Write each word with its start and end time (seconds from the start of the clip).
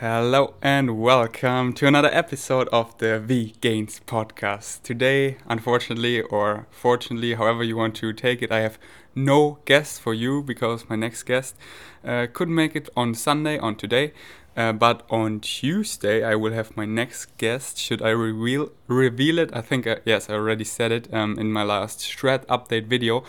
Hello 0.00 0.54
and 0.62 0.98
welcome 0.98 1.74
to 1.74 1.86
another 1.86 2.08
episode 2.10 2.68
of 2.68 2.96
the 2.96 3.20
V 3.20 3.52
Gains 3.60 4.00
podcast. 4.06 4.82
Today, 4.82 5.36
unfortunately, 5.46 6.22
or 6.22 6.66
fortunately, 6.70 7.34
however 7.34 7.62
you 7.62 7.76
want 7.76 7.96
to 7.96 8.14
take 8.14 8.40
it, 8.40 8.50
I 8.50 8.60
have 8.60 8.78
no 9.14 9.58
guest 9.66 10.00
for 10.00 10.14
you 10.14 10.42
because 10.42 10.88
my 10.88 10.96
next 10.96 11.24
guest 11.24 11.54
uh, 12.02 12.28
couldn't 12.32 12.54
make 12.54 12.74
it 12.74 12.88
on 12.96 13.14
Sunday, 13.14 13.58
on 13.58 13.76
today. 13.76 14.14
Uh, 14.56 14.72
but 14.72 15.02
on 15.10 15.38
Tuesday, 15.40 16.24
I 16.24 16.34
will 16.34 16.54
have 16.54 16.74
my 16.78 16.86
next 16.86 17.36
guest. 17.36 17.76
Should 17.76 18.00
I 18.00 18.08
reveal 18.08 18.72
reveal 18.86 19.38
it? 19.38 19.50
I 19.52 19.60
think 19.60 19.86
uh, 19.86 19.96
yes, 20.06 20.30
I 20.30 20.32
already 20.32 20.64
said 20.64 20.92
it 20.92 21.12
um, 21.12 21.38
in 21.38 21.52
my 21.52 21.62
last 21.62 22.00
shred 22.00 22.46
update 22.46 22.86
video 22.86 23.22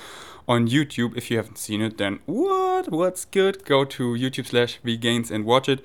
on 0.48 0.70
YouTube. 0.70 1.18
If 1.18 1.30
you 1.30 1.36
haven't 1.36 1.58
seen 1.58 1.82
it, 1.82 1.98
then 1.98 2.22
what? 2.28 2.90
What's 2.90 3.26
good? 3.26 3.66
Go 3.66 3.84
to 3.84 4.14
YouTube 4.14 4.48
slash 4.48 4.80
V 4.86 4.96
Gains 4.96 5.30
and 5.32 5.44
watch 5.44 5.68
it. 5.68 5.84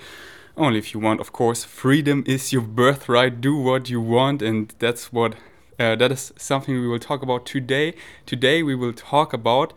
Only 0.58 0.78
if 0.78 0.94
you 0.94 1.00
want, 1.00 1.20
of 1.20 1.32
course. 1.32 1.64
Freedom 1.64 2.24
is 2.26 2.50
your 2.50 2.62
birthright. 2.62 3.42
Do 3.42 3.56
what 3.56 3.90
you 3.90 4.00
want, 4.00 4.40
and 4.40 4.72
that's 4.78 5.12
what. 5.12 5.34
Uh, 5.78 5.94
that 5.94 6.10
is 6.10 6.32
something 6.38 6.80
we 6.80 6.88
will 6.88 6.98
talk 6.98 7.22
about 7.22 7.44
today. 7.44 7.92
Today 8.24 8.62
we 8.62 8.74
will 8.74 8.94
talk 8.94 9.34
about 9.34 9.74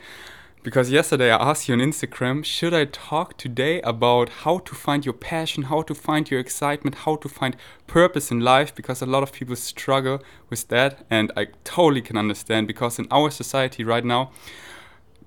because 0.63 0.89
yesterday 0.89 1.31
I 1.31 1.49
asked 1.49 1.67
you 1.67 1.73
on 1.73 1.81
Instagram, 1.81 2.45
should 2.45 2.73
I 2.73 2.85
talk 2.85 3.37
today 3.37 3.81
about 3.81 4.29
how 4.29 4.59
to 4.59 4.73
find 4.73 5.05
your 5.05 5.13
passion, 5.13 5.63
how 5.63 5.81
to 5.81 5.93
find 5.93 6.31
your 6.31 6.39
excitement, 6.39 6.95
how 7.03 7.17
to 7.17 7.27
find 7.27 7.57
purpose 7.85 8.31
in 8.31 8.39
life? 8.39 8.73
Because 8.73 9.01
a 9.01 9.05
lot 9.05 9.23
of 9.23 9.33
people 9.33 9.57
struggle 9.57 10.23
with 10.49 10.69
that, 10.69 11.05
and 11.09 11.33
I 11.35 11.47
totally 11.65 12.01
can 12.01 12.15
understand 12.15 12.67
because 12.67 12.97
in 12.97 13.07
our 13.11 13.29
society 13.29 13.83
right 13.83 14.05
now, 14.05 14.31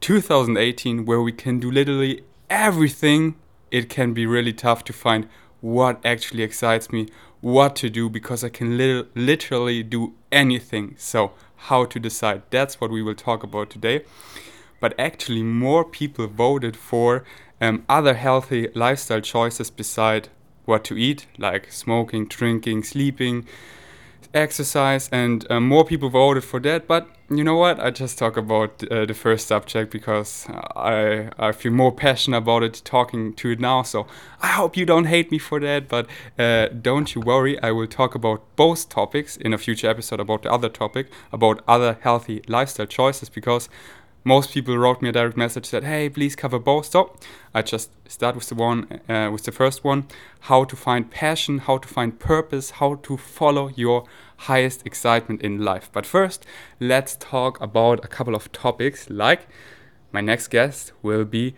2018, 0.00 1.04
where 1.04 1.20
we 1.20 1.32
can 1.32 1.60
do 1.60 1.70
literally 1.70 2.22
everything, 2.48 3.34
it 3.70 3.90
can 3.90 4.14
be 4.14 4.24
really 4.24 4.54
tough 4.54 4.84
to 4.84 4.94
find 4.94 5.28
what 5.62 6.04
actually 6.04 6.42
excites 6.42 6.92
me, 6.92 7.08
what 7.40 7.74
to 7.76 7.88
do, 7.88 8.10
because 8.10 8.44
I 8.44 8.50
can 8.50 8.76
li- 8.76 9.06
literally 9.14 9.82
do 9.82 10.12
anything. 10.30 10.96
So, 10.98 11.32
how 11.56 11.86
to 11.86 11.98
decide? 11.98 12.42
That's 12.50 12.80
what 12.80 12.90
we 12.90 13.02
will 13.02 13.14
talk 13.14 13.42
about 13.42 13.70
today 13.70 14.04
but 14.82 14.98
actually 14.98 15.44
more 15.44 15.84
people 15.84 16.26
voted 16.26 16.76
for 16.76 17.24
um, 17.60 17.84
other 17.88 18.14
healthy 18.14 18.68
lifestyle 18.74 19.20
choices 19.20 19.70
beside 19.70 20.28
what 20.64 20.82
to 20.82 20.98
eat, 20.98 21.26
like 21.38 21.70
smoking, 21.70 22.26
drinking, 22.26 22.82
sleeping, 22.82 23.46
exercise, 24.34 25.08
and 25.12 25.46
uh, 25.48 25.60
more 25.60 25.84
people 25.84 26.08
voted 26.08 26.42
for 26.42 26.58
that. 26.58 26.88
But 26.88 27.08
you 27.38 27.44
know 27.44 27.56
what? 27.56 27.78
I 27.80 27.90
just 27.90 28.18
talk 28.18 28.36
about 28.36 28.82
uh, 28.90 29.06
the 29.06 29.14
first 29.14 29.46
subject 29.46 29.90
because 29.92 30.46
I 30.74 31.30
I 31.38 31.52
feel 31.52 31.72
more 31.72 31.92
passionate 31.92 32.38
about 32.38 32.62
it 32.62 32.82
talking 32.84 33.34
to 33.34 33.50
it 33.50 33.60
now. 33.60 33.82
So 33.82 34.06
I 34.40 34.48
hope 34.48 34.76
you 34.76 34.86
don't 34.86 35.06
hate 35.06 35.30
me 35.30 35.38
for 35.38 35.60
that. 35.60 35.88
But 35.88 36.06
uh, 36.38 36.68
don't 36.68 37.14
you 37.14 37.20
worry, 37.20 37.62
I 37.62 37.70
will 37.70 37.86
talk 37.86 38.14
about 38.14 38.42
both 38.56 38.88
topics 38.88 39.36
in 39.36 39.52
a 39.54 39.58
future 39.58 39.88
episode 39.90 40.20
about 40.20 40.42
the 40.42 40.52
other 40.52 40.68
topic 40.68 41.08
about 41.32 41.62
other 41.68 41.98
healthy 42.02 42.42
lifestyle 42.48 42.86
choices 42.86 43.28
because 43.28 43.68
most 44.24 44.52
people 44.52 44.76
wrote 44.76 45.02
me 45.02 45.08
a 45.08 45.12
direct 45.12 45.36
message 45.36 45.66
said 45.66 45.84
hey 45.84 46.08
please 46.08 46.36
cover 46.36 46.58
both 46.58 46.86
so 46.86 47.14
i 47.54 47.62
just 47.62 47.90
start 48.08 48.34
with 48.34 48.48
the 48.48 48.54
one 48.54 49.00
uh, 49.08 49.28
with 49.32 49.44
the 49.44 49.52
first 49.52 49.84
one 49.84 50.06
how 50.40 50.64
to 50.64 50.76
find 50.76 51.10
passion 51.10 51.58
how 51.58 51.78
to 51.78 51.88
find 51.88 52.18
purpose 52.18 52.72
how 52.72 52.94
to 52.96 53.16
follow 53.16 53.68
your 53.74 54.04
highest 54.48 54.86
excitement 54.86 55.40
in 55.42 55.58
life 55.58 55.90
but 55.92 56.06
first 56.06 56.46
let's 56.78 57.16
talk 57.16 57.60
about 57.60 58.04
a 58.04 58.08
couple 58.08 58.34
of 58.34 58.50
topics 58.52 59.10
like 59.10 59.48
my 60.12 60.20
next 60.20 60.48
guest 60.48 60.92
will 61.02 61.24
be 61.24 61.54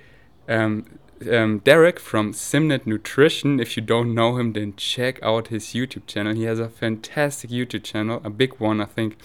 um, 0.49 0.85
um, 1.31 1.59
Derek 1.61 1.99
from 1.99 2.33
Simnett 2.33 2.87
Nutrition. 2.87 3.61
If 3.61 3.77
you 3.77 3.83
don't 3.83 4.15
know 4.15 4.37
him, 4.37 4.53
then 4.53 4.75
check 4.77 5.23
out 5.23 5.49
his 5.49 5.67
YouTube 5.69 6.07
channel. 6.07 6.35
He 6.35 6.45
has 6.45 6.59
a 6.59 6.69
fantastic 6.69 7.51
YouTube 7.51 7.85
channel, 7.85 8.21
a 8.25 8.31
big 8.31 8.55
one, 8.61 8.81
I 8.81 8.87
think, 8.87 9.17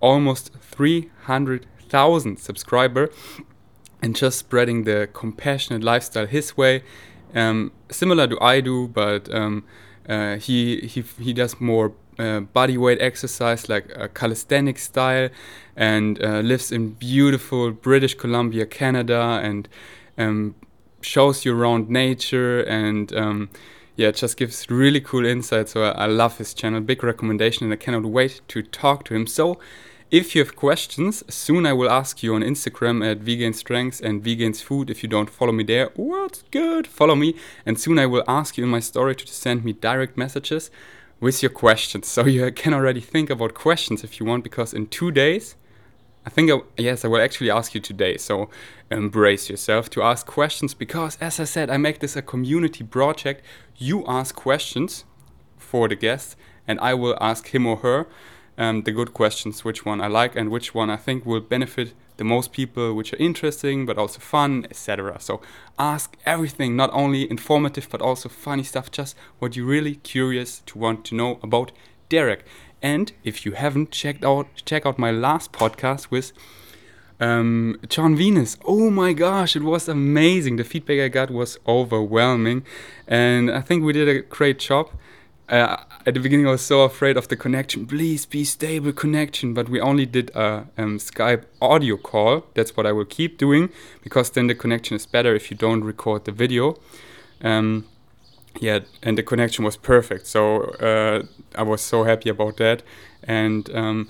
almost 0.00 0.52
300 0.60 1.66
thousand 1.90 2.38
subscriber 2.38 3.10
and 4.02 4.16
just 4.16 4.38
spreading 4.38 4.84
the 4.84 5.08
compassionate 5.12 5.84
lifestyle 5.84 6.26
his 6.26 6.56
way, 6.56 6.82
um, 7.34 7.72
similar 7.90 8.26
to 8.26 8.40
I 8.40 8.60
do, 8.60 8.88
but 8.88 9.32
um, 9.34 9.64
uh, 10.08 10.36
he 10.36 10.80
he 10.80 11.02
he 11.18 11.32
does 11.32 11.60
more 11.60 11.92
uh, 12.18 12.40
body 12.40 12.78
weight 12.78 13.00
exercise 13.00 13.68
like 13.68 13.92
a 13.94 14.08
calisthenic 14.08 14.78
style, 14.78 15.28
and 15.76 16.22
uh, 16.22 16.40
lives 16.40 16.72
in 16.72 16.90
beautiful 16.90 17.70
British 17.70 18.14
Columbia, 18.14 18.66
Canada, 18.66 19.40
and 19.42 19.68
um, 20.18 20.54
shows 21.00 21.44
you 21.44 21.56
around 21.56 21.88
nature 21.88 22.60
and. 22.62 23.12
Um, 23.12 23.50
yeah, 23.96 24.10
just 24.12 24.38
gives 24.38 24.70
really 24.70 25.00
cool 25.00 25.26
insights. 25.26 25.72
So 25.72 25.82
I, 25.82 25.90
I 25.90 26.06
love 26.06 26.38
his 26.38 26.54
channel. 26.54 26.80
Big 26.80 27.04
recommendation, 27.04 27.64
and 27.64 27.72
I 27.72 27.76
cannot 27.76 28.06
wait 28.06 28.40
to 28.48 28.62
talk 28.62 29.04
to 29.06 29.14
him. 29.14 29.26
So 29.26 29.58
if 30.10 30.34
you 30.34 30.42
have 30.42 30.56
questions, 30.56 31.22
soon 31.32 31.66
I 31.66 31.72
will 31.72 31.88
ask 31.88 32.22
you 32.22 32.34
on 32.34 32.42
Instagram 32.42 33.08
at 33.08 33.18
Vegan 33.18 33.52
Strengths 33.52 34.00
and 34.00 34.24
Vegan's 34.24 34.60
Food. 34.60 34.90
If 34.90 35.02
you 35.02 35.08
don't 35.08 35.30
follow 35.30 35.52
me 35.52 35.62
there, 35.62 35.90
what's 35.94 36.42
good? 36.50 36.86
Follow 36.86 37.14
me, 37.14 37.36
and 37.64 37.78
soon 37.78 37.98
I 37.98 38.06
will 38.06 38.24
ask 38.26 38.58
you 38.58 38.64
in 38.64 38.70
my 38.70 38.80
story 38.80 39.14
to 39.14 39.26
send 39.26 39.64
me 39.64 39.72
direct 39.72 40.16
messages 40.16 40.70
with 41.20 41.42
your 41.42 41.50
questions. 41.50 42.08
So 42.08 42.24
you 42.24 42.50
can 42.50 42.74
already 42.74 43.00
think 43.00 43.30
about 43.30 43.54
questions 43.54 44.02
if 44.02 44.18
you 44.18 44.26
want, 44.26 44.42
because 44.42 44.74
in 44.74 44.88
two 44.88 45.12
days, 45.12 45.54
I 46.26 46.30
think, 46.30 46.50
I, 46.50 46.58
yes, 46.76 47.04
I 47.04 47.08
will 47.08 47.22
actually 47.22 47.50
ask 47.50 47.74
you 47.74 47.80
today. 47.80 48.16
So 48.16 48.50
embrace 48.90 49.48
yourself 49.48 49.88
to 49.90 50.02
ask 50.02 50.26
questions, 50.26 50.74
because 50.74 51.18
as 51.20 51.38
I 51.38 51.44
said, 51.44 51.70
I 51.70 51.76
make 51.76 52.00
this 52.00 52.16
a 52.16 52.22
community 52.22 52.82
project. 52.82 53.44
You 53.76 54.04
ask 54.06 54.34
questions 54.34 55.04
for 55.56 55.88
the 55.88 55.94
guest, 55.94 56.36
and 56.66 56.80
I 56.80 56.94
will 56.94 57.16
ask 57.20 57.54
him 57.54 57.64
or 57.64 57.76
her 57.76 58.06
um, 58.58 58.82
the 58.82 58.92
good 58.92 59.14
questions, 59.14 59.64
which 59.64 59.84
one 59.84 60.00
I 60.00 60.06
like 60.06 60.36
and 60.36 60.50
which 60.50 60.74
one 60.74 60.90
I 60.90 60.96
think 60.96 61.24
will 61.24 61.40
benefit 61.40 61.94
the 62.16 62.24
most 62.24 62.52
people, 62.52 62.94
which 62.94 63.12
are 63.12 63.16
interesting 63.16 63.86
but 63.86 63.96
also 63.96 64.20
fun, 64.20 64.66
etc. 64.70 65.18
So 65.20 65.40
ask 65.78 66.16
everything, 66.26 66.76
not 66.76 66.90
only 66.92 67.30
informative 67.30 67.88
but 67.90 68.02
also 68.02 68.28
funny 68.28 68.62
stuff, 68.62 68.90
just 68.90 69.16
what 69.38 69.56
you're 69.56 69.66
really 69.66 69.96
curious 69.96 70.60
to 70.66 70.78
want 70.78 71.04
to 71.06 71.14
know 71.14 71.40
about 71.42 71.72
Derek. 72.10 72.44
And 72.82 73.12
if 73.24 73.44
you 73.46 73.52
haven't 73.52 73.90
checked 73.90 74.24
out, 74.24 74.48
check 74.64 74.84
out 74.84 74.98
my 74.98 75.10
last 75.10 75.52
podcast 75.52 76.10
with 76.10 76.32
um, 77.20 77.78
John 77.88 78.16
Venus. 78.16 78.56
Oh 78.64 78.90
my 78.90 79.12
gosh, 79.12 79.54
it 79.54 79.62
was 79.62 79.88
amazing. 79.88 80.56
The 80.56 80.64
feedback 80.64 81.00
I 81.00 81.08
got 81.08 81.30
was 81.30 81.58
overwhelming, 81.66 82.64
and 83.06 83.50
I 83.50 83.60
think 83.60 83.84
we 83.84 83.92
did 83.92 84.08
a 84.08 84.20
great 84.20 84.58
job 84.58 84.90
uh, 85.50 85.76
at 86.06 86.14
the 86.14 86.20
beginning 86.20 86.46
I 86.46 86.52
was 86.52 86.62
so 86.62 86.82
afraid 86.82 87.16
of 87.16 87.28
the 87.28 87.36
connection. 87.36 87.86
Please 87.86 88.24
be 88.24 88.44
stable 88.44 88.92
connection, 88.92 89.52
but 89.52 89.68
we 89.68 89.80
only 89.80 90.06
did 90.06 90.30
a 90.34 90.66
um, 90.78 90.98
Skype 90.98 91.44
audio 91.60 91.96
call. 91.96 92.46
That's 92.54 92.76
what 92.76 92.86
I 92.86 92.92
will 92.92 93.04
keep 93.04 93.36
doing 93.36 93.70
because 94.02 94.30
then 94.30 94.46
the 94.46 94.54
connection 94.54 94.96
is 94.96 95.06
better 95.06 95.34
if 95.34 95.50
you 95.50 95.56
don't 95.56 95.82
record 95.82 96.24
the 96.24 96.32
video. 96.32 96.76
Um, 97.42 97.86
yeah, 98.58 98.80
and 99.02 99.18
the 99.18 99.22
connection 99.22 99.64
was 99.64 99.76
perfect. 99.76 100.26
So 100.26 100.62
uh, 100.80 101.22
I 101.54 101.62
was 101.62 101.80
so 101.80 102.04
happy 102.04 102.28
about 102.28 102.56
that. 102.56 102.82
And 103.24 103.68
um, 103.74 104.08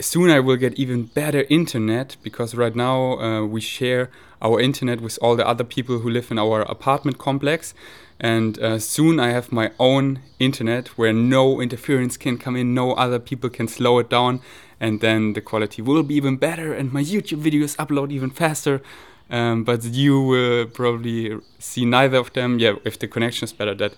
soon 0.00 0.30
I 0.30 0.40
will 0.40 0.56
get 0.56 0.74
even 0.74 1.04
better 1.04 1.44
internet 1.48 2.16
because 2.22 2.54
right 2.54 2.74
now 2.74 3.18
uh, 3.18 3.46
we 3.46 3.60
share 3.60 4.10
our 4.42 4.60
internet 4.60 5.00
with 5.00 5.18
all 5.22 5.36
the 5.36 5.46
other 5.46 5.64
people 5.64 5.98
who 6.00 6.10
live 6.10 6.30
in 6.30 6.38
our 6.38 6.62
apartment 6.62 7.18
complex 7.18 7.74
and 8.18 8.58
uh, 8.58 8.78
soon 8.78 9.20
I 9.20 9.30
have 9.30 9.52
my 9.52 9.72
own 9.78 10.20
internet 10.38 10.88
where 10.98 11.12
no 11.12 11.60
interference 11.60 12.16
can 12.16 12.38
come 12.38 12.56
in, 12.56 12.72
no 12.74 12.92
other 12.92 13.18
people 13.18 13.50
can 13.50 13.68
slow 13.68 13.98
it 13.98 14.08
down, 14.08 14.40
and 14.80 15.00
then 15.00 15.34
the 15.34 15.40
quality 15.40 15.82
will 15.82 16.02
be 16.02 16.14
even 16.14 16.36
better, 16.36 16.72
and 16.72 16.92
my 16.92 17.02
YouTube 17.02 17.42
videos 17.42 17.76
upload 17.76 18.10
even 18.10 18.30
faster. 18.30 18.82
Um, 19.28 19.64
but 19.64 19.82
you 19.82 20.20
will 20.20 20.66
probably 20.66 21.36
see 21.58 21.84
neither 21.84 22.18
of 22.18 22.32
them. 22.32 22.60
Yeah, 22.60 22.76
if 22.84 22.98
the 22.98 23.08
connection 23.08 23.44
is 23.44 23.52
better, 23.52 23.74
that 23.74 23.94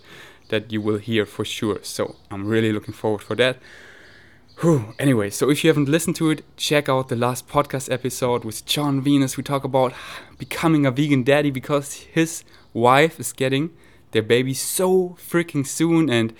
that 0.48 0.72
you 0.72 0.80
will 0.80 0.96
hear 0.96 1.26
for 1.26 1.44
sure. 1.44 1.80
So 1.82 2.16
I'm 2.30 2.46
really 2.46 2.72
looking 2.72 2.94
forward 2.94 3.20
for 3.20 3.36
that. 3.36 3.58
Whew. 4.60 4.92
Anyway, 4.98 5.30
so 5.30 5.50
if 5.50 5.62
you 5.62 5.70
haven't 5.70 5.88
listened 5.88 6.16
to 6.16 6.30
it, 6.30 6.42
check 6.56 6.88
out 6.88 7.08
the 7.08 7.14
last 7.14 7.46
podcast 7.46 7.92
episode 7.92 8.44
with 8.44 8.66
John 8.66 9.00
Venus. 9.00 9.36
We 9.36 9.44
talk 9.44 9.62
about 9.62 9.94
becoming 10.36 10.84
a 10.84 10.90
vegan 10.90 11.22
daddy 11.22 11.52
because 11.52 11.94
his 11.94 12.42
wife 12.72 13.20
is 13.20 13.32
getting 13.32 13.70
their 14.10 14.22
baby 14.22 14.54
so 14.54 15.10
freaking 15.10 15.64
soon 15.64 16.10
and 16.10 16.34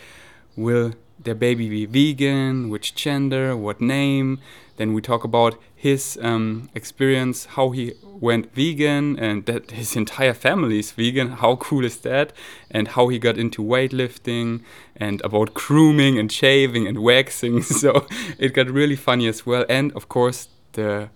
will 0.56 0.94
their 1.29 1.35
baby 1.35 1.69
be 1.69 1.85
vegan 1.85 2.71
which 2.71 2.95
gender 2.95 3.55
what 3.55 3.83
name. 3.83 4.41
Then 4.79 4.95
we 4.95 5.03
talk 5.03 5.25
about 5.25 5.53
his 5.75 6.19
um, 6.23 6.71
experience 6.75 7.39
how 7.57 7.71
he 7.71 7.93
went 8.03 8.55
vegan 8.55 9.19
and 9.19 9.45
that 9.45 9.73
his 9.73 9.95
entire 9.95 10.33
family 10.33 10.79
is 10.79 10.93
vegan. 10.93 11.29
How 11.43 11.57
cool 11.57 11.85
is 11.85 11.99
that? 11.99 12.33
And 12.71 12.89
how 12.89 13.09
he 13.09 13.19
got 13.19 13.37
into 13.37 13.63
weightlifting 13.63 14.63
and 14.97 15.21
about 15.21 15.53
grooming 15.53 16.19
and 16.19 16.33
shaving 16.33 16.87
and 16.87 16.99
waxing. 16.99 17.63
So 17.83 18.07
it 18.39 18.55
got 18.55 18.71
really 18.71 18.97
funny 18.97 19.27
as 19.29 19.45
well. 19.45 19.65
And 19.69 19.93
of 19.93 20.09
course 20.09 20.49
the 20.73 21.11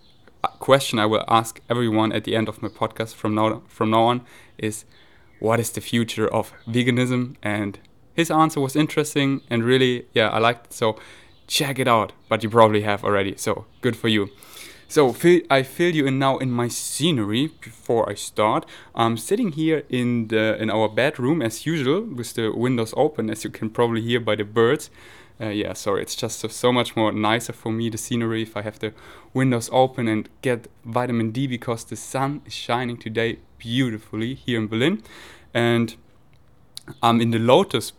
question 0.59 0.99
i 0.99 1.07
will 1.07 1.25
ask 1.29 1.61
everyone 1.71 2.11
at 2.13 2.25
the 2.25 2.35
end 2.35 2.49
of 2.49 2.61
my 2.63 2.69
podcast 2.69 3.15
from 3.15 3.33
now 3.33 3.63
from 3.69 3.91
now 3.91 4.03
on 4.03 4.21
is 4.59 4.85
what 5.43 5.59
is 5.59 5.71
the 5.71 5.81
future 5.81 6.29
of 6.33 6.53
veganism? 6.69 7.35
And 7.43 7.79
his 8.15 8.31
answer 8.31 8.61
was 8.61 8.77
interesting 8.77 9.41
and 9.51 9.65
really, 9.65 10.07
yeah, 10.13 10.29
I 10.29 10.39
liked 10.39 10.67
it. 10.67 10.73
So 10.73 10.97
check 11.47 11.79
it 11.79 11.89
out. 11.89 12.13
But 12.29 12.43
you 12.43 12.51
probably 12.51 12.83
have 12.83 13.05
already. 13.05 13.37
So 13.37 13.67
good 13.81 13.97
for 13.97 14.09
you. 14.09 14.31
So 14.93 15.17
I 15.49 15.63
fill 15.63 15.95
you 15.95 16.07
in 16.07 16.19
now 16.19 16.37
in 16.37 16.51
my 16.51 16.69
scenery 16.69 17.47
before 17.63 18.11
I 18.11 18.15
start. 18.15 18.67
I'm 18.95 19.17
sitting 19.17 19.53
here 19.53 19.85
in 19.89 20.29
the 20.29 20.61
in 20.61 20.69
our 20.69 20.87
bedroom 20.87 21.41
as 21.41 21.65
usual 21.65 22.03
with 22.03 22.35
the 22.35 22.51
windows 22.51 22.93
open, 22.95 23.31
as 23.31 23.43
you 23.43 23.49
can 23.49 23.71
probably 23.71 24.03
hear 24.03 24.21
by 24.21 24.37
the 24.37 24.45
birds. 24.45 24.91
Uh, 25.41 25.49
yeah, 25.49 25.73
sorry, 25.73 26.03
it's 26.03 26.15
just 26.15 26.41
so, 26.41 26.49
so, 26.49 26.71
much 26.71 26.95
more 26.95 27.11
nicer 27.11 27.55
for 27.55 27.73
me 27.73 27.89
the 27.89 27.97
scenery 27.97 28.43
if 28.43 28.55
I 28.55 28.61
have 28.61 28.79
the 28.81 28.93
windows 29.33 29.71
open 29.73 30.09
and 30.09 30.29
get 30.43 30.69
vitamin 30.85 31.31
D 31.33 31.47
because 31.47 31.85
the 31.85 31.97
sun 31.97 32.43
is 32.45 32.53
shining 32.53 32.99
today 32.99 33.39
beautifully 33.57 34.35
here 34.35 34.61
in 34.61 34.69
Berlin, 34.69 35.03
and 35.55 35.97
I'm 37.03 37.21
in 37.23 37.31
the 37.31 37.39
lotus 37.39 37.93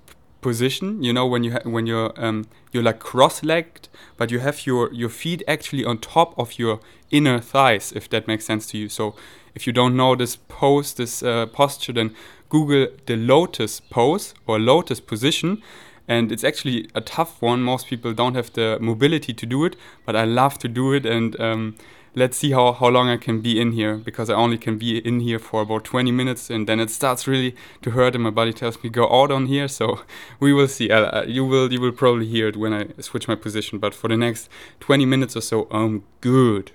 position. 0.44 1.04
You 1.04 1.14
know 1.14 1.26
when 1.26 1.44
you 1.44 1.54
when 1.64 1.88
you're 1.88 2.14
um, 2.18 2.46
you're 2.72 2.84
like 2.84 3.00
cross-legged, 3.00 3.90
but 4.18 4.32
you 4.32 4.40
have 4.40 4.68
your 4.68 4.94
your 4.94 5.10
feet 5.10 5.42
actually 5.48 5.86
on 5.86 5.98
top 5.98 6.38
of 6.38 6.60
your 6.60 6.80
inner 7.10 7.40
thighs, 7.40 7.92
if 7.96 8.08
that 8.10 8.28
makes 8.28 8.46
sense 8.46 8.68
to 8.72 8.78
you. 8.78 8.90
So 8.90 9.16
if 9.56 9.66
you 9.68 9.74
don't 9.74 9.96
know 9.96 10.16
this 10.16 10.36
pose, 10.36 10.94
this 10.94 11.24
uh, 11.24 11.46
posture, 11.48 11.94
then 11.94 12.16
Google 12.50 12.88
the 13.06 13.16
lotus 13.16 13.80
pose 13.80 14.34
or 14.48 14.60
lotus 14.60 15.00
position. 15.00 15.62
And 16.08 16.32
it's 16.32 16.44
actually 16.44 16.90
a 16.94 17.02
tough 17.02 17.42
one. 17.42 17.62
Most 17.62 17.88
people 17.88 18.14
don't 18.14 18.36
have 18.36 18.52
the 18.54 18.78
mobility 18.82 19.34
to 19.34 19.46
do 19.46 19.66
it, 19.66 19.78
but 20.06 20.16
I 20.16 20.26
love 20.26 20.58
to 20.60 20.68
do 20.68 20.94
it. 20.94 21.06
And 21.06 21.40
um, 21.40 21.76
let's 22.16 22.38
see 22.38 22.52
how, 22.52 22.74
how 22.74 22.90
long 22.90 23.10
I 23.10 23.18
can 23.18 23.42
be 23.42 23.60
in 23.60 23.72
here 23.72 23.98
because 23.98 24.30
I 24.30 24.36
only 24.36 24.58
can 24.58 24.78
be 24.78 25.00
in 25.00 25.20
here 25.20 25.40
for 25.40 25.62
about 25.62 25.84
20 25.84 26.12
minutes 26.12 26.50
and 26.50 26.68
then 26.68 26.80
it 26.80 26.92
starts 26.92 27.28
really 27.28 27.56
to 27.82 27.92
hurt 27.92 28.14
and 28.14 28.24
my 28.24 28.30
body 28.30 28.54
tells 28.54 28.84
me 28.84 28.90
go 28.90 29.06
out 29.06 29.32
on 29.32 29.48
here. 29.48 29.68
So 29.74 30.02
we 30.40 30.54
will 30.54 30.68
see. 30.68 30.92
Uh, 30.92 31.24
you 31.24 31.44
will 31.44 31.74
you 31.74 31.82
will 31.82 31.92
probably 31.92 32.28
hear 32.28 32.48
it 32.48 32.56
when 32.56 32.74
I 32.74 32.90
switch 33.02 33.28
my 33.28 33.36
position 33.36 33.80
but 33.80 33.96
for 33.96 34.08
the 34.08 34.16
next 34.16 34.48
20 34.82 35.06
minutes 35.06 35.36
or 35.36 35.42
so 35.42 35.68
I'm 35.72 36.04
good. 36.22 36.72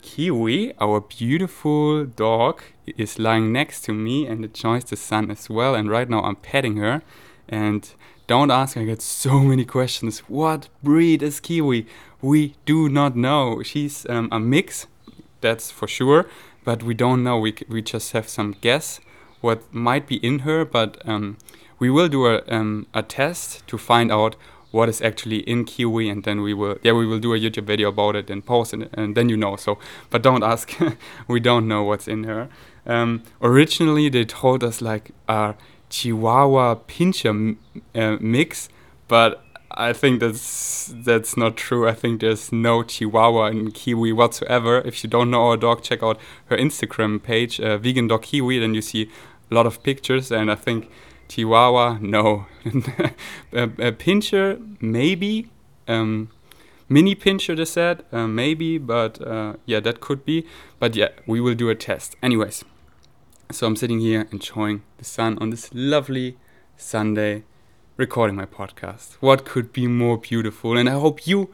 Kiwi 0.00 0.72
our 0.80 1.00
beautiful 1.00 2.04
dog 2.04 2.62
is 2.86 3.18
lying 3.18 3.52
next 3.52 3.82
to 3.86 3.92
me 3.92 4.26
and 4.26 4.44
enjoys 4.44 4.84
the 4.84 4.96
sun 4.96 5.30
as 5.30 5.50
well 5.50 5.74
and 5.74 5.90
right 5.90 6.08
now 6.08 6.22
I'm 6.22 6.36
petting 6.36 6.76
her. 6.76 7.02
And 7.48 7.90
don't 8.28 8.52
ask 8.52 8.76
I 8.76 8.84
get 8.84 9.02
so 9.02 9.40
many 9.40 9.64
questions. 9.64 10.20
What 10.20 10.68
breed 10.84 11.20
is 11.20 11.40
Kiwi 11.40 11.86
we 12.22 12.54
do 12.66 12.88
not 12.88 13.16
know. 13.16 13.62
She's 13.62 14.06
um, 14.08 14.28
a 14.30 14.40
mix, 14.40 14.86
that's 15.40 15.70
for 15.70 15.88
sure, 15.88 16.26
but 16.64 16.82
we 16.82 16.94
don't 16.94 17.22
know. 17.22 17.38
We, 17.38 17.54
we 17.68 17.82
just 17.82 18.12
have 18.12 18.28
some 18.28 18.56
guess 18.60 19.00
what 19.40 19.72
might 19.72 20.06
be 20.06 20.16
in 20.16 20.40
her, 20.40 20.64
but 20.64 21.00
um, 21.08 21.38
we 21.78 21.90
will 21.90 22.08
do 22.08 22.26
a, 22.26 22.42
um, 22.48 22.86
a 22.92 23.02
test 23.02 23.66
to 23.66 23.78
find 23.78 24.12
out 24.12 24.36
what 24.70 24.88
is 24.88 25.02
actually 25.02 25.38
in 25.38 25.64
Kiwi, 25.64 26.08
and 26.08 26.22
then 26.22 26.42
we 26.42 26.54
will 26.54 26.78
yeah 26.82 26.92
we 26.92 27.06
will 27.06 27.18
do 27.18 27.34
a 27.34 27.38
YouTube 27.38 27.64
video 27.64 27.88
about 27.88 28.14
it 28.14 28.30
and 28.30 28.44
post 28.44 28.72
it, 28.74 28.88
and 28.92 29.16
then 29.16 29.28
you 29.28 29.36
know. 29.36 29.56
So, 29.56 29.78
but 30.10 30.22
don't 30.22 30.44
ask, 30.44 30.72
we 31.28 31.40
don't 31.40 31.66
know 31.66 31.82
what's 31.82 32.06
in 32.06 32.24
her. 32.24 32.48
Um, 32.86 33.22
originally, 33.42 34.08
they 34.08 34.24
told 34.24 34.62
us 34.62 34.80
like 34.80 35.10
a 35.28 35.54
Chihuahua 35.88 36.76
Pinscher 36.86 37.56
uh, 37.94 38.16
mix, 38.20 38.68
but 39.08 39.42
I 39.72 39.92
think 39.92 40.20
that's 40.20 40.92
that's 40.94 41.36
not 41.36 41.56
true. 41.56 41.88
I 41.88 41.94
think 41.94 42.20
there's 42.20 42.50
no 42.50 42.82
Chihuahua 42.82 43.46
in 43.46 43.70
Kiwi 43.70 44.12
whatsoever. 44.12 44.78
If 44.78 45.04
you 45.04 45.10
don't 45.10 45.30
know 45.30 45.48
our 45.48 45.56
dog, 45.56 45.82
check 45.82 46.02
out 46.02 46.18
her 46.46 46.56
Instagram 46.56 47.22
page, 47.22 47.60
uh, 47.60 47.78
Vegan 47.78 48.08
Dog 48.08 48.22
Kiwi. 48.22 48.58
Then 48.58 48.74
you 48.74 48.82
see 48.82 49.10
a 49.50 49.54
lot 49.54 49.66
of 49.66 49.82
pictures, 49.82 50.32
and 50.32 50.50
I 50.50 50.56
think 50.56 50.90
Chihuahua, 51.28 51.98
no. 52.00 52.46
a, 53.52 53.62
a 53.62 53.92
pinscher, 53.92 54.76
maybe. 54.80 55.48
Um, 55.86 56.30
mini 56.88 57.14
pinscher, 57.14 57.56
they 57.56 57.64
said, 57.64 58.04
uh, 58.12 58.26
maybe, 58.26 58.78
but 58.78 59.24
uh, 59.24 59.54
yeah, 59.66 59.80
that 59.80 60.00
could 60.00 60.24
be. 60.24 60.46
But 60.78 60.96
yeah, 60.96 61.08
we 61.26 61.40
will 61.40 61.54
do 61.54 61.70
a 61.70 61.74
test. 61.74 62.16
Anyways, 62.22 62.64
so 63.52 63.66
I'm 63.66 63.76
sitting 63.76 64.00
here 64.00 64.26
enjoying 64.32 64.82
the 64.98 65.04
sun 65.04 65.38
on 65.40 65.50
this 65.50 65.70
lovely 65.72 66.36
Sunday 66.76 67.44
recording 68.00 68.34
my 68.34 68.46
podcast. 68.46 69.12
What 69.20 69.44
could 69.44 69.74
be 69.74 69.86
more 69.86 70.16
beautiful? 70.16 70.74
And 70.74 70.88
I 70.88 70.92
hope 70.92 71.26
you 71.26 71.50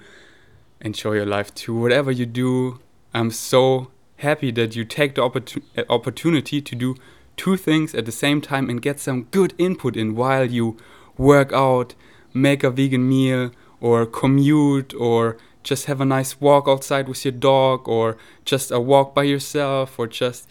enjoy 0.81 1.15
your 1.15 1.27
life 1.27 1.53
too, 1.57 1.75
whatever 1.75 2.13
you 2.13 2.25
do. 2.25 2.79
I'm 3.13 3.33
so 3.33 3.91
happy 4.19 4.53
that 4.53 4.77
you 4.77 4.85
take 4.85 5.17
the 5.17 5.23
opportun 5.23 5.65
uh, 5.77 5.83
opportunity 5.91 6.63
to 6.63 6.75
do 6.77 6.95
two 7.37 7.57
things 7.57 7.97
at 7.97 8.07
the 8.07 8.13
same 8.13 8.41
time 8.41 8.71
and 8.71 8.81
get 8.81 9.01
some 9.01 9.25
good 9.33 9.55
input 9.59 9.97
in 9.97 10.15
while 10.15 10.45
you 10.45 10.77
work 11.19 11.53
out, 11.53 11.97
make 12.33 12.63
a 12.63 12.71
vegan 12.71 13.09
meal, 13.09 13.51
or 13.81 14.07
commute, 14.07 14.95
or 14.95 15.37
just 15.65 15.87
have 15.87 16.01
a 16.01 16.05
nice 16.05 16.41
walk 16.41 16.69
outside 16.69 17.09
with 17.09 17.25
your 17.25 17.33
dog, 17.33 17.89
or 17.89 18.17
just 18.45 18.71
a 18.71 18.79
walk 18.79 19.17
by 19.17 19.25
yourself, 19.25 19.99
or 19.99 20.07
just 20.07 20.49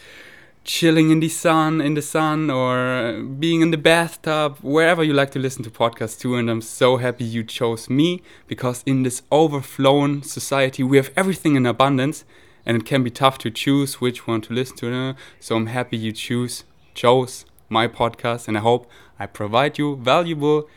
chilling 0.65 1.11
in 1.11 1.19
the 1.19 1.29
sun 1.29 1.79
in 1.79 1.93
the 1.93 2.01
sun 2.01 2.49
or 2.49 3.21
being 3.21 3.61
in 3.61 3.71
the 3.71 3.77
bathtub 3.77 4.57
wherever 4.61 5.03
you 5.03 5.13
like 5.13 5.31
to 5.31 5.39
listen 5.39 5.63
to 5.63 5.69
podcasts 5.69 6.19
too 6.19 6.35
and 6.35 6.49
i'm 6.49 6.61
so 6.61 6.97
happy 6.97 7.23
you 7.23 7.43
chose 7.43 7.89
me 7.89 8.21
because 8.47 8.83
in 8.85 9.03
this 9.03 9.21
overflown 9.31 10.21
society 10.23 10.83
we 10.83 10.97
have 10.97 11.11
everything 11.15 11.55
in 11.55 11.65
abundance 11.65 12.25
and 12.65 12.75
it 12.75 12.85
can 12.85 13.03
be 13.03 13.11
tough 13.11 13.37
to 13.37 13.49
choose 13.51 14.01
which 14.01 14.27
one 14.27 14.41
to 14.41 14.53
listen 14.53 14.75
to 14.75 15.15
so 15.39 15.55
i'm 15.55 15.67
happy 15.67 15.95
you 15.95 16.11
choose 16.11 16.63
chose 16.93 17.45
my 17.69 17.87
podcast 17.87 18.47
and 18.47 18.57
i 18.57 18.61
hope 18.61 18.89
i 19.19 19.25
provide 19.25 19.77
you 19.77 19.95
valuable 19.95 20.67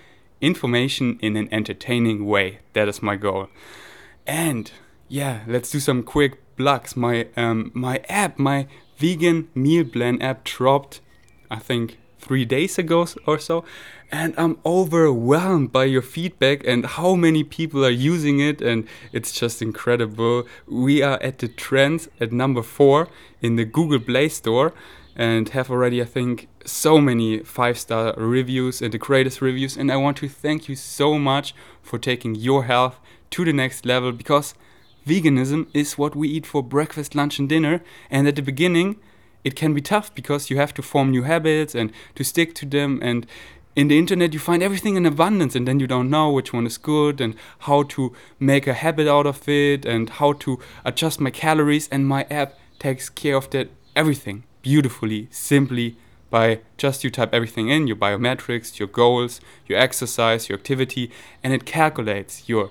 information 0.41 1.19
in 1.21 1.37
an 1.37 1.49
entertaining 1.53 2.27
way. 2.27 2.61
That 2.73 2.89
is 2.89 3.03
my 3.03 3.17
goal. 3.17 3.49
And 4.27 4.71
yeah 5.09 5.41
let's 5.47 5.71
do 5.71 5.81
some 5.81 6.03
quick 6.03 6.39
plugs. 6.57 6.97
My 6.97 7.29
um 7.37 7.71
my 7.75 8.03
app 8.09 8.39
my 8.39 8.67
vegan 8.99 9.49
meal 9.55 9.85
plan 9.85 10.21
app 10.21 10.45
dropped, 10.45 11.01
I 11.51 11.57
think, 11.57 11.99
three 12.19 12.45
days 12.45 12.79
ago 12.79 13.07
or 13.27 13.39
so. 13.39 13.65
And 14.11 14.35
I'm 14.37 14.59
overwhelmed 14.65 15.71
by 15.73 15.85
your 15.85 16.03
feedback 16.03 16.67
and 16.67 16.85
how 16.85 17.15
many 17.15 17.45
people 17.45 17.85
are 17.85 17.91
using 17.91 18.41
it. 18.41 18.61
And 18.61 18.89
it's 19.13 19.33
just 19.33 19.63
incredible. 19.63 20.47
We 20.67 21.03
are 21.03 21.23
at 21.23 21.39
the 21.39 21.49
trends 21.49 22.09
at 22.21 22.33
number 22.33 22.63
four 22.63 23.09
in 23.41 23.57
the 23.57 23.65
Google 23.65 24.01
Play 24.01 24.29
Store 24.29 24.73
and 25.15 25.49
have 25.51 25.71
already, 25.71 26.01
I 26.01 26.05
think, 26.07 26.49
so 26.65 27.01
many 27.01 27.41
five 27.41 27.79
star 27.79 28.15
reviews 28.17 28.81
and 28.81 28.93
the 28.93 28.99
greatest 28.99 29.41
reviews. 29.43 29.77
And 29.77 29.91
I 29.91 29.97
want 29.97 30.17
to 30.19 30.29
thank 30.29 30.69
you 30.69 30.77
so 30.77 31.19
much 31.19 31.55
for 31.83 31.99
taking 31.99 32.35
your 32.35 32.65
health 32.65 32.99
to 33.31 33.45
the 33.45 33.53
next 33.53 33.85
level 33.85 34.13
because 34.13 34.55
veganism 35.09 35.67
is 35.73 35.99
what 35.99 36.15
we 36.15 36.29
eat 36.29 36.47
for 36.47 36.63
breakfast, 36.63 37.15
lunch, 37.15 37.39
and 37.39 37.49
dinner. 37.49 37.83
And 38.11 38.29
at 38.29 38.37
the 38.37 38.43
beginning, 38.43 38.97
it 39.45 39.57
can 39.57 39.75
be 39.75 39.81
tough 39.81 40.15
because 40.15 40.51
you 40.51 40.57
have 40.59 40.75
to 40.75 40.83
form 40.83 41.11
new 41.11 41.23
habits 41.23 41.75
and 41.75 41.93
to 42.17 42.25
stick 42.25 42.55
to 42.57 42.67
them. 42.67 43.01
And 43.03 43.27
in 43.75 43.89
the 43.89 43.99
internet, 43.99 44.33
you 44.33 44.41
find 44.41 44.63
everything 44.63 44.97
in 44.97 45.07
abundance, 45.07 45.55
and 45.55 45.67
then 45.67 45.81
you 45.81 45.87
don't 45.87 46.11
know 46.11 46.31
which 46.31 46.53
one 46.53 46.67
is 46.67 46.79
good 46.79 47.21
and 47.21 47.35
how 47.61 47.85
to 47.85 48.13
make 48.39 48.67
a 48.67 48.75
habit 48.75 49.07
out 49.09 49.27
of 49.27 49.49
it 49.49 49.87
and 49.87 50.11
how 50.11 50.33
to 50.45 50.59
adjust 50.85 51.21
my 51.21 51.31
calories. 51.31 51.89
And 51.89 52.07
my 52.07 52.27
app 52.31 52.59
takes 52.79 53.09
care 53.09 53.37
of 53.37 53.49
that 53.51 53.69
everything 53.95 54.45
beautifully, 54.63 55.29
simply 55.31 55.97
by 56.31 56.61
just 56.77 57.05
you 57.05 57.11
type 57.11 57.33
everything 57.33 57.69
in 57.69 57.87
your 57.87 57.97
biometrics, 57.97 58.79
your 58.79 58.89
goals, 58.89 59.41
your 59.67 59.79
exercise, 59.79 60.49
your 60.49 60.59
activity, 60.59 61.11
and 61.43 61.53
it 61.53 61.65
calculates 61.65 62.49
your 62.49 62.71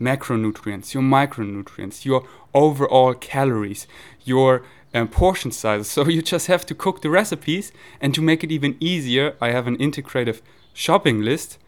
macronutrients, 0.00 0.94
your 0.94 1.02
micronutrients, 1.02 2.04
your 2.04 2.26
overall 2.54 3.14
calories, 3.14 3.86
your 4.24 4.62
um, 4.94 5.08
portion 5.08 5.50
sizes. 5.50 5.90
So 5.92 6.08
you 6.08 6.22
just 6.22 6.46
have 6.46 6.64
to 6.66 6.74
cook 6.74 7.02
the 7.02 7.10
recipes. 7.10 7.72
And 8.00 8.14
to 8.14 8.22
make 8.22 8.44
it 8.44 8.52
even 8.52 8.76
easier, 8.80 9.36
I 9.40 9.50
have 9.50 9.66
an 9.66 9.76
integrative 9.78 10.40
shopping 10.72 11.22
list. 11.22 11.58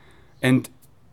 And 0.43 0.69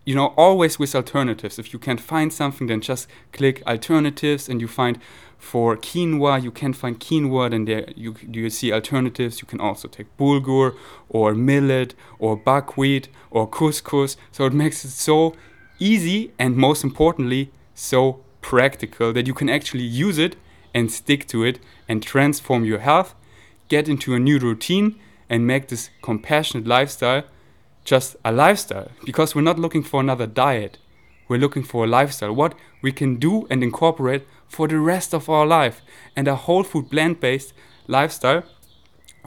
you 0.08 0.16
know, 0.16 0.28
always 0.38 0.80
with 0.80 0.96
alternatives. 0.96 1.60
If 1.60 1.74
you 1.74 1.80
can't 1.80 2.00
find 2.00 2.32
something, 2.32 2.68
then 2.68 2.80
just 2.80 3.10
click 3.34 3.62
alternatives 3.68 4.48
and 4.48 4.62
you 4.62 4.68
find 4.70 5.00
for 5.38 5.76
quinoa, 5.76 6.42
you 6.42 6.50
can 6.50 6.72
find 6.72 6.98
quinoa, 6.98 7.52
then 7.52 7.66
there 7.66 7.90
you, 7.94 8.16
you 8.22 8.50
see 8.50 8.72
alternatives. 8.72 9.42
You 9.42 9.48
can 9.48 9.60
also 9.60 9.90
take 9.90 10.16
bulgur 10.16 10.78
or 11.10 11.36
millet 11.36 11.94
or 12.20 12.38
buckwheat 12.38 13.10
or 13.32 13.50
couscous. 13.50 14.16
So 14.32 14.46
it 14.46 14.54
makes 14.54 14.86
it 14.86 14.92
so 14.92 15.36
easy 15.80 16.32
and 16.40 16.56
most 16.56 16.84
importantly, 16.84 17.52
so 17.76 18.22
practical 18.42 19.14
that 19.14 19.28
you 19.28 19.34
can 19.34 19.50
actually 19.50 19.84
use 19.84 20.18
it 20.18 20.36
and 20.74 20.92
stick 20.92 21.28
to 21.28 21.44
it 21.44 21.60
and 21.88 22.04
transform 22.04 22.66
your 22.66 22.80
health, 22.80 23.16
get 23.68 23.90
into 23.90 24.14
a 24.14 24.20
new 24.20 24.40
routine, 24.40 25.00
and 25.30 25.46
make 25.46 25.68
this 25.68 25.90
compassionate 26.02 26.68
lifestyle 26.68 27.24
just 27.84 28.16
a 28.24 28.32
lifestyle. 28.32 28.92
Because 29.06 29.34
we're 29.34 29.42
not 29.42 29.60
looking 29.60 29.84
for 29.84 30.00
another 30.00 30.28
diet, 30.28 30.78
we're 31.28 31.40
looking 31.40 31.64
for 31.64 31.86
a 31.86 31.88
lifestyle. 31.88 32.34
What 32.34 32.56
we 32.82 32.92
can 32.92 33.16
do 33.16 33.48
and 33.50 33.64
incorporate 33.64 34.28
for 34.48 34.68
the 34.68 34.80
rest 34.80 35.14
of 35.14 35.30
our 35.30 35.46
life. 35.46 35.82
And 36.16 36.28
a 36.28 36.36
whole 36.36 36.64
food 36.64 36.90
plant 36.90 37.20
based 37.20 37.54
lifestyle 37.88 38.44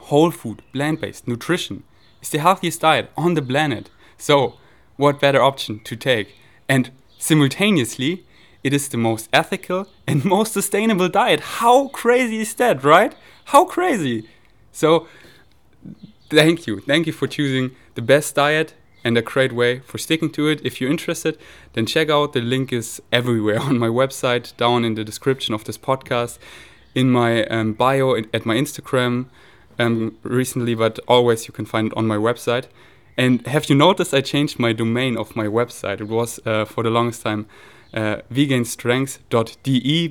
whole 0.05 0.31
food, 0.31 0.63
plant 0.73 1.01
based 1.01 1.29
nutrition 1.29 1.85
is 2.23 2.31
the 2.31 2.39
healthiest 2.39 2.81
diet 2.81 3.11
on 3.17 3.35
the 3.35 3.43
planet. 3.43 3.91
So, 4.19 4.55
what 4.97 5.21
better 5.21 5.43
option 5.43 5.81
to 5.85 5.97
take? 5.97 6.35
And 6.71 6.93
simultaneously, 7.19 8.25
it 8.63 8.73
is 8.73 8.89
the 8.89 8.97
most 8.97 9.29
ethical 9.33 9.89
and 10.07 10.25
most 10.37 10.53
sustainable 10.53 11.09
diet. 11.09 11.41
How 11.59 11.89
crazy 11.89 12.39
is 12.43 12.55
that, 12.55 12.85
right? 12.85 13.13
How 13.47 13.65
crazy! 13.65 14.29
So, 14.71 15.09
thank 16.31 16.69
you. 16.69 16.79
Thank 16.79 17.09
you 17.09 17.13
for 17.13 17.27
choosing 17.27 17.75
the 17.97 18.03
best 18.03 18.37
diet 18.37 18.75
and 19.03 19.19
a 19.19 19.23
great 19.23 19.53
way 19.53 19.81
for 19.81 19.99
sticking 19.99 20.31
to 20.31 20.47
it. 20.47 20.61
If 20.65 20.81
you're 20.81 20.93
interested, 20.93 21.37
then 21.73 21.87
check 21.87 22.09
out 22.09 22.35
the 22.35 22.41
link 22.41 22.73
is 22.73 23.03
everywhere 23.11 23.61
on 23.71 23.77
my 23.77 23.89
website, 23.89 24.57
down 24.57 24.85
in 24.85 24.95
the 24.95 25.03
description 25.03 25.55
of 25.55 25.65
this 25.65 25.77
podcast, 25.77 26.39
in 26.95 27.11
my 27.11 27.47
um, 27.47 27.73
bio, 27.73 28.15
at 28.15 28.47
my 28.47 28.55
Instagram 28.55 29.27
um, 29.81 30.17
recently, 30.23 30.77
but 30.77 31.01
always 31.09 31.49
you 31.49 31.53
can 31.53 31.65
find 31.65 31.89
it 31.89 31.97
on 31.97 32.07
my 32.07 32.17
website. 32.17 32.67
And 33.21 33.47
have 33.47 33.69
you 33.69 33.75
noticed 33.75 34.15
I 34.15 34.23
changed 34.23 34.59
my 34.59 34.73
domain 34.73 35.19
of 35.19 35.37
my 35.37 35.45
website? 35.45 36.01
It 36.01 36.09
was 36.09 36.41
uh, 36.47 36.65
for 36.65 36.83
the 36.83 36.89
longest 36.89 37.23
time 37.23 37.47
uh, 37.93 38.23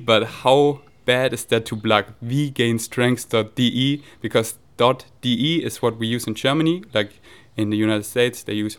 but 0.06 0.22
how 0.44 0.80
bad 1.06 1.32
is 1.32 1.44
that 1.46 1.66
to 1.66 1.76
plug 1.76 2.04
vgainstrength.de 2.24 4.02
because 4.20 4.58
.de 4.76 5.64
is 5.64 5.82
what 5.82 5.98
we 5.98 6.06
use 6.06 6.28
in 6.28 6.36
Germany, 6.36 6.84
like 6.94 7.20
in 7.56 7.70
the 7.70 7.76
United 7.76 8.04
States 8.04 8.44
they 8.44 8.52
use 8.52 8.78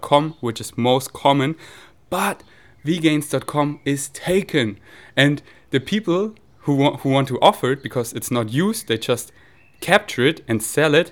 .com, 0.00 0.36
which 0.38 0.60
is 0.60 0.78
most 0.78 1.12
common, 1.12 1.56
but 2.08 2.44
vgains.com 2.86 3.80
is 3.84 4.10
taken, 4.10 4.78
and 5.16 5.42
the 5.70 5.80
people 5.80 6.36
who 6.58 6.76
want 6.76 7.00
who 7.00 7.08
want 7.08 7.26
to 7.26 7.38
offer 7.40 7.72
it 7.72 7.82
because 7.82 8.12
it's 8.12 8.30
not 8.30 8.52
used, 8.52 8.86
they 8.86 8.96
just 8.96 9.32
capture 9.80 10.24
it 10.24 10.44
and 10.46 10.62
sell 10.62 10.94
it, 10.94 11.10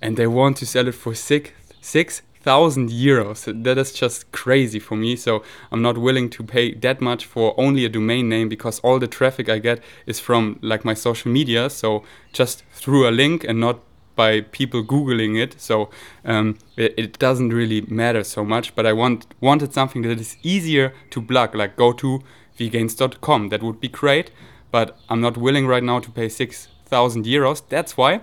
and 0.00 0.16
they 0.16 0.28
want 0.28 0.56
to 0.58 0.66
sell 0.66 0.86
it 0.86 0.94
for 0.94 1.16
six 1.16 1.50
six 1.82 2.22
thousand 2.42 2.90
euros. 2.90 3.44
That 3.64 3.78
is 3.78 3.92
just 3.92 4.32
crazy 4.32 4.78
for 4.78 4.96
me. 4.96 5.16
So 5.16 5.42
I'm 5.70 5.82
not 5.82 5.98
willing 5.98 6.30
to 6.30 6.42
pay 6.42 6.74
that 6.74 7.00
much 7.00 7.24
for 7.24 7.54
only 7.58 7.84
a 7.84 7.88
domain 7.88 8.28
name 8.28 8.48
because 8.48 8.80
all 8.80 8.98
the 8.98 9.06
traffic 9.06 9.48
I 9.48 9.58
get 9.58 9.82
is 10.06 10.18
from 10.18 10.58
like 10.62 10.84
my 10.84 10.94
social 10.94 11.30
media. 11.30 11.70
So 11.70 12.02
just 12.32 12.64
through 12.72 13.08
a 13.08 13.12
link 13.12 13.44
and 13.44 13.60
not 13.60 13.80
by 14.14 14.42
people 14.42 14.82
googling 14.82 15.40
it. 15.40 15.60
So 15.60 15.88
um, 16.24 16.58
it, 16.76 16.94
it, 16.98 17.18
doesn't 17.18 17.48
really 17.48 17.80
matter 17.82 18.22
so 18.24 18.44
much. 18.44 18.74
But 18.74 18.86
I 18.86 18.92
want 18.92 19.26
wanted 19.40 19.72
something 19.72 20.02
that 20.02 20.20
is 20.20 20.36
easier 20.42 20.92
to 21.10 21.22
plug, 21.22 21.54
like 21.54 21.76
go 21.76 21.92
to 21.94 22.22
vgains.com. 22.58 23.48
That 23.48 23.62
would 23.62 23.80
be 23.80 23.88
great. 23.88 24.30
But 24.70 24.98
I'm 25.08 25.20
not 25.20 25.36
willing 25.36 25.66
right 25.66 25.82
now 25.82 26.00
to 26.00 26.10
pay 26.10 26.28
six 26.28 26.68
thousand 26.86 27.24
euros. 27.24 27.62
That's 27.68 27.96
why 27.96 28.20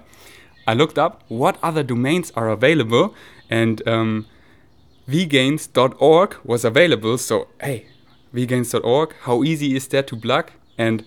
I 0.68 0.74
looked 0.75 1.00
up 1.00 1.24
what 1.28 1.58
other 1.63 1.82
domains 1.82 2.32
are 2.36 2.50
available 2.50 3.16
and 3.50 3.88
um, 3.88 4.25
was 6.44 6.65
available. 6.65 7.18
So 7.18 7.48
hey, 7.62 7.88
vgains.org, 8.34 9.15
how 9.22 9.44
easy 9.44 9.75
is 9.75 9.88
that 9.88 10.08
to 10.08 10.15
plug? 10.15 10.51
And 10.77 11.06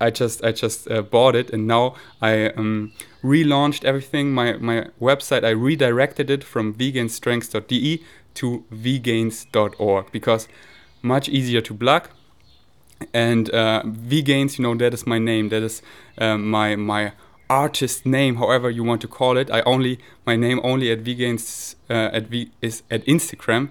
I 0.00 0.10
just 0.10 0.44
I 0.44 0.52
just 0.52 0.90
uh, 0.90 1.02
bought 1.02 1.34
it, 1.34 1.50
and 1.50 1.66
now 1.66 1.94
I 2.20 2.50
um, 2.50 2.92
relaunched 3.22 3.84
everything. 3.84 4.32
My 4.32 4.54
my 4.54 4.88
website 5.00 5.44
I 5.44 5.50
redirected 5.50 6.30
it 6.30 6.44
from 6.44 6.74
vgainstrength.de 6.74 8.02
to 8.34 8.64
vgains.org 8.70 10.12
because 10.12 10.48
much 11.02 11.28
easier 11.28 11.60
to 11.62 11.74
plug. 11.74 12.10
And 13.12 13.52
uh, 13.54 13.82
you 13.84 14.58
know, 14.58 14.74
that 14.74 14.92
is 14.94 15.06
my 15.06 15.18
name. 15.18 15.48
That 15.48 15.62
is 15.62 15.82
uh, 16.18 16.36
my 16.36 16.76
my 16.76 17.12
artist 17.48 18.04
name, 18.06 18.36
however 18.36 18.70
you 18.70 18.82
want 18.84 19.00
to 19.02 19.08
call 19.08 19.36
it. 19.36 19.50
I 19.50 19.60
only 19.62 19.98
my 20.26 20.36
name 20.36 20.60
only 20.62 20.90
at 20.90 21.04
vgains 21.04 21.74
uh, 21.88 22.10
at 22.12 22.24
v 22.28 22.50
is 22.60 22.82
at 22.90 23.04
Instagram 23.06 23.70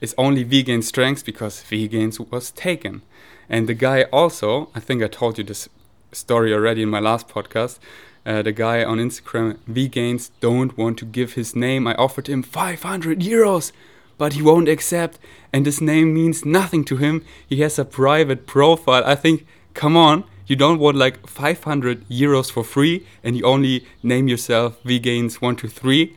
is 0.00 0.14
only 0.18 0.42
vegan 0.42 0.82
strengths 0.82 1.22
because 1.22 1.62
vgains 1.62 2.18
was 2.30 2.50
taken. 2.50 3.02
And 3.48 3.68
the 3.68 3.74
guy 3.74 4.02
also, 4.12 4.68
I 4.74 4.80
think 4.80 5.02
I 5.02 5.08
told 5.08 5.38
you 5.38 5.44
this 5.44 5.68
story 6.12 6.52
already 6.52 6.82
in 6.82 6.88
my 6.88 7.00
last 7.00 7.28
podcast. 7.28 7.78
Uh, 8.24 8.42
the 8.42 8.52
guy 8.52 8.82
on 8.82 8.98
Instagram, 8.98 9.56
vegans 9.70 10.30
don't 10.40 10.76
want 10.76 10.98
to 10.98 11.04
give 11.04 11.34
his 11.34 11.54
name. 11.54 11.86
I 11.86 11.94
offered 11.94 12.26
him 12.26 12.42
500 12.42 13.20
euros, 13.20 13.70
but 14.18 14.32
he 14.32 14.42
won't 14.42 14.68
accept. 14.68 15.18
And 15.52 15.64
his 15.64 15.80
name 15.80 16.12
means 16.12 16.44
nothing 16.44 16.84
to 16.86 16.96
him. 16.96 17.24
He 17.48 17.60
has 17.60 17.78
a 17.78 17.84
private 17.84 18.46
profile. 18.46 19.04
I 19.06 19.14
think, 19.14 19.46
come 19.74 19.96
on, 19.96 20.24
you 20.46 20.56
don't 20.56 20.78
want 20.78 20.96
like 20.96 21.26
500 21.26 22.08
euros 22.08 22.50
for 22.50 22.64
free 22.64 23.06
and 23.22 23.36
you 23.36 23.44
only 23.44 23.84
name 24.02 24.28
yourself 24.28 24.82
vgains123 24.84 26.14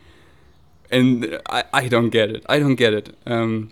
and 0.90 1.40
I, 1.48 1.64
I 1.72 1.88
don't 1.88 2.10
get 2.10 2.30
it. 2.30 2.44
I 2.48 2.58
don't 2.58 2.74
get 2.74 2.92
it. 2.94 3.16
Um, 3.26 3.70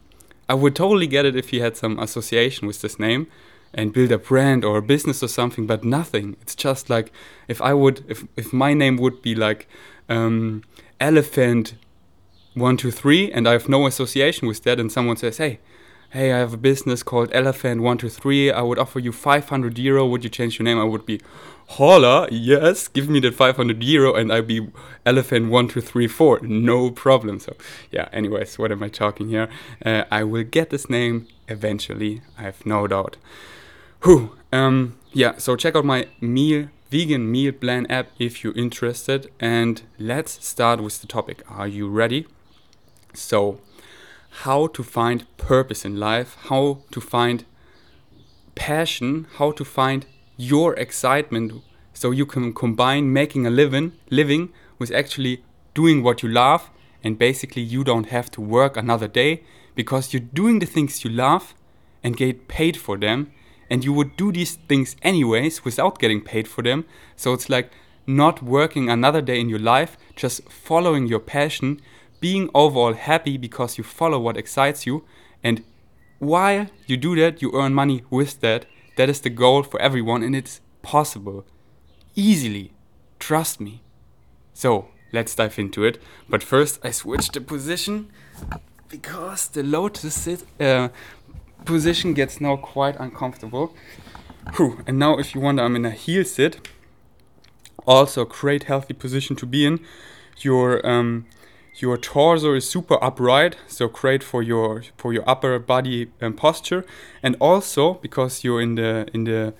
i 0.50 0.54
would 0.54 0.74
totally 0.74 1.06
get 1.06 1.26
it 1.26 1.36
if 1.36 1.52
you 1.52 1.60
had 1.60 1.76
some 1.76 1.98
association 1.98 2.66
with 2.66 2.80
this 2.80 2.98
name 2.98 3.26
and 3.74 3.92
build 3.92 4.10
a 4.10 4.18
brand 4.18 4.64
or 4.64 4.78
a 4.78 4.82
business 4.82 5.22
or 5.22 5.28
something 5.28 5.66
but 5.66 5.84
nothing. 5.84 6.36
It's 6.42 6.54
just 6.54 6.88
like 6.88 7.12
if 7.48 7.60
i 7.60 7.72
would 7.74 8.04
if, 8.08 8.24
if 8.36 8.52
my 8.52 8.74
name 8.74 8.96
would 8.96 9.20
be 9.22 9.34
like 9.34 9.68
um, 10.08 10.62
elephant 11.00 11.74
123 12.54 13.30
and 13.30 13.46
i 13.46 13.52
have 13.52 13.68
no 13.68 13.86
association 13.86 14.48
with 14.48 14.62
that 14.64 14.80
and 14.80 14.90
someone 14.90 15.16
says 15.16 15.36
hey 15.36 15.60
hey, 16.10 16.32
I 16.32 16.38
have 16.38 16.54
a 16.54 16.56
business 16.56 17.02
called 17.02 17.30
Elephant123. 17.30 18.52
I 18.52 18.62
would 18.62 18.78
offer 18.78 18.98
you 18.98 19.12
500 19.12 19.78
euro. 19.78 20.06
Would 20.06 20.24
you 20.24 20.30
change 20.30 20.58
your 20.58 20.64
name? 20.64 20.78
I 20.78 20.84
would 20.84 21.04
be, 21.04 21.20
holla, 21.70 22.28
yes, 22.30 22.88
give 22.88 23.08
me 23.10 23.20
that 23.20 23.34
500 23.34 23.82
euro 23.84 24.14
and 24.14 24.32
I'd 24.32 24.46
be 24.46 24.68
Elephant1234. 25.04 26.42
No 26.42 26.90
problem. 26.90 27.38
So, 27.40 27.54
yeah, 27.90 28.08
anyways, 28.12 28.58
what 28.58 28.72
am 28.72 28.82
I 28.82 28.88
talking 28.88 29.28
here? 29.28 29.48
Uh, 29.84 30.04
I 30.10 30.24
will 30.24 30.44
get 30.44 30.70
this 30.70 30.88
name 30.88 31.28
eventually. 31.46 32.22
I 32.38 32.42
have 32.42 32.64
no 32.64 32.86
doubt. 32.86 33.16
Whew. 34.04 34.36
Um, 34.50 34.96
yeah, 35.12 35.36
so 35.36 35.56
check 35.56 35.76
out 35.76 35.84
my 35.84 36.08
meal 36.20 36.68
vegan 36.90 37.30
meal 37.30 37.52
plan 37.52 37.84
app 37.90 38.08
if 38.18 38.42
you're 38.42 38.56
interested 38.56 39.30
and 39.38 39.82
let's 39.98 40.42
start 40.42 40.80
with 40.82 41.02
the 41.02 41.06
topic 41.06 41.42
are 41.46 41.68
you 41.68 41.86
ready 41.86 42.26
so 43.12 43.60
how 44.30 44.66
to 44.68 44.82
find 44.82 45.26
purpose 45.36 45.84
in 45.84 45.98
life, 45.98 46.36
how 46.48 46.80
to 46.90 47.00
find 47.00 47.44
passion, 48.54 49.26
how 49.36 49.52
to 49.52 49.64
find 49.64 50.06
your 50.36 50.74
excitement 50.74 51.52
so 51.92 52.10
you 52.10 52.26
can 52.26 52.52
combine 52.52 53.12
making 53.12 53.46
a 53.46 53.50
living 53.50 53.92
living 54.08 54.50
with 54.78 54.92
actually 54.92 55.42
doing 55.74 56.02
what 56.02 56.22
you 56.22 56.28
love 56.28 56.70
and 57.02 57.18
basically 57.18 57.62
you 57.62 57.82
don't 57.82 58.08
have 58.08 58.30
to 58.30 58.40
work 58.40 58.76
another 58.76 59.08
day 59.08 59.42
because 59.74 60.12
you're 60.12 60.30
doing 60.34 60.60
the 60.60 60.66
things 60.66 61.04
you 61.04 61.10
love 61.10 61.54
and 62.02 62.16
get 62.16 62.48
paid 62.48 62.76
for 62.76 62.96
them 62.96 63.32
and 63.70 63.84
you 63.84 63.92
would 63.92 64.16
do 64.16 64.32
these 64.32 64.56
things 64.68 64.96
anyways 65.02 65.64
without 65.64 65.98
getting 65.98 66.20
paid 66.20 66.48
for 66.48 66.62
them. 66.62 66.84
So 67.16 67.32
it's 67.32 67.48
like 67.48 67.70
not 68.06 68.42
working 68.42 68.88
another 68.88 69.20
day 69.20 69.38
in 69.40 69.48
your 69.48 69.58
life 69.58 69.96
just 70.16 70.48
following 70.48 71.06
your 71.06 71.20
passion 71.20 71.80
being 72.20 72.50
overall 72.54 72.94
happy 72.94 73.36
because 73.36 73.78
you 73.78 73.84
follow 73.84 74.18
what 74.18 74.36
excites 74.36 74.86
you. 74.86 75.04
And 75.42 75.62
while 76.18 76.66
you 76.86 76.96
do 76.96 77.14
that, 77.16 77.40
you 77.42 77.52
earn 77.54 77.74
money 77.74 78.02
with 78.10 78.40
that. 78.40 78.66
That 78.96 79.08
is 79.08 79.20
the 79.20 79.30
goal 79.30 79.62
for 79.62 79.80
everyone, 79.80 80.22
and 80.24 80.34
it's 80.34 80.60
possible. 80.82 81.44
Easily. 82.16 82.72
Trust 83.20 83.60
me. 83.60 83.82
So, 84.52 84.88
let's 85.12 85.34
dive 85.34 85.58
into 85.58 85.84
it. 85.84 86.02
But 86.28 86.42
first, 86.42 86.80
I 86.84 86.90
switch 86.90 87.28
the 87.30 87.40
position 87.40 88.10
because 88.88 89.48
the 89.48 89.62
lotus 89.62 90.14
sit, 90.14 90.44
uh, 90.60 90.88
position 91.64 92.14
gets 92.14 92.40
now 92.40 92.56
quite 92.56 92.96
uncomfortable. 92.98 93.74
Whew. 94.56 94.82
And 94.86 94.98
now, 94.98 95.18
if 95.18 95.34
you 95.34 95.40
wonder, 95.40 95.62
I'm 95.62 95.76
in 95.76 95.84
a 95.84 95.90
heel 95.90 96.24
sit. 96.24 96.68
Also, 97.86 98.24
great 98.24 98.64
healthy 98.64 98.94
position 98.94 99.36
to 99.36 99.46
be 99.46 99.64
in. 99.64 99.80
Your 100.40 100.86
um, 100.86 101.26
your 101.80 101.96
torso 101.96 102.54
is 102.54 102.68
super 102.68 103.02
upright, 103.02 103.56
so 103.68 103.88
great 103.88 104.24
for 104.24 104.42
your 104.42 104.82
for 104.96 105.12
your 105.12 105.22
upper 105.28 105.58
body 105.58 106.10
um, 106.20 106.34
posture, 106.34 106.84
and 107.22 107.36
also 107.40 107.94
because 107.94 108.42
you're 108.42 108.60
in 108.60 108.74
the 108.74 109.06
in 109.14 109.24
the 109.24 109.54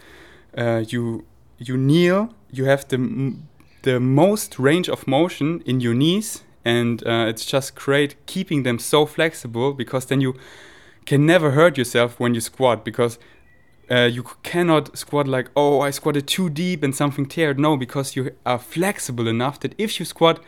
uh, 0.56 0.84
you 0.88 1.25
you 1.58 1.76
kneel, 1.76 2.34
you 2.50 2.64
have 2.64 2.88
the 2.88 3.34
the 3.82 4.00
most 4.00 4.58
range 4.58 4.88
of 4.88 5.06
motion 5.06 5.62
in 5.64 5.80
your 5.80 5.94
knees, 5.94 6.42
and 6.64 7.06
uh, 7.06 7.26
it's 7.28 7.44
just 7.44 7.76
great 7.76 8.26
keeping 8.26 8.64
them 8.64 8.78
so 8.78 9.06
flexible 9.06 9.72
because 9.72 10.06
then 10.06 10.20
you 10.20 10.34
can 11.06 11.25
never 11.25 11.52
hurt 11.52 11.78
yourself 11.78 12.18
when 12.18 12.34
you 12.34 12.40
squat 12.40 12.84
because 12.84 13.18
uh, 13.90 14.08
you 14.12 14.25
cannot 14.42 14.98
squat 14.98 15.28
like 15.28 15.50
oh 15.54 15.80
I 15.80 15.90
squatted 15.90 16.26
too 16.26 16.50
deep 16.50 16.82
and 16.82 16.94
something 16.94 17.26
teared. 17.26 17.58
No, 17.58 17.76
because 17.76 18.16
you 18.16 18.32
are 18.44 18.58
flexible 18.58 19.28
enough 19.28 19.60
that 19.60 19.75
if 19.78 20.00
you 20.00 20.04
squat 20.04 20.40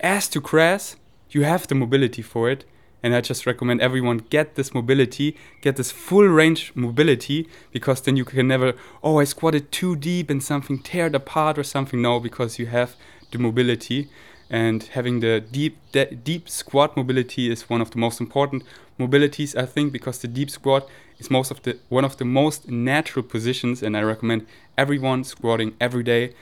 as 0.00 0.28
to 0.28 0.40
crash, 0.40 0.94
you 1.30 1.42
have 1.44 1.66
the 1.66 1.74
mobility 1.74 2.22
for 2.22 2.50
it. 2.50 2.64
And 3.02 3.14
I 3.14 3.20
just 3.20 3.46
recommend 3.46 3.80
everyone 3.80 4.18
get 4.30 4.56
this 4.56 4.74
mobility, 4.74 5.36
get 5.60 5.76
this 5.76 5.92
full 5.92 6.26
range 6.26 6.72
mobility, 6.74 7.48
because 7.70 8.00
then 8.00 8.16
you 8.16 8.24
can 8.24 8.48
never, 8.48 8.74
oh, 9.02 9.18
I 9.18 9.24
squatted 9.24 9.70
too 9.70 9.94
deep 9.94 10.28
and 10.28 10.42
something 10.42 10.78
teared 10.78 11.14
apart 11.14 11.56
or 11.58 11.62
something. 11.62 12.02
No, 12.02 12.18
because 12.18 12.58
you 12.58 12.66
have 12.66 12.96
the 13.30 13.38
mobility 13.38 14.08
and 14.48 14.82
having 14.84 15.20
the 15.20 15.40
deep 15.40 15.76
de- 15.92 16.14
deep 16.14 16.48
squat 16.48 16.96
mobility 16.96 17.50
is 17.50 17.68
one 17.68 17.80
of 17.80 17.90
the 17.90 17.98
most 17.98 18.20
important 18.20 18.62
mobilities 18.98 19.56
I 19.56 19.66
think 19.66 19.92
because 19.92 20.18
the 20.18 20.28
deep 20.28 20.50
squat 20.50 20.88
is 21.18 21.30
most 21.30 21.50
of 21.50 21.62
the 21.62 21.78
one 21.88 22.04
of 22.04 22.16
the 22.16 22.24
most 22.24 22.68
natural 22.68 23.24
positions 23.24 23.82
and 23.82 23.96
I 23.96 24.02
recommend 24.02 24.46
everyone 24.78 25.24
squatting 25.24 25.74
every 25.80 26.04
day 26.04 26.34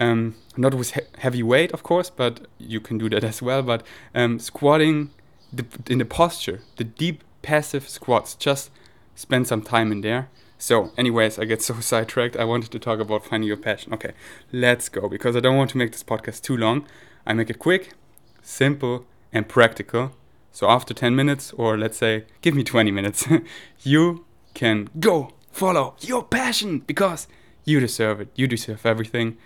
um, 0.00 0.34
not 0.56 0.74
with 0.74 0.92
he 0.92 1.00
heavy 1.18 1.42
weight 1.42 1.72
of 1.72 1.82
course 1.82 2.10
but 2.10 2.46
you 2.58 2.80
can 2.80 2.98
do 2.98 3.08
that 3.08 3.24
as 3.32 3.42
well 3.42 3.62
but 3.62 3.82
um, 4.14 4.38
squatting 4.38 5.10
the, 5.52 5.64
in 5.88 5.98
the 5.98 6.04
posture 6.04 6.60
the 6.76 6.84
deep 6.84 7.24
passive 7.42 7.88
squats 7.88 8.34
just 8.34 8.70
spend 9.14 9.46
some 9.46 9.62
time 9.62 9.90
in 9.92 10.00
there 10.02 10.28
so, 10.58 10.90
anyways, 10.98 11.38
I 11.38 11.44
get 11.44 11.62
so 11.68 11.78
sidetracked. 11.80 12.36
I 12.36 12.44
wanted 12.44 12.72
to 12.72 12.78
talk 12.78 12.98
about 12.98 13.24
finding 13.24 13.46
your 13.46 13.56
passion. 13.56 13.94
Okay, 13.94 14.12
let's 14.52 14.88
go 14.88 15.08
because 15.08 15.36
I 15.36 15.40
don't 15.40 15.56
want 15.56 15.70
to 15.70 15.78
make 15.78 15.92
this 15.92 16.02
podcast 16.02 16.42
too 16.42 16.56
long. 16.56 16.86
I 17.24 17.32
make 17.32 17.48
it 17.48 17.58
quick, 17.58 17.94
simple, 18.42 19.06
and 19.32 19.48
practical. 19.48 20.12
So, 20.50 20.68
after 20.68 20.92
10 20.92 21.14
minutes, 21.14 21.52
or 21.52 21.78
let's 21.78 21.96
say, 21.96 22.24
give 22.42 22.54
me 22.54 22.64
20 22.64 22.90
minutes, 22.90 23.28
you 23.82 24.24
can 24.54 24.90
go 24.98 25.32
follow 25.52 25.94
your 26.00 26.24
passion 26.24 26.80
because 26.80 27.28
you 27.64 27.78
deserve 27.78 28.20
it. 28.20 28.28
You 28.34 28.48
deserve 28.48 28.84
everything. 28.84 29.36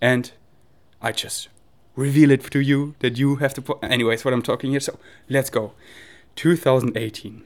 And 0.00 0.32
I 1.00 1.12
just 1.12 1.48
reveal 1.96 2.30
it 2.30 2.42
to 2.50 2.60
you 2.60 2.94
that 3.00 3.18
you 3.18 3.36
have 3.36 3.54
to 3.54 3.62
put. 3.62 3.78
Anyways, 3.82 4.24
what 4.24 4.34
I'm 4.34 4.42
talking 4.42 4.70
here. 4.70 4.80
So, 4.80 4.98
let's 5.28 5.50
go. 5.50 5.72
2018. 6.36 7.42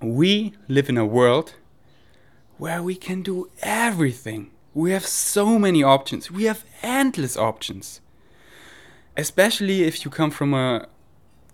We 0.00 0.54
live 0.66 0.88
in 0.88 0.98
a 0.98 1.06
world 1.06 1.54
where 2.58 2.82
we 2.82 2.96
can 2.96 3.22
do 3.22 3.50
everything. 3.62 4.50
We 4.74 4.90
have 4.90 5.06
so 5.06 5.58
many 5.58 5.82
options. 5.82 6.30
We 6.30 6.44
have 6.44 6.64
endless 6.82 7.36
options. 7.36 8.00
Especially 9.16 9.84
if 9.84 10.04
you 10.04 10.10
come 10.10 10.30
from 10.30 10.54
a 10.54 10.88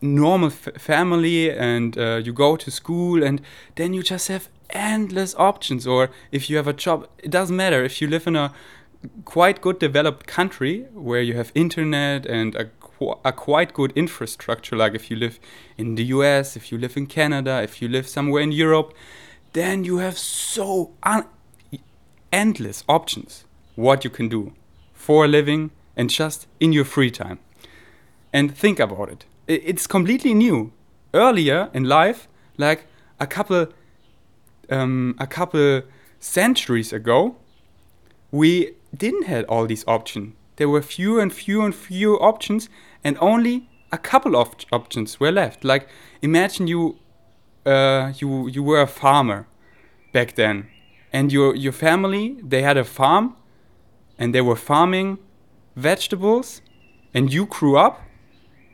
normal 0.01 0.51
family 0.51 1.51
and 1.51 1.99
uh, 1.99 2.21
you 2.25 2.33
go 2.33 2.57
to 2.57 2.71
school 2.71 3.23
and 3.23 3.43
then 3.75 3.93
you 3.93 4.03
just 4.03 4.29
have 4.29 4.49
endless 4.71 5.35
options. 5.35 5.87
Or 5.87 6.11
if 6.31 6.49
you 6.49 6.57
have 6.57 6.69
a 6.69 6.73
job, 6.73 7.09
it 7.19 7.31
doesn't 7.31 7.57
matter. 7.57 7.85
If 7.85 8.01
you 8.01 8.09
live 8.09 8.27
in 8.27 8.37
a 8.37 8.53
quite 9.25 9.61
good 9.61 9.79
developed 9.79 10.27
country 10.27 10.87
where 10.93 11.23
you 11.23 11.35
have 11.35 11.53
internet 11.55 12.27
and 12.27 12.55
a, 12.57 12.65
qu 12.81 13.15
a 13.25 13.33
quite 13.33 13.73
good 13.73 13.93
infrastructure, 13.95 14.77
like 14.77 14.95
if 14.95 15.11
you 15.11 15.17
live 15.17 15.39
in 15.77 15.95
the 15.95 16.05
US, 16.05 16.57
if 16.57 16.73
you 16.73 16.79
live 16.79 16.97
in 16.97 17.07
Canada, 17.07 17.63
if 17.63 17.81
you 17.81 17.89
live 17.89 18.09
somewhere 18.09 18.43
in 18.43 18.53
Europe, 18.53 18.93
then 19.53 19.85
you 19.85 19.99
have 19.99 20.19
so 20.19 20.91
endless 22.33 22.85
options 22.89 23.45
what 23.77 24.05
you 24.05 24.11
can 24.11 24.29
do 24.29 24.53
for 24.93 25.25
a 25.25 25.29
living 25.29 25.71
and 25.97 26.11
just 26.11 26.47
in 26.61 26.73
your 26.73 26.85
free 26.85 27.11
time. 27.11 27.39
And 28.33 28.55
think 28.55 28.79
about 28.81 29.09
it. 29.09 29.25
It's 29.47 29.87
completely 29.87 30.35
new. 30.35 30.73
Earlier 31.15 31.71
in 31.73 31.85
life, 31.85 32.29
like 32.59 32.87
a 33.19 33.27
couple, 33.27 33.69
um, 34.69 35.15
a 35.19 35.27
couple 35.27 35.83
centuries 36.21 36.93
ago, 36.93 37.37
we 38.31 38.75
didn't 38.97 39.25
have 39.25 39.45
all 39.49 39.67
these 39.67 39.85
options. 39.87 40.35
There 40.57 40.69
were 40.69 40.83
fewer 40.83 41.21
and 41.21 41.33
fewer 41.33 41.65
and 41.65 41.75
fewer 41.75 42.21
options, 42.23 42.69
and 43.05 43.17
only 43.21 43.69
a 43.93 43.99
couple 43.99 44.37
of 44.37 44.55
options 44.73 45.21
were 45.21 45.33
left. 45.33 45.65
Like 45.65 45.89
imagine 46.23 46.67
you 46.67 46.99
uh, 47.65 48.13
you 48.19 48.49
you 48.49 48.63
were 48.63 48.81
a 48.81 48.87
farmer 48.87 49.47
back 50.13 50.35
then, 50.35 50.69
and 51.13 51.33
your 51.33 51.55
your 51.55 51.73
family 51.73 52.39
they 52.43 52.63
had 52.63 52.77
a 52.77 52.85
farm, 52.85 53.37
and 54.19 54.35
they 54.35 54.41
were 54.41 54.57
farming 54.57 55.19
vegetables, 55.77 56.61
and 57.15 57.33
you 57.33 57.47
grew 57.47 57.77
up, 57.77 58.01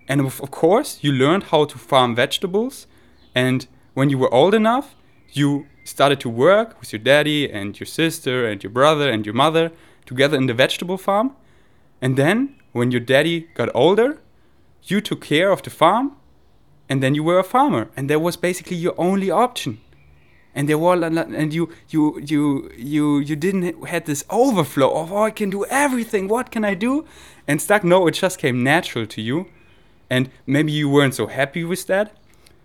and 0.09 0.21
of, 0.21 0.40
of 0.40 0.50
course 0.50 0.99
you 1.02 1.12
learned 1.12 1.44
how 1.44 1.64
to 1.66 1.78
farm 1.78 2.14
vegetables, 2.14 2.87
and 3.35 3.66
when 3.94 4.11
you 4.11 4.18
were 4.18 4.33
old 4.33 4.54
enough, 4.54 4.94
you 5.33 5.66
started 5.85 6.18
to 6.21 6.30
work 6.30 6.80
with 6.80 6.92
your 6.92 7.02
daddy 7.02 7.50
and 7.50 7.78
your 7.78 7.86
sister 7.86 8.47
and 8.47 8.62
your 8.62 8.71
brother 8.73 9.10
and 9.10 9.26
your 9.26 9.34
mother 9.34 9.71
together 10.06 10.36
in 10.36 10.47
the 10.47 10.54
vegetable 10.54 10.99
farm, 10.99 11.34
and 12.00 12.17
then 12.17 12.56
when 12.73 12.90
your 12.90 13.00
daddy 13.00 13.49
got 13.54 13.69
older, 13.75 14.19
you 14.82 15.00
took 15.00 15.21
care 15.21 15.50
of 15.50 15.62
the 15.62 15.71
farm 15.71 16.17
and 16.88 17.02
then 17.02 17.14
you 17.14 17.23
were 17.23 17.38
a 17.38 17.45
farmer. 17.45 17.88
And 17.97 18.10
that 18.10 18.21
was 18.21 18.36
basically 18.36 18.76
your 18.76 18.95
only 18.99 19.30
option. 19.30 19.80
And 20.54 20.69
there 20.69 20.76
were 20.78 21.02
and 21.02 21.54
you 21.54 21.73
you 21.88 22.21
you 22.21 22.71
you 22.76 23.19
you 23.19 23.36
didn't 23.36 23.88
had 23.88 24.04
this 24.06 24.25
overflow 24.28 24.90
of 25.00 25.12
oh 25.12 25.23
I 25.23 25.30
can 25.30 25.50
do 25.50 25.64
everything. 25.67 26.28
What 26.28 26.50
can 26.50 26.64
I 26.64 26.75
do? 26.75 27.06
And 27.49 27.60
stuck 27.60 27.82
no 27.84 28.06
it 28.06 28.12
just 28.12 28.38
came 28.38 28.62
natural 28.62 29.06
to 29.06 29.23
you. 29.23 29.47
And 30.10 30.30
maybe 30.47 30.73
you 30.73 30.88
weren't 30.88 31.14
so 31.14 31.26
happy 31.26 31.64
with 31.64 31.86
that 31.86 32.17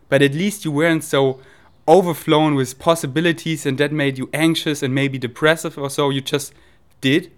but 0.10 0.24
at 0.24 0.34
least 0.34 0.66
you 0.66 0.72
weren't 0.72 1.04
so 1.04 1.40
overflown 1.88 2.56
with 2.56 2.78
possibilities 2.80 3.66
and 3.66 3.78
that 3.78 3.92
made 3.92 4.18
you 4.18 4.30
anxious 4.34 4.84
and 4.84 4.94
maybe 4.94 5.18
depressive 5.18 5.78
or 5.78 5.90
so. 5.90 6.10
You 6.10 6.22
just 6.22 6.54
did 7.02 7.32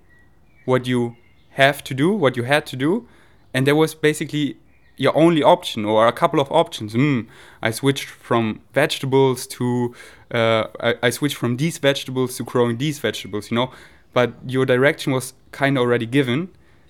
what 0.65 0.87
you 0.87 1.15
have 1.51 1.83
to 1.83 1.93
do 1.93 2.11
what 2.11 2.37
you 2.37 2.43
had 2.43 2.65
to 2.65 2.75
do 2.75 3.07
and 3.53 3.67
there 3.67 3.75
was 3.75 3.93
basically 3.93 4.57
your 5.01 5.17
only 5.17 5.41
option 5.41 5.83
or 5.83 6.05
a 6.05 6.11
couple 6.11 6.39
of 6.39 6.51
options. 6.51 6.93
Mm, 6.93 7.25
I 7.61 7.71
switched 7.71 8.05
from 8.05 8.61
vegetables 8.73 9.47
to 9.47 9.95
uh, 10.31 10.67
I, 10.79 10.95
I, 11.03 11.09
switched 11.09 11.37
from 11.37 11.57
these 11.57 11.79
vegetables 11.79 12.37
to 12.37 12.43
growing 12.43 12.77
these 12.77 12.99
vegetables, 12.99 13.49
you 13.49 13.55
know. 13.55 13.71
But 14.13 14.33
your 14.45 14.65
direction 14.65 15.11
was 15.11 15.33
kind 15.51 15.77
of 15.77 15.81
already 15.81 16.05
given 16.05 16.49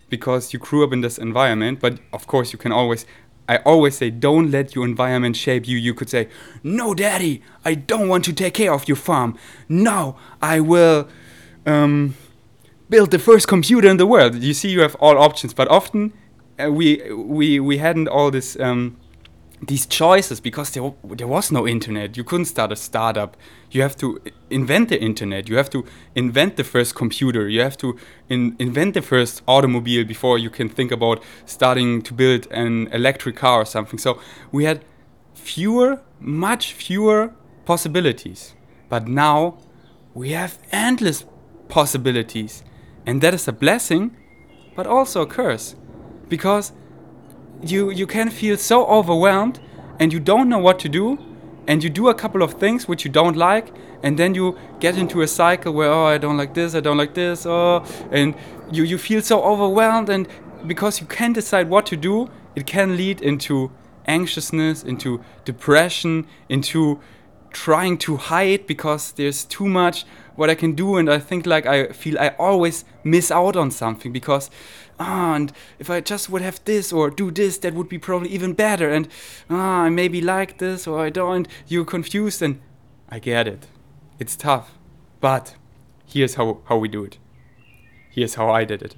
because 0.09 0.51
you 0.51 0.59
grew 0.59 0.83
up 0.83 0.91
in 0.91 1.01
this 1.01 1.17
environment. 1.17 1.79
But 1.79 1.99
of 2.11 2.27
course, 2.27 2.51
you 2.51 2.59
can 2.59 2.71
always. 2.71 3.05
I 3.49 3.57
always 3.65 3.97
say, 3.97 4.09
don't 4.11 4.51
let 4.51 4.75
your 4.75 4.85
environment 4.85 5.35
shape 5.35 5.67
you. 5.67 5.77
You 5.77 5.93
could 5.93 6.09
say, 6.09 6.29
no, 6.63 6.93
daddy, 6.93 7.41
I 7.65 7.73
don't 7.73 8.07
want 8.07 8.23
to 8.25 8.33
take 8.33 8.53
care 8.53 8.71
of 8.71 8.87
your 8.87 8.95
farm. 8.95 9.37
No, 9.67 10.15
I 10.41 10.61
will 10.61 11.09
um, 11.65 12.15
build 12.91 13.09
the 13.09 13.19
first 13.19 13.47
computer 13.47 13.89
in 13.89 13.97
the 13.97 14.05
world. 14.05 14.35
You 14.35 14.53
see, 14.53 14.69
you 14.69 14.81
have 14.81 14.95
all 14.95 15.17
options, 15.17 15.53
but 15.53 15.67
often 15.69 16.13
uh, 16.59 16.71
we 16.71 17.01
we 17.13 17.59
we 17.59 17.77
hadn't 17.79 18.07
all 18.07 18.29
this 18.29 18.59
um, 18.59 18.97
these 19.67 19.85
choices 19.85 20.41
because 20.41 20.71
there 20.71 20.93
there 21.03 21.27
was 21.27 21.51
no 21.51 21.67
internet. 21.67 22.17
You 22.17 22.23
couldn't 22.23 22.45
start 22.45 22.71
a 22.71 22.75
startup. 22.75 23.37
You 23.71 23.81
have 23.81 23.95
to 23.97 24.19
invent 24.49 24.89
the 24.89 25.01
internet. 25.01 25.49
You 25.49 25.55
have 25.57 25.69
to 25.69 25.85
invent 26.15 26.57
the 26.57 26.63
first 26.63 26.95
computer. 26.95 27.47
You 27.47 27.61
have 27.61 27.77
to 27.77 27.95
in, 28.29 28.55
invent 28.59 28.93
the 28.93 29.01
first 29.01 29.41
automobile 29.47 30.03
before 30.03 30.37
you 30.37 30.49
can 30.49 30.69
think 30.69 30.91
about 30.91 31.23
starting 31.45 32.01
to 32.03 32.13
build 32.13 32.47
an 32.51 32.87
electric 32.91 33.35
car 33.37 33.61
or 33.61 33.65
something. 33.65 33.99
So 33.99 34.19
we 34.51 34.65
had 34.65 34.83
fewer, 35.33 36.01
much 36.19 36.73
fewer 36.73 37.33
possibilities. 37.65 38.53
But 38.89 39.07
now 39.07 39.57
we 40.13 40.31
have 40.31 40.59
endless 40.71 41.23
possibilities, 41.69 42.63
and 43.05 43.21
that 43.21 43.33
is 43.33 43.47
a 43.47 43.53
blessing, 43.53 44.15
but 44.75 44.87
also 44.87 45.21
a 45.21 45.25
curse. 45.27 45.75
Because 46.29 46.71
you 47.63 47.89
you 47.89 48.07
can 48.07 48.29
feel 48.29 48.57
so 48.57 48.85
overwhelmed 48.85 49.59
and 49.99 50.11
you 50.11 50.19
don't 50.19 50.49
know 50.49 50.57
what 50.57 50.79
to 50.79 50.89
do 50.89 51.17
and 51.67 51.83
you 51.83 51.89
do 51.89 52.09
a 52.09 52.13
couple 52.13 52.41
of 52.41 52.53
things 52.53 52.87
which 52.87 53.05
you 53.05 53.11
don't 53.11 53.37
like 53.37 53.71
and 54.01 54.17
then 54.17 54.33
you 54.33 54.57
get 54.79 54.97
into 54.97 55.21
a 55.21 55.27
cycle 55.27 55.73
where 55.73 55.91
oh 55.91 56.05
I 56.05 56.17
don't 56.17 56.37
like 56.37 56.53
this 56.53 56.73
I 56.73 56.79
don't 56.79 56.97
like 56.97 57.13
this 57.13 57.45
oh 57.45 57.85
and 58.11 58.35
you 58.71 58.83
you 58.83 58.97
feel 58.97 59.21
so 59.21 59.43
overwhelmed 59.43 60.09
and 60.09 60.27
because 60.65 60.99
you 60.99 61.07
can't 61.07 61.35
decide 61.35 61.69
what 61.69 61.85
to 61.87 61.97
do 61.97 62.29
it 62.55 62.65
can 62.65 62.97
lead 62.97 63.21
into 63.21 63.71
anxiousness 64.07 64.83
into 64.83 65.23
depression 65.45 66.25
into 66.49 66.99
trying 67.51 67.97
to 67.97 68.17
hide 68.17 68.65
because 68.67 69.11
there's 69.13 69.45
too 69.45 69.67
much 69.67 70.05
what 70.35 70.49
I 70.49 70.55
can 70.55 70.73
do 70.73 70.97
and 70.97 71.09
I 71.09 71.19
think 71.19 71.45
like 71.45 71.65
I 71.65 71.87
feel 71.87 72.17
I 72.17 72.29
always 72.39 72.85
miss 73.03 73.31
out 73.31 73.55
on 73.55 73.71
something 73.71 74.11
because 74.11 74.49
ah 74.99 75.35
and 75.35 75.51
if 75.77 75.89
I 75.89 76.01
just 76.01 76.29
would 76.29 76.41
have 76.41 76.63
this 76.65 76.93
or 76.93 77.09
do 77.09 77.31
this 77.31 77.57
that 77.59 77.73
would 77.73 77.89
be 77.89 77.97
probably 77.97 78.29
even 78.29 78.53
better 78.53 78.89
and 78.89 79.07
ah 79.49 79.83
I 79.83 79.89
maybe 79.89 80.21
like 80.21 80.57
this 80.57 80.87
or 80.87 80.99
I 80.99 81.09
don't 81.09 81.47
you're 81.67 81.85
confused 81.85 82.41
and 82.41 82.59
I 83.09 83.19
get 83.19 83.47
it. 83.47 83.67
It's 84.19 84.35
tough 84.35 84.77
but 85.19 85.55
here's 86.05 86.35
how 86.35 86.61
how 86.65 86.77
we 86.77 86.87
do 86.87 87.03
it. 87.03 87.17
Here's 88.09 88.35
how 88.35 88.49
I 88.49 88.65
did 88.65 88.81
it. 88.81 88.95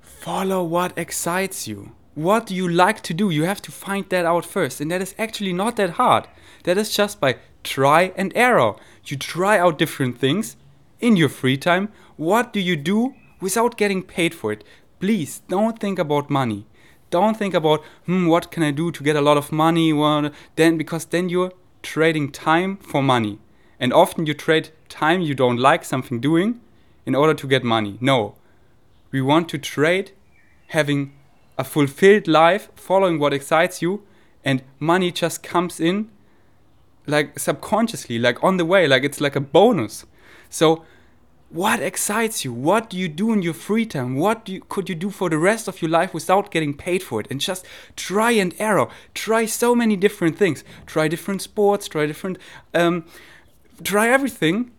Follow 0.00 0.64
what 0.64 0.96
excites 0.98 1.68
you 1.68 1.92
what 2.16 2.46
do 2.46 2.54
you 2.54 2.66
like 2.66 3.02
to 3.02 3.12
do? 3.12 3.28
You 3.28 3.44
have 3.44 3.60
to 3.62 3.70
find 3.70 4.08
that 4.08 4.24
out 4.24 4.46
first. 4.46 4.80
And 4.80 4.90
that 4.90 5.02
is 5.02 5.14
actually 5.18 5.52
not 5.52 5.76
that 5.76 5.90
hard. 5.90 6.26
That 6.64 6.78
is 6.78 6.96
just 6.96 7.20
by 7.20 7.36
try 7.62 8.12
and 8.16 8.32
error. 8.34 8.74
You 9.04 9.18
try 9.18 9.58
out 9.58 9.78
different 9.78 10.18
things 10.18 10.56
in 10.98 11.16
your 11.16 11.28
free 11.28 11.58
time. 11.58 11.90
What 12.16 12.54
do 12.54 12.60
you 12.60 12.74
do 12.74 13.14
without 13.38 13.76
getting 13.76 14.02
paid 14.02 14.34
for 14.34 14.50
it? 14.50 14.64
Please 14.98 15.42
don't 15.48 15.78
think 15.78 15.98
about 15.98 16.30
money. 16.30 16.64
Don't 17.10 17.36
think 17.36 17.52
about, 17.52 17.84
hmm, 18.06 18.26
what 18.28 18.50
can 18.50 18.62
I 18.62 18.70
do 18.70 18.90
to 18.90 19.04
get 19.04 19.14
a 19.14 19.20
lot 19.20 19.36
of 19.36 19.52
money? 19.52 19.92
Well, 19.92 20.30
then, 20.56 20.78
because 20.78 21.04
then 21.04 21.28
you're 21.28 21.52
trading 21.82 22.32
time 22.32 22.78
for 22.78 23.02
money. 23.02 23.38
And 23.78 23.92
often 23.92 24.24
you 24.24 24.32
trade 24.32 24.70
time 24.88 25.20
you 25.20 25.34
don't 25.34 25.58
like 25.58 25.84
something 25.84 26.18
doing 26.18 26.60
in 27.04 27.14
order 27.14 27.34
to 27.34 27.46
get 27.46 27.62
money. 27.62 27.98
No. 28.00 28.36
we 29.12 29.20
want 29.20 29.48
to 29.50 29.58
trade 29.58 30.12
having 30.68 31.12
a 31.58 31.64
fulfilled 31.64 32.28
life, 32.28 32.68
following 32.74 33.18
what 33.18 33.32
excites 33.32 33.80
you, 33.80 34.02
and 34.44 34.62
money 34.78 35.10
just 35.10 35.42
comes 35.42 35.80
in 35.80 36.10
like 37.06 37.38
subconsciously, 37.38 38.18
like 38.18 38.42
on 38.42 38.56
the 38.56 38.64
way, 38.64 38.86
like 38.86 39.04
it's 39.04 39.20
like 39.20 39.36
a 39.36 39.40
bonus. 39.40 40.04
So, 40.50 40.84
what 41.48 41.80
excites 41.80 42.44
you? 42.44 42.52
What 42.52 42.90
do 42.90 42.98
you 42.98 43.08
do 43.08 43.32
in 43.32 43.42
your 43.42 43.54
free 43.54 43.86
time? 43.86 44.16
What 44.16 44.48
you, 44.48 44.62
could 44.68 44.88
you 44.88 44.96
do 44.96 45.10
for 45.10 45.30
the 45.30 45.38
rest 45.38 45.68
of 45.68 45.80
your 45.80 45.90
life 45.90 46.12
without 46.12 46.50
getting 46.50 46.74
paid 46.74 47.02
for 47.02 47.20
it? 47.20 47.28
And 47.30 47.40
just 47.40 47.64
try 47.94 48.32
and 48.32 48.52
error. 48.58 48.88
Try 49.14 49.46
so 49.46 49.74
many 49.74 49.96
different 49.96 50.36
things. 50.36 50.64
Try 50.86 51.06
different 51.06 51.42
sports. 51.42 51.86
Try 51.86 52.06
different. 52.06 52.38
Um, 52.74 53.04
try 53.84 54.08
everything. 54.08 54.72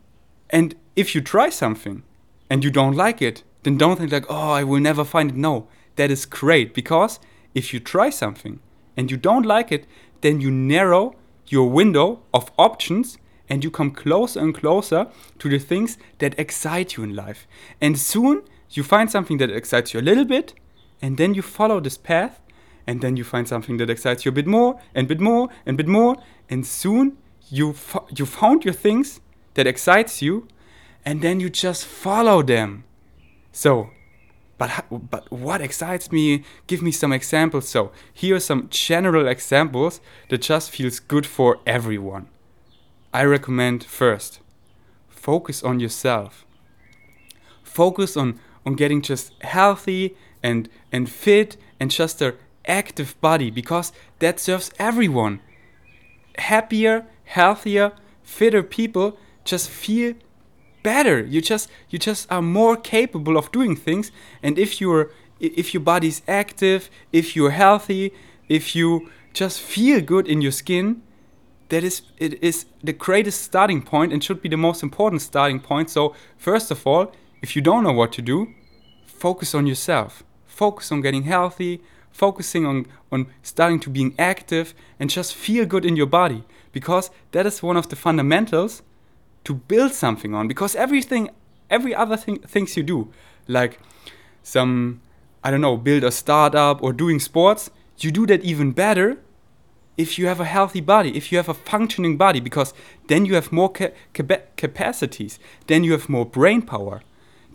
And 0.50 0.76
if 0.98 1.16
you 1.16 1.22
try 1.22 1.50
something 1.50 2.04
and 2.50 2.66
you 2.66 2.70
don't 2.70 2.96
like 2.96 3.22
it, 3.22 3.44
then 3.63 3.78
don't 3.78 3.98
think 3.98 4.12
like, 4.12 4.26
oh, 4.30 4.52
I 4.52 4.66
will 4.66 4.82
never 4.82 5.06
find 5.06 5.30
it. 5.30 5.38
No, 5.38 5.70
that 5.98 6.10
is 6.10 6.26
great 6.26 6.74
because 6.74 7.20
if 7.54 7.74
you 7.74 7.80
try 7.80 8.10
something 8.10 8.60
and 8.96 9.12
you 9.12 9.18
don't 9.18 9.46
like 9.46 9.72
it, 9.72 9.86
then 10.22 10.42
you 10.42 10.50
narrow 10.50 11.16
your 11.48 11.70
window 11.70 12.22
of 12.34 12.52
options 12.58 13.18
and 13.50 13.64
you 13.64 13.72
come 13.72 13.92
closer 13.92 14.40
and 14.40 14.54
closer 14.54 15.08
to 15.40 15.50
the 15.50 15.60
things 15.60 15.98
that 16.20 16.38
excite 16.38 16.98
you 16.98 17.04
in 17.04 17.16
life. 17.16 17.48
And 17.80 17.98
soon 17.98 18.44
you 18.72 18.84
find 18.84 19.10
something 19.10 19.38
that 19.38 19.50
excites 19.50 19.94
you 19.94 20.00
a 20.00 20.02
little 20.02 20.26
bit, 20.26 20.54
and 21.02 21.18
then 21.18 21.34
you 21.34 21.42
follow 21.42 21.80
this 21.80 21.98
path, 21.98 22.42
and 22.86 23.02
then 23.02 23.16
you 23.16 23.24
find 23.24 23.48
something 23.48 23.78
that 23.78 23.90
excites 23.90 24.26
you 24.26 24.30
a 24.30 24.36
bit 24.36 24.48
more, 24.48 24.80
and 24.94 25.08
bit 25.08 25.20
more, 25.20 25.50
and 25.66 25.78
bit 25.78 25.88
more, 25.88 26.18
and 26.50 26.66
soon 26.66 27.18
you 27.50 27.76
you 28.16 28.26
found 28.26 28.66
your 28.66 28.74
things 28.74 29.22
that 29.54 29.68
excites 29.68 30.22
you, 30.22 30.48
and 31.06 31.22
then 31.22 31.40
you 31.40 31.50
just 31.50 31.86
follow 31.86 32.42
them. 32.44 32.84
So, 33.52 33.90
but 34.58 34.86
but 34.89 35.32
what 35.32 35.62
excites 35.62 36.12
me? 36.12 36.43
Give 36.65 36.82
me 36.82 36.91
some 36.91 37.13
examples. 37.13 37.67
So 37.67 37.91
here 38.13 38.36
are 38.36 38.39
some 38.39 38.67
general 38.70 39.28
examples 39.28 40.02
that 40.30 40.41
just 40.41 40.72
feels 40.72 41.00
good 41.00 41.26
for 41.26 41.60
everyone. 41.65 42.28
I 43.13 43.24
recommend 43.24 43.84
first, 43.84 44.39
focus 45.08 45.63
on 45.63 45.80
yourself. 45.80 46.46
Focus 47.63 48.17
on 48.17 48.39
on 48.65 48.76
getting 48.76 49.02
just 49.02 49.32
healthy 49.43 50.15
and 50.43 50.70
and 50.91 51.10
fit 51.10 51.58
and 51.80 51.91
just 51.91 52.22
a 52.22 52.36
active 52.65 53.20
body 53.22 53.50
because 53.50 53.91
that 54.20 54.39
serves 54.39 54.72
everyone. 54.78 55.39
Happier, 56.38 57.06
healthier, 57.24 57.93
fitter 58.24 58.62
people 58.62 59.17
just 59.46 59.70
feel 59.70 60.13
better. 60.93 61.17
You 61.34 61.41
just 61.41 61.65
you 61.91 61.97
just 62.10 62.32
are 62.32 62.45
more 62.60 62.76
capable 62.95 63.36
of 63.38 63.52
doing 63.52 63.76
things 63.88 64.06
and 64.43 64.54
if 64.65 64.71
you're 64.82 65.06
if 65.39 65.67
your 65.73 65.84
body's 65.93 66.19
active, 66.43 66.82
if 67.12 67.36
you're 67.36 67.56
healthy, 67.63 68.06
if 68.58 68.76
you 68.76 68.89
just 69.34 69.58
feel 69.73 70.00
good 70.02 70.26
in 70.34 70.41
your 70.45 70.56
skin, 70.62 70.86
that 71.71 71.84
is 71.84 71.95
it 72.26 72.32
is 72.41 72.65
the 72.89 72.93
greatest 72.93 73.39
starting 73.50 73.82
point 73.82 74.13
and 74.13 74.23
should 74.23 74.41
be 74.41 74.50
the 74.50 74.63
most 74.67 74.82
important 74.84 75.21
starting 75.21 75.60
point. 75.60 75.89
So 75.89 76.15
first 76.38 76.71
of 76.71 76.80
all, 76.88 77.04
if 77.41 77.50
you 77.56 77.62
don't 77.69 77.84
know 77.84 77.97
what 78.02 78.12
to 78.13 78.21
do, 78.21 78.38
focus 79.06 79.54
on 79.54 79.67
yourself. 79.67 80.23
Focus 80.45 80.91
on 80.91 81.02
getting 81.02 81.23
healthy, 81.23 81.73
focusing 82.12 82.65
on 82.65 82.86
on 83.12 83.28
starting 83.41 83.80
to 83.82 83.89
being 83.89 84.12
active 84.17 84.73
and 85.00 85.10
just 85.17 85.36
feel 85.45 85.65
good 85.73 85.86
in 85.86 85.95
your 85.97 86.10
body 86.21 86.41
because 86.71 87.12
that 87.34 87.45
is 87.45 87.63
one 87.63 87.78
of 87.80 87.88
the 87.89 87.95
fundamentals 87.95 88.82
to 89.48 89.54
build 89.54 89.92
something 89.94 90.34
on 90.34 90.48
because 90.48 90.76
everything 90.76 91.30
every 91.70 91.94
other 92.04 92.18
thing 92.24 92.38
things 92.54 92.78
you 92.78 92.84
do 92.84 93.00
like 93.48 93.80
some 94.44 95.02
I 95.48 95.52
don't 95.52 95.62
know, 95.62 95.78
build 95.78 96.04
a 96.04 96.12
startup 96.12 96.84
or 96.84 96.92
doing 96.92 97.20
sports, 97.22 97.70
you 98.00 98.12
do 98.12 98.26
that 98.28 98.44
even 98.44 98.72
better 98.72 99.18
if 99.96 100.20
you 100.20 100.28
have 100.28 100.42
a 100.42 100.46
healthy 100.46 100.82
body, 100.82 101.16
if 101.16 101.32
you 101.32 101.38
have 101.38 101.50
a 101.50 101.54
functioning 101.54 102.18
body, 102.18 102.42
because 102.42 102.74
then 103.08 103.26
you 103.26 103.36
have 103.36 103.52
more 103.52 103.72
ca 103.72 103.92
capacities, 104.58 105.40
then 105.68 105.86
you 105.86 105.94
have 105.94 106.10
more 106.10 106.26
brain 106.26 106.62
power, 106.62 107.02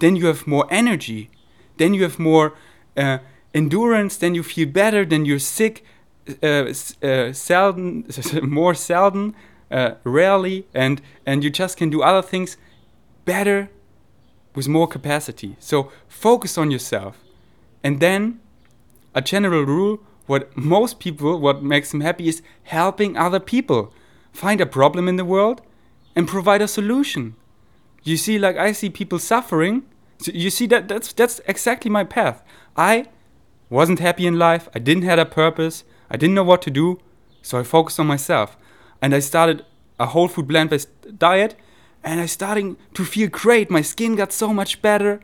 then 0.00 0.16
you 0.16 0.26
have 0.26 0.46
more 0.46 0.66
energy, 0.70 1.30
then 1.76 1.92
you 1.94 2.02
have 2.02 2.18
more 2.18 2.54
uh, 2.96 3.18
endurance, 3.52 4.16
then 4.16 4.34
you 4.34 4.42
feel 4.42 4.68
better, 4.68 5.04
then 5.04 5.24
you're 5.24 5.38
sick 5.38 5.84
uh, 6.42 6.72
uh, 7.02 7.32
seldom, 7.32 8.06
more 8.42 8.74
seldom, 8.74 9.34
uh, 9.72 9.94
rarely, 10.04 10.66
and 10.74 11.00
and 11.26 11.42
you 11.42 11.50
just 11.50 11.76
can 11.76 11.90
do 11.90 12.02
other 12.02 12.26
things 12.26 12.56
better 13.24 13.70
with 14.54 14.68
more 14.68 14.86
capacity. 14.86 15.56
So 15.58 15.90
focus 16.08 16.58
on 16.58 16.70
yourself, 16.70 17.18
and 17.82 18.00
then 18.00 18.40
a 19.14 19.22
general 19.22 19.64
rule 19.64 20.00
what 20.26 20.56
most 20.56 20.98
people, 20.98 21.38
what 21.38 21.62
makes 21.62 21.90
them 21.90 22.00
happy 22.00 22.28
is 22.28 22.42
helping 22.64 23.16
other 23.16 23.40
people 23.40 23.92
find 24.32 24.60
a 24.60 24.66
problem 24.66 25.08
in 25.08 25.16
the 25.16 25.24
world 25.24 25.60
and 26.14 26.28
provide 26.28 26.62
a 26.62 26.68
solution. 26.68 27.34
You 28.02 28.16
see, 28.16 28.38
like 28.38 28.56
I 28.56 28.72
see 28.72 28.90
people 28.90 29.18
suffering. 29.18 29.82
So 30.18 30.32
you 30.32 30.50
see 30.50 30.66
that 30.68 30.88
that's 30.88 31.12
that's 31.12 31.40
exactly 31.46 31.90
my 31.90 32.04
path. 32.04 32.42
I 32.76 33.06
wasn't 33.68 33.98
happy 33.98 34.26
in 34.26 34.38
life. 34.38 34.68
I 34.74 34.78
didn't 34.78 35.04
have 35.04 35.18
a 35.18 35.26
purpose. 35.26 35.84
I 36.10 36.16
didn't 36.16 36.34
know 36.34 36.44
what 36.44 36.62
to 36.62 36.70
do. 36.70 36.98
So 37.42 37.58
I 37.58 37.64
focused 37.64 37.98
on 37.98 38.06
myself, 38.06 38.56
and 39.02 39.14
I 39.14 39.18
started 39.18 39.66
a 39.98 40.06
whole 40.06 40.28
food 40.28 40.48
plant-based 40.48 41.18
diet. 41.18 41.56
And 42.04 42.20
I 42.20 42.26
starting 42.26 42.76
to 42.94 43.04
feel 43.04 43.28
great. 43.28 43.70
My 43.70 43.82
skin 43.82 44.16
got 44.16 44.32
so 44.32 44.52
much 44.52 44.82
better. 44.82 45.20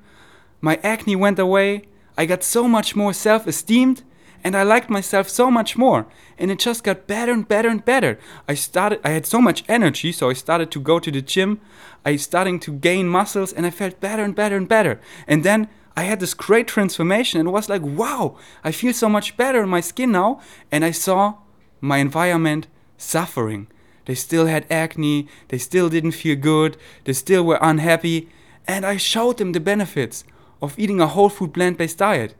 My 0.60 0.78
acne 0.84 1.16
went 1.16 1.38
away. 1.38 1.88
I 2.16 2.26
got 2.26 2.44
so 2.44 2.68
much 2.68 2.94
more 2.94 3.12
self-esteemed 3.12 4.02
and 4.44 4.56
I 4.56 4.62
liked 4.62 4.88
myself 4.88 5.28
so 5.28 5.50
much 5.50 5.76
more 5.76 6.06
and 6.38 6.50
it 6.50 6.60
just 6.60 6.84
got 6.84 7.08
better 7.08 7.32
and 7.32 7.46
better 7.46 7.68
and 7.68 7.84
better. 7.84 8.18
I 8.46 8.54
started 8.54 9.00
I 9.04 9.10
had 9.10 9.26
so 9.26 9.40
much 9.40 9.64
energy 9.68 10.12
so 10.12 10.30
I 10.30 10.34
started 10.34 10.70
to 10.72 10.80
go 10.80 11.00
to 11.00 11.10
the 11.10 11.22
gym. 11.22 11.60
I 12.04 12.16
starting 12.16 12.60
to 12.60 12.72
gain 12.72 13.08
muscles 13.08 13.52
and 13.52 13.66
I 13.66 13.70
felt 13.70 14.00
better 14.00 14.22
and 14.22 14.34
better 14.34 14.56
and 14.56 14.68
better. 14.68 15.00
And 15.26 15.44
then 15.44 15.68
I 15.96 16.02
had 16.04 16.20
this 16.20 16.34
great 16.34 16.68
transformation 16.68 17.40
and 17.40 17.52
was 17.52 17.68
like 17.68 17.82
wow, 17.82 18.36
I 18.62 18.70
feel 18.70 18.92
so 18.92 19.08
much 19.08 19.36
better 19.36 19.62
in 19.62 19.68
my 19.68 19.80
skin 19.80 20.12
now 20.12 20.40
and 20.70 20.84
I 20.84 20.92
saw 20.92 21.34
my 21.80 21.98
environment 21.98 22.68
suffering. 22.98 23.68
They 24.04 24.14
still 24.14 24.46
had 24.46 24.66
acne, 24.70 25.28
they 25.48 25.58
still 25.58 25.88
didn't 25.88 26.12
feel 26.12 26.36
good, 26.36 26.76
they 27.04 27.14
still 27.14 27.44
were 27.44 27.58
unhappy 27.62 28.28
and 28.68 28.84
I 28.84 28.98
showed 28.98 29.38
them 29.38 29.52
the 29.52 29.60
benefits 29.60 30.24
of 30.60 30.78
eating 30.78 31.00
a 31.00 31.06
whole 31.06 31.30
food 31.30 31.54
plant-based 31.54 31.98
diet. 31.98 32.34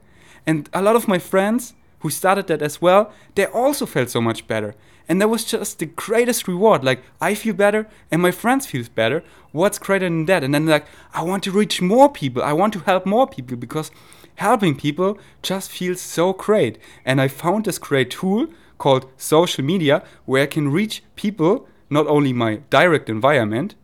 And 0.45 0.69
a 0.73 0.81
lot 0.81 0.95
of 0.95 1.07
my 1.07 1.17
friends 1.17 1.73
who 1.99 2.11
started 2.11 2.47
that 2.47 2.61
as 2.61 2.81
well, 2.81 3.11
they 3.35 3.47
also 3.47 3.85
felt 3.87 4.09
so 4.09 4.21
much 4.21 4.47
better. 4.47 4.75
And 5.07 5.19
that 5.19 5.27
was 5.27 5.43
just 5.43 5.79
the 5.79 5.87
greatest 5.87 6.47
reward. 6.47 6.83
Like, 6.83 7.01
I 7.19 7.33
feel 7.33 7.55
better 7.55 7.87
and 8.11 8.21
my 8.21 8.29
friends 8.29 8.67
feel 8.67 8.85
better. 8.93 9.23
What's 9.51 9.79
greater 9.79 10.05
than 10.05 10.25
that? 10.25 10.43
And 10.43 10.53
then, 10.53 10.67
like, 10.67 10.85
I 11.13 11.23
want 11.23 11.43
to 11.43 11.51
reach 11.51 11.81
more 11.81 12.09
people. 12.11 12.43
I 12.43 12.53
want 12.53 12.73
to 12.73 12.79
help 12.79 13.07
more 13.07 13.27
people 13.27 13.57
because 13.57 13.89
helping 14.35 14.75
people 14.75 15.17
just 15.41 15.71
feels 15.71 15.99
so 15.99 16.33
great. 16.33 16.77
And 17.03 17.19
I 17.19 17.27
found 17.27 17.65
this 17.65 17.79
great 17.79 18.11
tool 18.11 18.47
called 18.79 19.05
social 19.17 19.63
media 19.63 20.03
where 20.25 20.43
I 20.43 20.47
can 20.47 20.71
reach 20.71 21.03
people, 21.15 21.67
not 21.89 22.07
only 22.07 22.33
my 22.33 22.61
direct 22.71 23.09
environment, 23.09 23.75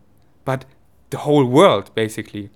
but 0.44 0.66
the 1.12 1.20
whole 1.20 1.46
world, 1.46 1.94
basically. 1.94 2.50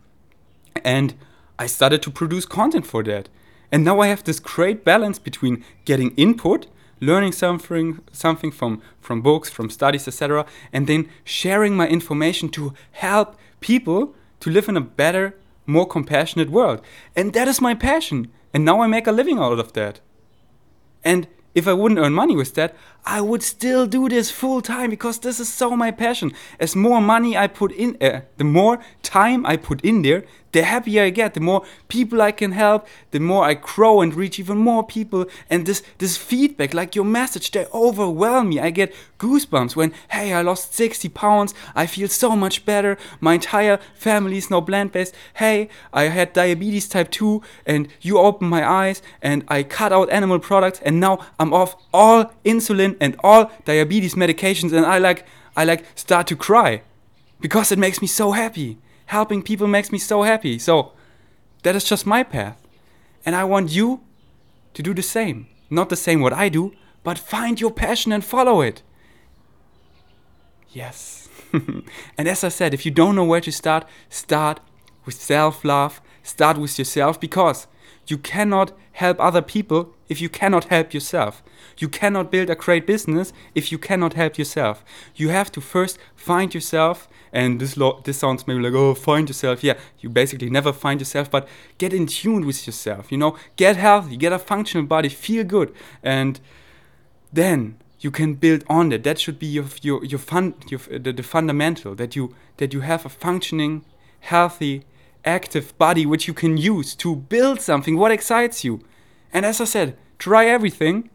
And 0.83 1.13
I 1.59 1.67
started 1.67 2.01
to 2.03 2.11
produce 2.11 2.45
content 2.45 2.87
for 2.87 3.03
that. 3.03 3.29
And 3.71 3.83
now 3.83 3.99
I 3.99 4.07
have 4.07 4.23
this 4.23 4.39
great 4.39 4.83
balance 4.83 5.19
between 5.19 5.63
getting 5.85 6.15
input, 6.15 6.67
learning 6.99 7.33
something, 7.33 7.99
something 8.11 8.51
from, 8.51 8.81
from 8.99 9.21
books, 9.21 9.49
from 9.49 9.69
studies, 9.69 10.07
etc., 10.07 10.45
and 10.73 10.87
then 10.87 11.09
sharing 11.23 11.75
my 11.75 11.87
information 11.87 12.49
to 12.49 12.73
help 12.91 13.35
people 13.59 14.15
to 14.39 14.49
live 14.49 14.67
in 14.69 14.77
a 14.77 14.81
better, 14.81 15.35
more 15.65 15.87
compassionate 15.87 16.49
world. 16.49 16.81
And 17.15 17.33
that 17.33 17.47
is 17.47 17.61
my 17.61 17.75
passion. 17.75 18.31
And 18.53 18.65
now 18.65 18.81
I 18.81 18.87
make 18.87 19.05
a 19.05 19.11
living 19.11 19.37
out 19.37 19.59
of 19.59 19.73
that. 19.73 19.99
And 21.03 21.27
if 21.55 21.67
I 21.67 21.73
wouldn't 21.73 21.99
earn 21.99 22.13
money 22.13 22.35
with 22.35 22.53
that, 22.55 22.75
I 23.05 23.21
would 23.21 23.43
still 23.43 23.87
do 23.87 24.09
this 24.09 24.29
full 24.31 24.61
time 24.61 24.89
because 24.89 25.19
this 25.19 25.39
is 25.39 25.51
so 25.51 25.75
my 25.75 25.91
passion. 25.91 26.33
As 26.59 26.75
more 26.75 27.01
money 27.01 27.37
I 27.37 27.47
put 27.47 27.71
in, 27.71 27.97
uh, 28.01 28.21
the 28.37 28.43
more 28.43 28.79
time 29.01 29.45
I 29.45 29.57
put 29.57 29.81
in 29.81 30.01
there, 30.01 30.23
the 30.51 30.63
happier 30.63 31.03
I 31.03 31.09
get, 31.09 31.33
the 31.33 31.39
more 31.39 31.65
people 31.87 32.21
I 32.21 32.31
can 32.31 32.51
help, 32.51 32.87
the 33.11 33.19
more 33.19 33.45
I 33.45 33.53
grow 33.53 34.01
and 34.01 34.13
reach 34.13 34.39
even 34.39 34.57
more 34.57 34.83
people. 34.83 35.25
And 35.49 35.65
this 35.65 35.83
this 35.97 36.17
feedback, 36.17 36.73
like 36.73 36.95
your 36.95 37.05
message, 37.05 37.51
they 37.51 37.65
overwhelm 37.73 38.49
me. 38.49 38.59
I 38.59 38.69
get 38.69 38.93
goosebumps 39.19 39.75
when, 39.75 39.93
hey, 40.09 40.33
I 40.33 40.41
lost 40.41 40.73
60 40.73 41.09
pounds, 41.09 41.53
I 41.75 41.85
feel 41.85 42.07
so 42.07 42.35
much 42.35 42.65
better. 42.65 42.97
My 43.19 43.35
entire 43.35 43.79
family 43.93 44.37
is 44.37 44.49
now 44.49 44.61
plant-based. 44.61 45.13
Hey, 45.35 45.69
I 45.93 46.03
had 46.03 46.33
diabetes 46.33 46.87
type 46.87 47.11
2 47.11 47.41
and 47.65 47.87
you 48.01 48.17
opened 48.17 48.49
my 48.49 48.67
eyes 48.67 49.01
and 49.21 49.43
I 49.47 49.63
cut 49.63 49.91
out 49.91 50.09
animal 50.09 50.39
products 50.39 50.79
and 50.83 50.99
now 50.99 51.19
I'm 51.39 51.53
off 51.53 51.75
all 51.93 52.31
insulin 52.45 52.95
and 52.99 53.15
all 53.23 53.51
diabetes 53.65 54.15
medications 54.15 54.73
and 54.73 54.85
I 54.85 54.97
like 54.97 55.25
I 55.55 55.65
like 55.65 55.85
start 55.95 56.27
to 56.27 56.35
cry 56.35 56.81
because 57.41 57.71
it 57.71 57.79
makes 57.79 58.01
me 58.01 58.07
so 58.07 58.31
happy 58.31 58.77
helping 59.09 59.41
people 59.41 59.65
makes 59.65 59.91
me 59.91 59.97
so 59.97 60.21
happy. 60.21 60.59
So 60.59 60.91
that 61.63 61.75
is 61.75 61.83
just 61.83 62.05
my 62.05 62.21
path. 62.21 62.61
And 63.25 63.35
I 63.35 63.43
want 63.43 63.71
you 63.71 64.01
to 64.75 64.83
do 64.83 64.93
the 64.93 65.01
same. 65.01 65.47
Not 65.69 65.89
the 65.89 65.95
same 65.95 66.21
what 66.21 66.33
I 66.33 66.47
do, 66.49 66.73
but 67.03 67.17
find 67.17 67.59
your 67.59 67.71
passion 67.71 68.11
and 68.11 68.23
follow 68.23 68.61
it. 68.61 68.83
Yes. 70.69 71.27
and 72.17 72.27
as 72.27 72.43
I 72.43 72.49
said, 72.49 72.73
if 72.73 72.85
you 72.85 72.91
don't 72.91 73.15
know 73.15 73.23
where 73.23 73.41
to 73.41 73.51
start, 73.51 73.85
start 74.09 74.59
with 75.05 75.15
self 75.15 75.65
love, 75.65 76.01
start 76.21 76.59
with 76.59 76.77
yourself 76.77 77.19
because 77.19 77.65
you 78.05 78.19
cannot 78.19 78.73
help 78.91 79.19
other 79.19 79.41
people 79.41 79.95
if 80.07 80.21
you 80.21 80.29
cannot 80.29 80.65
help 80.65 80.93
yourself. 80.93 81.41
You 81.79 81.89
cannot 81.89 82.31
build 82.31 82.49
a 82.51 82.55
great 82.55 82.85
business 82.85 83.33
if 83.55 83.71
you 83.71 83.79
cannot 83.79 84.13
help 84.13 84.37
yourself. 84.37 84.83
You 85.15 85.29
have 85.29 85.51
to 85.53 85.61
first 85.61 85.97
find 86.15 86.53
yourself, 86.53 87.07
and 87.31 87.59
this 87.59 87.77
lo- 87.77 88.01
this 88.03 88.17
sounds 88.17 88.47
maybe 88.47 88.61
like 88.61 88.73
oh 88.73 88.93
find 88.93 89.27
yourself. 89.27 89.63
Yeah, 89.63 89.77
you 89.99 90.09
basically 90.09 90.49
never 90.49 90.73
find 90.73 90.99
yourself, 90.99 91.29
but 91.29 91.47
get 91.77 91.93
in 91.93 92.07
tune 92.07 92.45
with 92.45 92.65
yourself. 92.65 93.11
You 93.11 93.17
know, 93.17 93.37
get 93.55 93.77
healthy, 93.77 94.17
get 94.17 94.33
a 94.33 94.39
functional 94.39 94.85
body, 94.85 95.09
feel 95.09 95.43
good, 95.43 95.73
and 96.03 96.39
then 97.31 97.77
you 97.99 98.11
can 98.11 98.35
build 98.35 98.63
on 98.69 98.89
that. 98.89 99.03
That 99.03 99.19
should 99.19 99.39
be 99.39 99.47
your 99.47 99.65
your 99.81 100.03
your 100.05 100.19
fun 100.19 100.55
your, 100.67 100.79
the, 100.79 101.13
the 101.13 101.23
fundamental 101.23 101.95
that 101.95 102.15
you 102.15 102.35
that 102.57 102.73
you 102.73 102.81
have 102.81 103.05
a 103.05 103.09
functioning, 103.09 103.85
healthy, 104.21 104.83
active 105.25 105.77
body 105.77 106.05
which 106.05 106.27
you 106.27 106.33
can 106.33 106.57
use 106.57 106.95
to 106.95 107.15
build 107.15 107.61
something 107.61 107.97
what 107.97 108.11
excites 108.11 108.63
you. 108.63 108.81
And 109.33 109.45
as 109.45 109.61
I 109.61 109.65
said, 109.65 109.97
try 110.17 110.45
everything. 110.45 111.09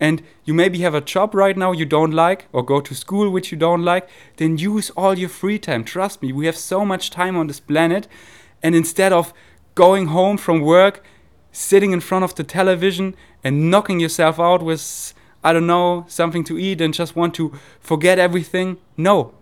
And 0.00 0.22
you 0.44 0.54
maybe 0.54 0.78
have 0.80 0.94
a 0.94 1.00
job 1.00 1.34
right 1.34 1.56
now 1.56 1.72
you 1.72 1.84
don't 1.84 2.12
like, 2.12 2.46
or 2.52 2.62
go 2.62 2.80
to 2.80 2.94
school 2.94 3.30
which 3.30 3.50
you 3.50 3.58
don't 3.58 3.84
like, 3.84 4.08
then 4.36 4.58
use 4.58 4.90
all 4.90 5.18
your 5.18 5.28
free 5.28 5.58
time. 5.58 5.84
Trust 5.84 6.22
me, 6.22 6.32
we 6.32 6.46
have 6.46 6.56
so 6.56 6.84
much 6.84 7.10
time 7.10 7.36
on 7.36 7.48
this 7.48 7.60
planet. 7.60 8.06
And 8.62 8.74
instead 8.74 9.12
of 9.12 9.32
going 9.74 10.06
home 10.06 10.36
from 10.36 10.60
work, 10.60 11.02
sitting 11.50 11.92
in 11.92 12.00
front 12.00 12.24
of 12.24 12.34
the 12.34 12.44
television, 12.44 13.16
and 13.44 13.70
knocking 13.70 14.00
yourself 14.00 14.38
out 14.40 14.62
with 14.62 15.14
I 15.42 15.52
don't 15.52 15.66
know, 15.66 16.04
something 16.08 16.42
to 16.44 16.58
eat 16.58 16.80
and 16.80 16.92
just 16.92 17.14
want 17.14 17.34
to 17.34 17.52
forget 17.80 18.18
everything. 18.18 18.78
No. 18.96 19.34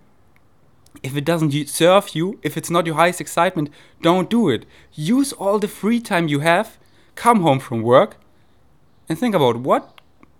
If 1.02 1.16
it 1.16 1.24
doesn't 1.24 1.68
serve 1.68 2.14
you, 2.14 2.38
if 2.42 2.56
it's 2.56 2.70
not 2.70 2.86
your 2.86 2.96
highest 2.96 3.20
excitement, 3.20 3.70
don't 4.02 4.28
do 4.28 4.48
it. 4.48 4.66
Use 4.92 5.32
all 5.32 5.58
the 5.58 5.68
free 5.68 6.00
time 6.00 6.28
you 6.28 6.40
have, 6.40 6.78
come 7.14 7.40
home 7.40 7.60
from 7.60 7.82
work, 7.82 8.16
and 9.08 9.18
think 9.18 9.34
about 9.34 9.56
what 9.56 9.95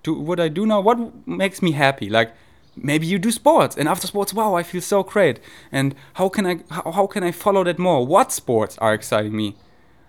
do 0.07 0.15
what 0.15 0.39
I 0.41 0.49
do 0.49 0.65
now, 0.67 0.81
what 0.81 0.99
makes 1.27 1.61
me 1.67 1.73
happy. 1.73 2.09
Like 2.19 2.31
maybe 2.77 3.07
you 3.07 3.19
do 3.19 3.31
sports 3.31 3.75
and 3.79 3.89
after 3.89 4.07
sports 4.07 4.35
wow 4.35 4.55
i 4.55 4.63
feel 4.63 4.83
so 4.83 5.03
great. 5.03 5.41
And 5.73 5.95
how 6.15 6.29
can 6.29 6.47
i 6.47 6.55
how, 6.71 6.93
how 6.99 7.07
can 7.07 7.23
i 7.29 7.33
follow 7.33 7.63
that 7.65 7.79
more? 7.79 8.07
What 8.07 8.33
sports 8.33 8.79
are 8.79 8.95
exciting 8.95 9.35
me? 9.43 9.49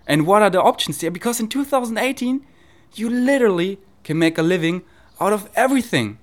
And 0.06 0.26
what 0.26 0.42
are 0.42 0.50
the 0.50 0.62
options 0.62 0.98
there? 0.98 1.10
Because 1.10 1.40
in 1.40 1.48
2018 1.48 2.46
you 2.94 3.10
literally 3.10 3.78
can 4.04 4.18
make 4.18 4.38
a 4.38 4.42
living 4.42 4.82
out 5.20 5.32
of 5.32 5.50
everything. 5.54 6.18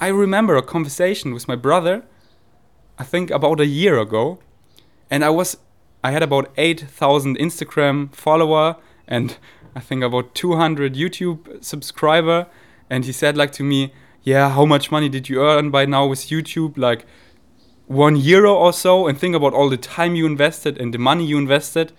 I 0.00 0.08
remember 0.08 0.56
a 0.56 0.62
conversation 0.62 1.32
with 1.34 1.48
my 1.48 1.56
brother, 1.56 2.04
I 2.98 3.04
think 3.04 3.30
about 3.30 3.60
a 3.60 3.66
year 3.66 3.98
ago, 3.98 4.38
and 5.10 5.24
I 5.24 5.30
was 5.30 5.56
I 6.02 6.10
had 6.10 6.22
about 6.22 6.52
8,000 6.58 7.38
Instagram 7.38 8.14
follower 8.14 8.76
and 9.08 9.38
I 9.74 9.80
think 9.80 10.04
about 10.04 10.34
200 10.34 10.94
YouTube 10.94 11.64
subscriber 11.64 12.46
and 12.90 13.04
he 13.04 13.12
said 13.12 13.36
like 13.36 13.52
to 13.52 13.62
me, 13.62 13.92
"Yeah, 14.22 14.50
how 14.50 14.64
much 14.64 14.90
money 14.90 15.08
did 15.08 15.28
you 15.28 15.42
earn 15.42 15.70
by 15.70 15.86
now 15.86 16.06
with 16.06 16.28
YouTube?" 16.28 16.76
Like 16.76 17.06
1 17.86 18.16
euro 18.16 18.54
or 18.54 18.72
so 18.72 19.06
and 19.06 19.18
think 19.18 19.36
about 19.36 19.52
all 19.52 19.68
the 19.68 19.76
time 19.76 20.14
you 20.14 20.24
invested 20.24 20.80
and 20.80 20.94
the 20.94 20.98
money 20.98 21.26
you 21.26 21.36
invested 21.36 21.92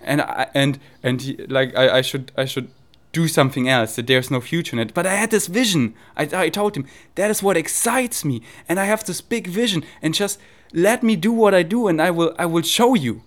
and 0.00 0.20
I, 0.20 0.46
and 0.54 0.78
and 1.02 1.20
he, 1.22 1.36
like 1.48 1.76
I, 1.76 1.98
I 1.98 2.02
should 2.02 2.30
I 2.36 2.44
should 2.44 2.68
do 3.14 3.28
something 3.28 3.66
else, 3.68 3.96
that 3.96 4.06
there's 4.06 4.30
no 4.30 4.40
future 4.40 4.76
in 4.76 4.80
it. 4.80 4.92
But 4.92 5.06
I 5.06 5.14
had 5.14 5.30
this 5.30 5.46
vision. 5.46 5.94
I, 6.16 6.28
I 6.32 6.48
told 6.50 6.76
him, 6.76 6.86
that 7.14 7.30
is 7.30 7.42
what 7.42 7.56
excites 7.56 8.24
me. 8.24 8.42
And 8.68 8.78
I 8.78 8.84
have 8.84 9.04
this 9.04 9.22
big 9.22 9.46
vision. 9.46 9.84
And 10.02 10.12
just 10.12 10.38
let 10.74 11.02
me 11.02 11.16
do 11.16 11.32
what 11.32 11.54
I 11.54 11.62
do 11.62 11.88
and 11.88 12.02
I 12.02 12.10
will, 12.10 12.34
I 12.38 12.44
will 12.44 12.62
show 12.62 12.94
you. 12.94 13.22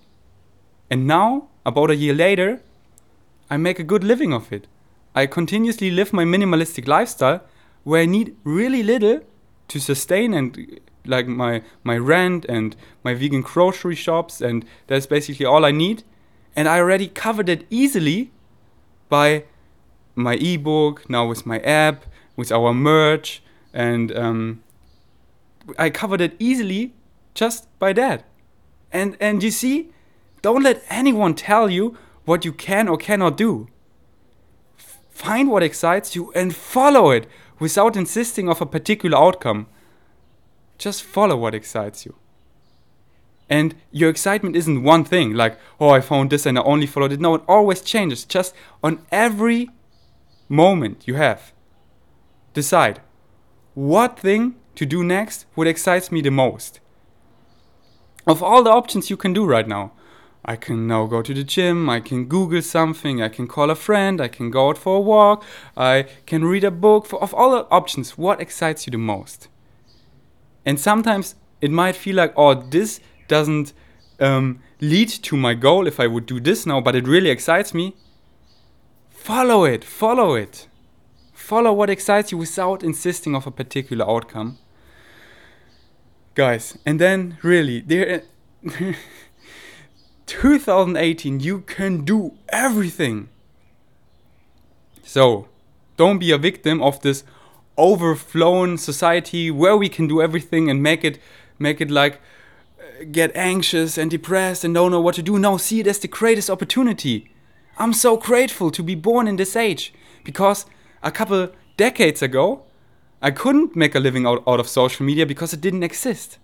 And 0.90 1.06
now, 1.06 1.48
about 1.66 1.90
a 1.90 1.96
year 1.96 2.14
later, 2.14 2.60
I 3.50 3.56
make 3.56 3.78
a 3.78 3.82
good 3.82 4.04
living 4.04 4.32
of 4.32 4.52
it. 4.52 4.66
I 5.14 5.26
continuously 5.26 5.90
live 5.90 6.12
my 6.12 6.24
minimalistic 6.24 6.86
lifestyle 6.86 7.42
where 7.84 8.02
I 8.02 8.06
need 8.06 8.36
really 8.44 8.82
little 8.82 9.20
to 9.68 9.78
sustain 9.78 10.34
and 10.34 10.80
like 11.04 11.26
my 11.26 11.62
my 11.82 11.96
rent 11.96 12.44
and 12.48 12.76
my 13.02 13.14
vegan 13.14 13.42
grocery 13.42 13.94
shops 13.94 14.40
and 14.40 14.64
that's 14.86 15.06
basically 15.06 15.46
all 15.46 15.64
I 15.64 15.70
need 15.70 16.04
and 16.54 16.68
I 16.68 16.78
already 16.78 17.08
covered 17.08 17.48
it 17.48 17.66
easily 17.70 18.30
by 19.08 19.44
my 20.14 20.34
ebook, 20.34 21.08
now 21.08 21.26
with 21.26 21.46
my 21.46 21.60
app, 21.60 22.04
with 22.36 22.50
our 22.50 22.74
merch, 22.74 23.42
and 23.72 24.16
um, 24.16 24.62
I 25.78 25.90
covered 25.90 26.20
it 26.20 26.34
easily 26.38 26.94
just 27.34 27.68
by 27.78 27.92
that. 27.92 28.24
And 28.92 29.16
and 29.20 29.42
you 29.42 29.50
see, 29.50 29.90
don't 30.42 30.62
let 30.62 30.82
anyone 30.90 31.34
tell 31.34 31.70
you 31.70 31.96
what 32.24 32.44
you 32.44 32.52
can 32.52 32.88
or 32.88 32.96
cannot 32.96 33.36
do. 33.36 33.68
Find 35.18 35.50
what 35.50 35.64
excites 35.64 36.14
you 36.14 36.30
and 36.36 36.54
follow 36.54 37.10
it 37.10 37.26
without 37.58 37.96
insisting 37.96 38.48
of 38.48 38.60
a 38.60 38.66
particular 38.66 39.18
outcome. 39.18 39.66
Just 40.78 41.02
follow 41.02 41.36
what 41.36 41.56
excites 41.56 42.06
you. 42.06 42.14
And 43.50 43.74
your 43.90 44.10
excitement 44.10 44.54
isn't 44.54 44.84
one 44.84 45.02
thing, 45.02 45.34
like, 45.34 45.58
oh, 45.80 45.88
I 45.88 46.02
found 46.02 46.30
this 46.30 46.46
and 46.46 46.56
I 46.56 46.62
only 46.62 46.86
followed 46.86 47.10
it. 47.10 47.18
No, 47.18 47.34
it 47.34 47.42
always 47.48 47.80
changes. 47.80 48.24
Just 48.24 48.54
on 48.80 49.04
every 49.10 49.70
moment 50.48 51.08
you 51.08 51.16
have. 51.16 51.52
Decide 52.54 53.00
what 53.74 54.20
thing 54.20 54.54
to 54.76 54.86
do 54.86 55.02
next 55.02 55.46
would 55.56 55.66
excites 55.66 56.12
me 56.12 56.20
the 56.20 56.30
most. 56.30 56.78
Of 58.24 58.40
all 58.40 58.62
the 58.62 58.70
options 58.70 59.10
you 59.10 59.16
can 59.16 59.32
do 59.32 59.44
right 59.44 59.66
now, 59.66 59.90
I 60.44 60.56
can 60.56 60.86
now 60.86 61.06
go 61.06 61.20
to 61.22 61.34
the 61.34 61.44
gym, 61.44 61.90
I 61.90 62.00
can 62.00 62.26
Google 62.26 62.62
something, 62.62 63.20
I 63.22 63.28
can 63.28 63.46
call 63.46 63.70
a 63.70 63.74
friend, 63.74 64.20
I 64.20 64.28
can 64.28 64.50
go 64.50 64.68
out 64.68 64.78
for 64.78 64.96
a 64.96 65.00
walk, 65.00 65.44
I 65.76 66.06
can 66.26 66.44
read 66.44 66.64
a 66.64 66.70
book. 66.70 67.06
For, 67.06 67.22
of 67.22 67.34
all 67.34 67.50
the 67.50 67.66
options, 67.70 68.16
what 68.16 68.40
excites 68.40 68.86
you 68.86 68.90
the 68.90 68.98
most? 68.98 69.48
And 70.64 70.78
sometimes 70.80 71.34
it 71.60 71.70
might 71.70 71.96
feel 71.96 72.16
like, 72.16 72.32
oh, 72.36 72.54
this 72.54 73.00
doesn't 73.26 73.72
um, 74.20 74.60
lead 74.80 75.08
to 75.08 75.36
my 75.36 75.54
goal 75.54 75.86
if 75.86 76.00
I 76.00 76.06
would 76.06 76.26
do 76.26 76.40
this 76.40 76.66
now, 76.66 76.80
but 76.80 76.94
it 76.94 77.06
really 77.06 77.30
excites 77.30 77.74
me. 77.74 77.96
Follow 79.10 79.64
it, 79.64 79.84
follow 79.84 80.34
it. 80.34 80.68
Follow 81.32 81.72
what 81.72 81.90
excites 81.90 82.32
you 82.32 82.38
without 82.38 82.82
insisting 82.82 83.34
of 83.34 83.46
a 83.46 83.50
particular 83.50 84.08
outcome. 84.08 84.58
Guys, 86.34 86.78
and 86.86 87.00
then 87.00 87.38
really, 87.42 87.80
there 87.80 88.22
2018 90.28 91.40
you 91.40 91.60
can 91.62 92.04
do 92.04 92.34
everything. 92.50 93.28
So, 95.02 95.48
don't 95.96 96.18
be 96.18 96.30
a 96.30 96.38
victim 96.38 96.80
of 96.82 97.00
this 97.00 97.24
overflown 97.76 98.78
society 98.78 99.50
where 99.50 99.76
we 99.76 99.88
can 99.88 100.06
do 100.06 100.22
everything 100.22 100.70
and 100.70 100.82
make 100.82 101.02
it 101.04 101.18
make 101.58 101.80
it 101.80 101.90
like 101.90 102.20
uh, 102.78 103.04
get 103.10 103.34
anxious 103.34 103.98
and 103.98 104.10
depressed 104.10 104.64
and 104.64 104.74
don't 104.74 104.92
know 104.92 105.00
what 105.00 105.16
to 105.16 105.22
do. 105.22 105.38
No, 105.38 105.56
see 105.56 105.80
it 105.80 105.86
as 105.86 105.98
the 105.98 106.08
greatest 106.08 106.50
opportunity 106.50 107.30
I'm 107.80 107.92
so 107.92 108.16
grateful 108.16 108.72
to 108.72 108.82
be 108.82 108.96
born 108.96 109.28
in 109.28 109.36
this 109.36 109.54
age 109.54 109.94
because 110.24 110.66
a 111.00 111.12
couple 111.12 111.50
decades 111.76 112.22
ago, 112.22 112.64
I 113.22 113.30
couldn't 113.30 113.76
make 113.76 113.94
a 113.94 114.00
living 114.00 114.26
out, 114.26 114.42
out 114.48 114.58
of 114.58 114.68
social 114.68 115.06
media 115.06 115.24
because 115.24 115.52
it 115.52 115.60
didn't 115.60 115.84
exist. 115.84 116.38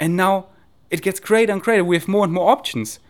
And 0.00 0.16
now 0.16 0.46
it 0.92 1.00
gets 1.00 1.18
greater 1.18 1.52
and 1.52 1.62
greater. 1.62 1.82
We 1.82 1.96
have 1.96 2.06
more 2.06 2.22
and 2.22 2.32
more 2.32 2.50
options. 2.50 3.00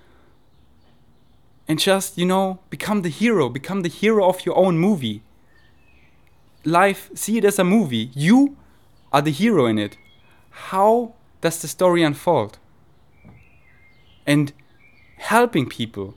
And 1.67 1.81
just, 1.81 2.17
you 2.17 2.25
know, 2.25 2.61
become 2.71 3.03
the 3.03 3.09
hero, 3.09 3.49
become 3.49 3.83
the 3.83 3.89
hero 3.89 4.29
of 4.29 4.47
your 4.47 4.57
own 4.57 4.79
movie. 4.79 5.23
Life, 6.65 7.11
see 7.15 7.39
it 7.39 7.45
as 7.45 7.59
a 7.59 7.65
movie. 7.65 8.11
You 8.15 8.57
are 9.13 9.21
the 9.21 9.33
hero 9.33 9.67
in 9.67 9.79
it. 9.79 9.99
How 10.51 11.15
does 11.41 11.61
the 11.61 11.67
story 11.67 12.05
unfold? 12.05 12.59
And 14.27 14.53
helping 15.17 15.69
people 15.69 16.15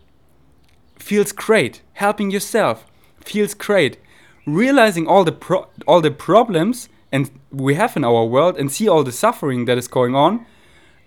feels 0.99 1.32
great. 1.32 1.82
Helping 1.93 2.30
yourself 2.30 2.86
feels 3.21 3.56
great. 3.56 3.97
Realizing 4.45 5.08
all 5.08 5.23
the 5.23 5.32
pro- 5.32 5.67
all 5.88 6.01
the 6.01 6.12
problems 6.12 6.89
and 7.12 7.32
we 7.49 7.73
have 7.73 7.97
in 7.97 8.04
our 8.04 8.23
world 8.23 8.56
and 8.58 8.71
see 8.71 8.88
all 8.88 9.04
the 9.04 9.12
suffering 9.12 9.65
that 9.65 9.80
is 9.80 9.88
going 9.88 10.13
on 10.13 10.45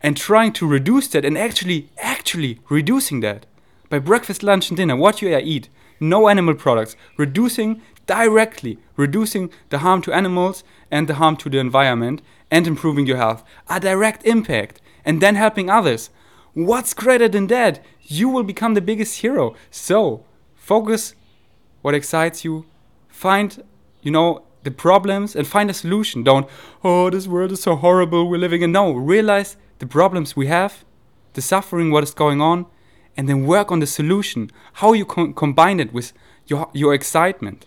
and 0.02 0.16
trying 0.16 0.52
to 0.54 0.66
reduce 0.66 1.08
that 1.08 1.24
and 1.24 1.36
actually 1.36 1.88
actually 1.98 2.60
reducing 2.68 3.20
that 3.20 3.46
by 3.88 3.98
breakfast, 3.98 4.42
lunch 4.42 4.68
and 4.68 4.76
dinner 4.76 4.96
what 4.96 5.22
you 5.22 5.36
eat. 5.36 5.68
No 6.00 6.28
animal 6.28 6.54
products. 6.54 6.96
Reducing 7.16 7.82
directly 8.06 8.78
reducing 8.96 9.50
the 9.68 9.78
harm 9.78 10.00
to 10.02 10.12
animals 10.12 10.64
and 10.90 11.08
the 11.08 11.14
harm 11.14 11.36
to 11.36 11.50
the 11.50 11.58
environment 11.58 12.22
and 12.50 12.66
improving 12.66 13.06
your 13.06 13.18
health. 13.18 13.44
A 13.68 13.78
direct 13.80 14.24
impact 14.24 14.80
and 15.04 15.20
then 15.20 15.34
helping 15.34 15.68
others. 15.68 16.10
What's 16.54 16.94
greater 16.94 17.28
than 17.28 17.48
that? 17.48 17.80
you 18.08 18.28
will 18.28 18.42
become 18.42 18.74
the 18.74 18.80
biggest 18.80 19.20
hero. 19.20 19.54
So 19.70 20.24
focus 20.54 21.14
what 21.82 21.94
excites 21.94 22.44
you, 22.44 22.66
find, 23.08 23.62
you 24.02 24.10
know, 24.10 24.42
the 24.64 24.70
problems 24.70 25.36
and 25.36 25.46
find 25.46 25.70
a 25.70 25.74
solution. 25.74 26.24
Don't, 26.24 26.48
oh, 26.82 27.10
this 27.10 27.28
world 27.28 27.52
is 27.52 27.62
so 27.62 27.76
horrible, 27.76 28.28
we're 28.28 28.38
living 28.38 28.62
in. 28.62 28.72
No, 28.72 28.92
realize 28.92 29.56
the 29.78 29.86
problems 29.86 30.36
we 30.36 30.46
have, 30.46 30.84
the 31.34 31.42
suffering, 31.42 31.90
what 31.90 32.02
is 32.02 32.14
going 32.14 32.40
on, 32.40 32.66
and 33.16 33.28
then 33.28 33.46
work 33.46 33.72
on 33.72 33.80
the 33.80 33.86
solution, 33.86 34.50
how 34.74 34.92
you 34.92 35.04
com- 35.04 35.34
combine 35.34 35.80
it 35.80 35.92
with 35.92 36.12
your, 36.46 36.70
your 36.72 36.94
excitement. 36.94 37.66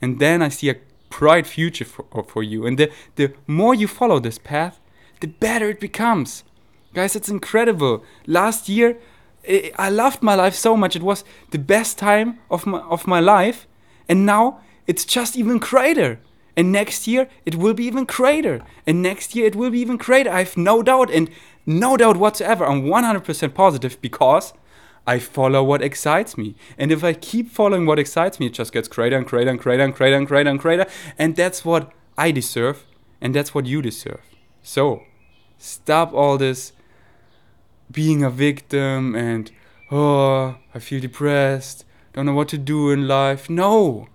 And 0.00 0.18
then 0.18 0.42
I 0.42 0.48
see 0.48 0.70
a 0.70 0.76
bright 1.08 1.46
future 1.46 1.84
for, 1.84 2.04
uh, 2.12 2.22
for 2.22 2.42
you. 2.42 2.66
And 2.66 2.78
the, 2.78 2.90
the 3.16 3.32
more 3.46 3.74
you 3.74 3.88
follow 3.88 4.20
this 4.20 4.38
path, 4.38 4.80
the 5.20 5.28
better 5.28 5.70
it 5.70 5.80
becomes. 5.80 6.44
Guys, 6.94 7.16
it's 7.16 7.28
incredible. 7.28 8.04
Last 8.26 8.68
year, 8.68 8.98
eh, 9.44 9.70
I 9.78 9.88
loved 9.90 10.22
my 10.22 10.34
life 10.34 10.54
so 10.54 10.76
much. 10.76 10.96
It 10.96 11.02
was 11.02 11.24
the 11.50 11.58
best 11.58 11.98
time 11.98 12.38
of 12.50 12.66
my, 12.66 12.80
of 12.80 13.06
my 13.06 13.20
life. 13.20 13.66
And 14.08 14.26
now 14.26 14.60
it's 14.86 15.04
just 15.04 15.36
even 15.36 15.58
greater. 15.58 16.20
And 16.56 16.72
next 16.72 17.06
year 17.06 17.28
it 17.44 17.56
will 17.56 17.74
be 17.74 17.84
even 17.84 18.04
greater. 18.04 18.62
And 18.86 19.02
next 19.02 19.34
year 19.34 19.46
it 19.46 19.54
will 19.54 19.70
be 19.70 19.80
even 19.80 19.96
greater. 19.96 20.30
I 20.30 20.38
have 20.40 20.56
no 20.56 20.82
doubt 20.82 21.10
and 21.10 21.30
no 21.66 21.96
doubt 21.96 22.16
whatsoever. 22.16 22.64
I'm 22.64 22.84
100% 22.84 23.54
positive 23.54 24.00
because 24.00 24.52
I 25.06 25.18
follow 25.18 25.62
what 25.62 25.82
excites 25.82 26.36
me. 26.36 26.56
And 26.78 26.90
if 26.90 27.04
I 27.04 27.12
keep 27.12 27.50
following 27.50 27.86
what 27.86 27.98
excites 27.98 28.40
me, 28.40 28.46
it 28.46 28.54
just 28.54 28.72
gets 28.72 28.88
greater 28.88 29.16
and 29.16 29.26
greater 29.26 29.50
and 29.50 29.60
greater 29.60 29.82
and 29.82 29.94
greater 29.94 30.16
and 30.16 30.26
greater 30.26 30.50
and 30.50 30.58
greater. 30.58 30.86
And 31.18 31.36
that's 31.36 31.64
what 31.64 31.92
I 32.18 32.30
deserve. 32.30 32.84
And 33.20 33.34
that's 33.34 33.54
what 33.54 33.66
you 33.66 33.82
deserve. 33.82 34.22
So 34.62 35.02
stop 35.58 36.12
all 36.12 36.38
this 36.38 36.72
being 37.90 38.24
a 38.24 38.30
victim 38.30 39.14
and, 39.14 39.50
oh, 39.90 40.56
I 40.74 40.78
feel 40.80 41.00
depressed, 41.00 41.84
don't 42.12 42.26
know 42.26 42.34
what 42.34 42.48
to 42.48 42.58
do 42.58 42.90
in 42.90 43.06
life. 43.06 43.48
No! 43.48 44.08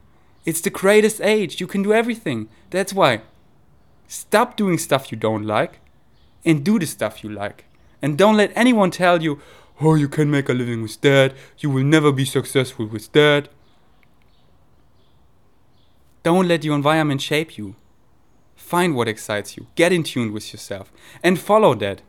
It's 0.46 0.62
the 0.62 0.70
greatest 0.70 1.22
age. 1.22 1.62
You 1.62 1.68
can 1.68 1.84
do 1.84 1.94
everything. 1.94 2.50
That's 2.70 2.94
why. 2.94 3.22
Stop 4.08 4.58
doing 4.58 4.78
stuff 4.78 5.12
you 5.12 5.18
don't 5.18 5.46
like 5.46 5.80
and 6.44 6.64
do 6.64 6.80
the 6.80 6.86
stuff 6.86 7.24
you 7.24 7.30
like. 7.30 7.66
And 8.02 8.18
don't 8.18 8.38
let 8.38 8.52
anyone 8.56 8.92
tell 8.92 9.22
you, 9.22 9.40
oh, 9.80 9.96
you 9.96 10.10
can 10.10 10.32
make 10.32 10.50
a 10.50 10.54
living 10.54 10.82
with 10.82 11.00
that. 11.02 11.34
You 11.60 11.70
will 11.70 11.84
never 11.84 12.12
be 12.12 12.26
successful 12.26 12.88
with 12.88 13.12
that. 13.12 13.50
Don't 16.24 16.48
let 16.48 16.64
your 16.64 16.76
environment 16.76 17.22
shape 17.22 17.58
you. 17.58 17.76
Find 18.56 18.96
what 18.96 19.08
excites 19.08 19.58
you. 19.58 19.68
Get 19.76 19.92
in 19.92 20.04
tune 20.04 20.34
with 20.34 20.54
yourself 20.54 20.92
and 21.24 21.40
follow 21.40 21.74
that. 21.76 22.02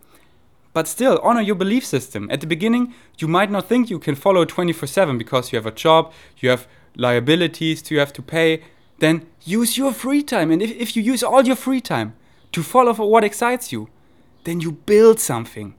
But 0.73 0.88
still, 0.88 1.21
honor 1.23 1.40
your 1.40 1.55
belief 1.55 1.85
system. 1.85 2.31
At 2.31 2.40
the 2.40 2.47
beginning, 2.47 2.95
you 3.18 3.29
might 3.29 3.51
not 3.51 3.68
think 3.68 3.90
you 3.90 3.99
can 3.99 4.14
follow 4.14 4.45
24 4.45 4.87
7 4.87 5.18
because 5.18 5.53
you 5.53 5.57
have 5.57 5.66
a 5.66 5.71
job, 5.71 6.12
you 6.38 6.49
have 6.51 6.66
liabilities 6.96 7.90
you 7.90 7.98
have 7.98 8.12
to 8.14 8.22
pay, 8.22 8.62
then 8.98 9.26
use 9.44 9.76
your 9.76 9.92
free 9.92 10.22
time. 10.22 10.50
And 10.50 10.62
if, 10.62 10.70
if 10.70 10.96
you 10.96 11.02
use 11.02 11.22
all 11.22 11.42
your 11.42 11.57
free 11.57 11.81
time 11.81 12.14
to 12.52 12.62
follow 12.62 12.94
for 12.94 13.11
what 13.11 13.24
excites 13.24 13.72
you, 13.72 13.88
then 14.44 14.61
you 14.61 14.72
build 14.72 15.18
something. 15.18 15.74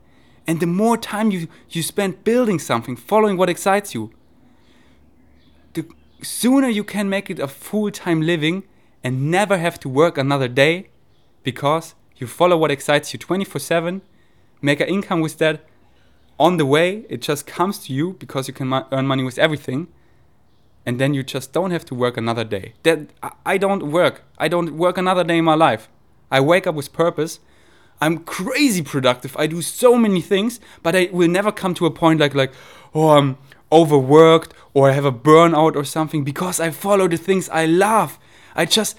And 0.45 0.59
the 0.59 0.67
more 0.67 0.97
time 0.97 1.31
you, 1.31 1.47
you 1.69 1.83
spend 1.83 2.23
building 2.23 2.59
something, 2.59 2.95
following 2.95 3.37
what 3.37 3.49
excites 3.49 3.93
you, 3.93 4.11
the 5.73 5.85
sooner 6.21 6.67
you 6.67 6.83
can 6.83 7.09
make 7.09 7.29
it 7.29 7.39
a 7.39 7.47
full 7.47 7.91
time 7.91 8.21
living 8.21 8.63
and 9.03 9.31
never 9.31 9.57
have 9.57 9.79
to 9.81 9.89
work 9.89 10.17
another 10.17 10.47
day 10.47 10.89
because 11.43 11.95
you 12.17 12.27
follow 12.27 12.57
what 12.57 12.71
excites 12.71 13.13
you 13.13 13.19
24 13.19 13.59
7, 13.59 14.01
make 14.61 14.79
an 14.79 14.87
income 14.87 15.21
with 15.21 15.37
that 15.37 15.65
on 16.39 16.57
the 16.57 16.65
way. 16.65 17.05
It 17.09 17.21
just 17.21 17.45
comes 17.47 17.79
to 17.85 17.93
you 17.93 18.13
because 18.13 18.47
you 18.47 18.53
can 18.53 18.73
earn 18.91 19.07
money 19.07 19.23
with 19.23 19.37
everything 19.37 19.87
and 20.85 20.99
then 20.99 21.13
you 21.13 21.23
just 21.23 21.53
don't 21.53 21.71
have 21.71 21.85
to 21.85 21.95
work 21.95 22.17
another 22.17 22.43
day. 22.43 22.73
That 22.83 23.09
I 23.45 23.57
don't 23.57 23.91
work. 23.91 24.23
I 24.37 24.47
don't 24.47 24.77
work 24.77 24.97
another 24.97 25.23
day 25.23 25.37
in 25.37 25.45
my 25.45 25.55
life. 25.55 25.89
I 26.31 26.39
wake 26.41 26.67
up 26.67 26.75
with 26.75 26.91
purpose. 26.93 27.39
I'm 28.01 28.19
crazy 28.19 28.81
productive. 28.81 29.35
I 29.37 29.47
do 29.47 29.61
so 29.61 29.97
many 29.97 30.21
things, 30.21 30.59
but 30.81 30.95
I 30.95 31.09
will 31.11 31.29
never 31.29 31.51
come 31.51 31.73
to 31.75 31.85
a 31.85 31.91
point 31.91 32.19
like 32.19 32.35
like 32.35 32.51
oh 32.93 33.11
I'm 33.11 33.37
overworked 33.71 34.53
or 34.73 34.89
I 34.89 34.93
have 34.93 35.05
a 35.05 35.11
burnout 35.11 35.75
or 35.75 35.83
something 35.83 36.23
because 36.23 36.59
I 36.59 36.71
follow 36.71 37.07
the 37.07 37.17
things 37.17 37.49
I 37.49 37.65
love. 37.65 38.19
I 38.55 38.65
just 38.65 38.97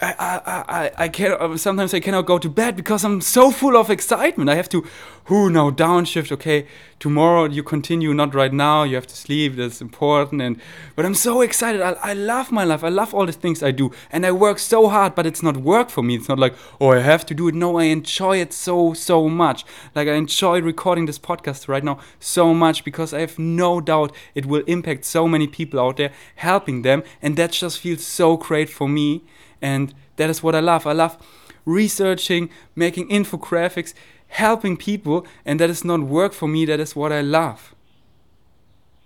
I, 0.00 0.14
I, 0.18 0.64
I, 0.68 1.04
I 1.04 1.08
can 1.08 1.56
sometimes 1.58 1.94
I 1.94 2.00
cannot 2.00 2.26
go 2.26 2.38
to 2.38 2.48
bed 2.48 2.76
because 2.76 3.04
I'm 3.04 3.20
so 3.20 3.50
full 3.50 3.76
of 3.76 3.90
excitement. 3.90 4.50
I 4.50 4.54
have 4.54 4.68
to, 4.70 4.86
who 5.26 5.50
now 5.50 5.70
downshift. 5.70 6.32
Okay, 6.32 6.66
tomorrow 6.98 7.44
you 7.44 7.62
continue, 7.62 8.12
not 8.12 8.34
right 8.34 8.52
now. 8.52 8.82
You 8.82 8.96
have 8.96 9.06
to 9.06 9.16
sleep. 9.16 9.56
That's 9.56 9.80
important. 9.80 10.42
And 10.42 10.60
but 10.94 11.04
I'm 11.04 11.14
so 11.14 11.40
excited. 11.40 11.80
I, 11.80 11.92
I 12.02 12.12
love 12.14 12.50
my 12.50 12.64
life. 12.64 12.82
I 12.82 12.88
love 12.88 13.14
all 13.14 13.26
the 13.26 13.32
things 13.32 13.62
I 13.62 13.70
do, 13.70 13.90
and 14.10 14.26
I 14.26 14.32
work 14.32 14.58
so 14.58 14.88
hard. 14.88 15.14
But 15.14 15.26
it's 15.26 15.42
not 15.42 15.58
work 15.58 15.90
for 15.90 16.02
me. 16.02 16.16
It's 16.16 16.28
not 16.28 16.38
like 16.38 16.54
oh 16.80 16.92
I 16.92 16.98
have 16.98 17.24
to 17.26 17.34
do 17.34 17.48
it. 17.48 17.54
No, 17.54 17.78
I 17.78 17.84
enjoy 17.84 18.38
it 18.38 18.52
so 18.52 18.94
so 18.94 19.28
much. 19.28 19.64
Like 19.94 20.08
I 20.08 20.14
enjoy 20.14 20.60
recording 20.60 21.06
this 21.06 21.18
podcast 21.18 21.68
right 21.68 21.84
now 21.84 21.98
so 22.18 22.54
much 22.54 22.84
because 22.84 23.12
I 23.12 23.20
have 23.20 23.38
no 23.38 23.80
doubt 23.80 24.12
it 24.34 24.46
will 24.46 24.62
impact 24.66 25.04
so 25.04 25.28
many 25.28 25.46
people 25.46 25.80
out 25.80 25.96
there, 25.96 26.12
helping 26.36 26.82
them, 26.82 27.02
and 27.22 27.36
that 27.36 27.52
just 27.52 27.78
feels 27.80 28.04
so 28.04 28.36
great 28.36 28.68
for 28.68 28.88
me 28.88 29.24
and 29.60 29.94
that 30.16 30.30
is 30.30 30.42
what 30.42 30.54
I 30.54 30.60
love. 30.60 30.86
I 30.86 30.92
love 30.92 31.18
researching, 31.64 32.48
making 32.74 33.08
infographics, 33.08 33.92
helping 34.28 34.76
people, 34.76 35.26
and 35.44 35.60
that 35.60 35.70
is 35.70 35.84
not 35.84 36.00
work 36.00 36.32
for 36.32 36.48
me, 36.48 36.64
that 36.66 36.80
is 36.80 36.96
what 36.96 37.12
I 37.12 37.20
love. 37.20 37.74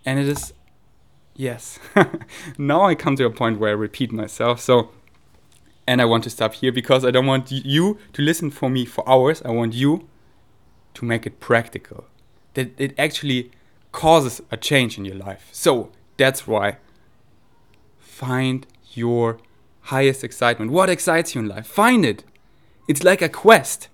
And 0.05 0.19
it 0.19 0.29
is, 0.29 0.53
yes. 1.35 1.79
now 2.59 2.85
I 2.85 2.95
come 2.95 3.17
to 3.17 3.25
a 3.25 3.31
point 3.31 3.59
where 3.59 3.71
I 3.71 3.75
repeat 3.75 4.13
myself. 4.13 4.61
So, 4.61 4.91
and 5.87 6.01
I 6.01 6.05
want 6.05 6.25
to 6.25 6.31
stop 6.31 6.55
here 6.55 6.73
because 6.73 7.05
I 7.05 7.11
don't 7.11 7.27
want 7.27 7.51
you 7.51 7.99
to 8.13 8.23
listen 8.23 8.51
for 8.51 8.71
me 8.71 8.85
for 8.85 9.09
hours. 9.09 9.43
I 9.45 9.51
want 9.51 9.75
you 9.75 10.09
to 10.95 11.05
make 11.05 11.27
it 11.27 11.41
practical, 11.41 12.05
that 12.55 12.79
it 12.79 12.95
actually 12.99 13.51
causes 13.93 14.41
a 14.51 14.57
change 14.57 14.99
in 14.99 15.05
your 15.05 15.17
life. 15.17 15.49
So, 15.53 15.91
that's 16.17 16.47
why 16.47 16.79
find 17.99 18.67
your 18.93 19.39
highest 19.83 20.23
excitement? 20.23 20.71
What 20.71 20.91
excites 20.91 21.35
you 21.35 21.41
in 21.41 21.49
life? 21.49 21.67
Find 21.67 22.05
it. 22.05 22.25
It's 22.89 23.03
like 23.03 23.23
a 23.23 23.29
quest. 23.29 23.89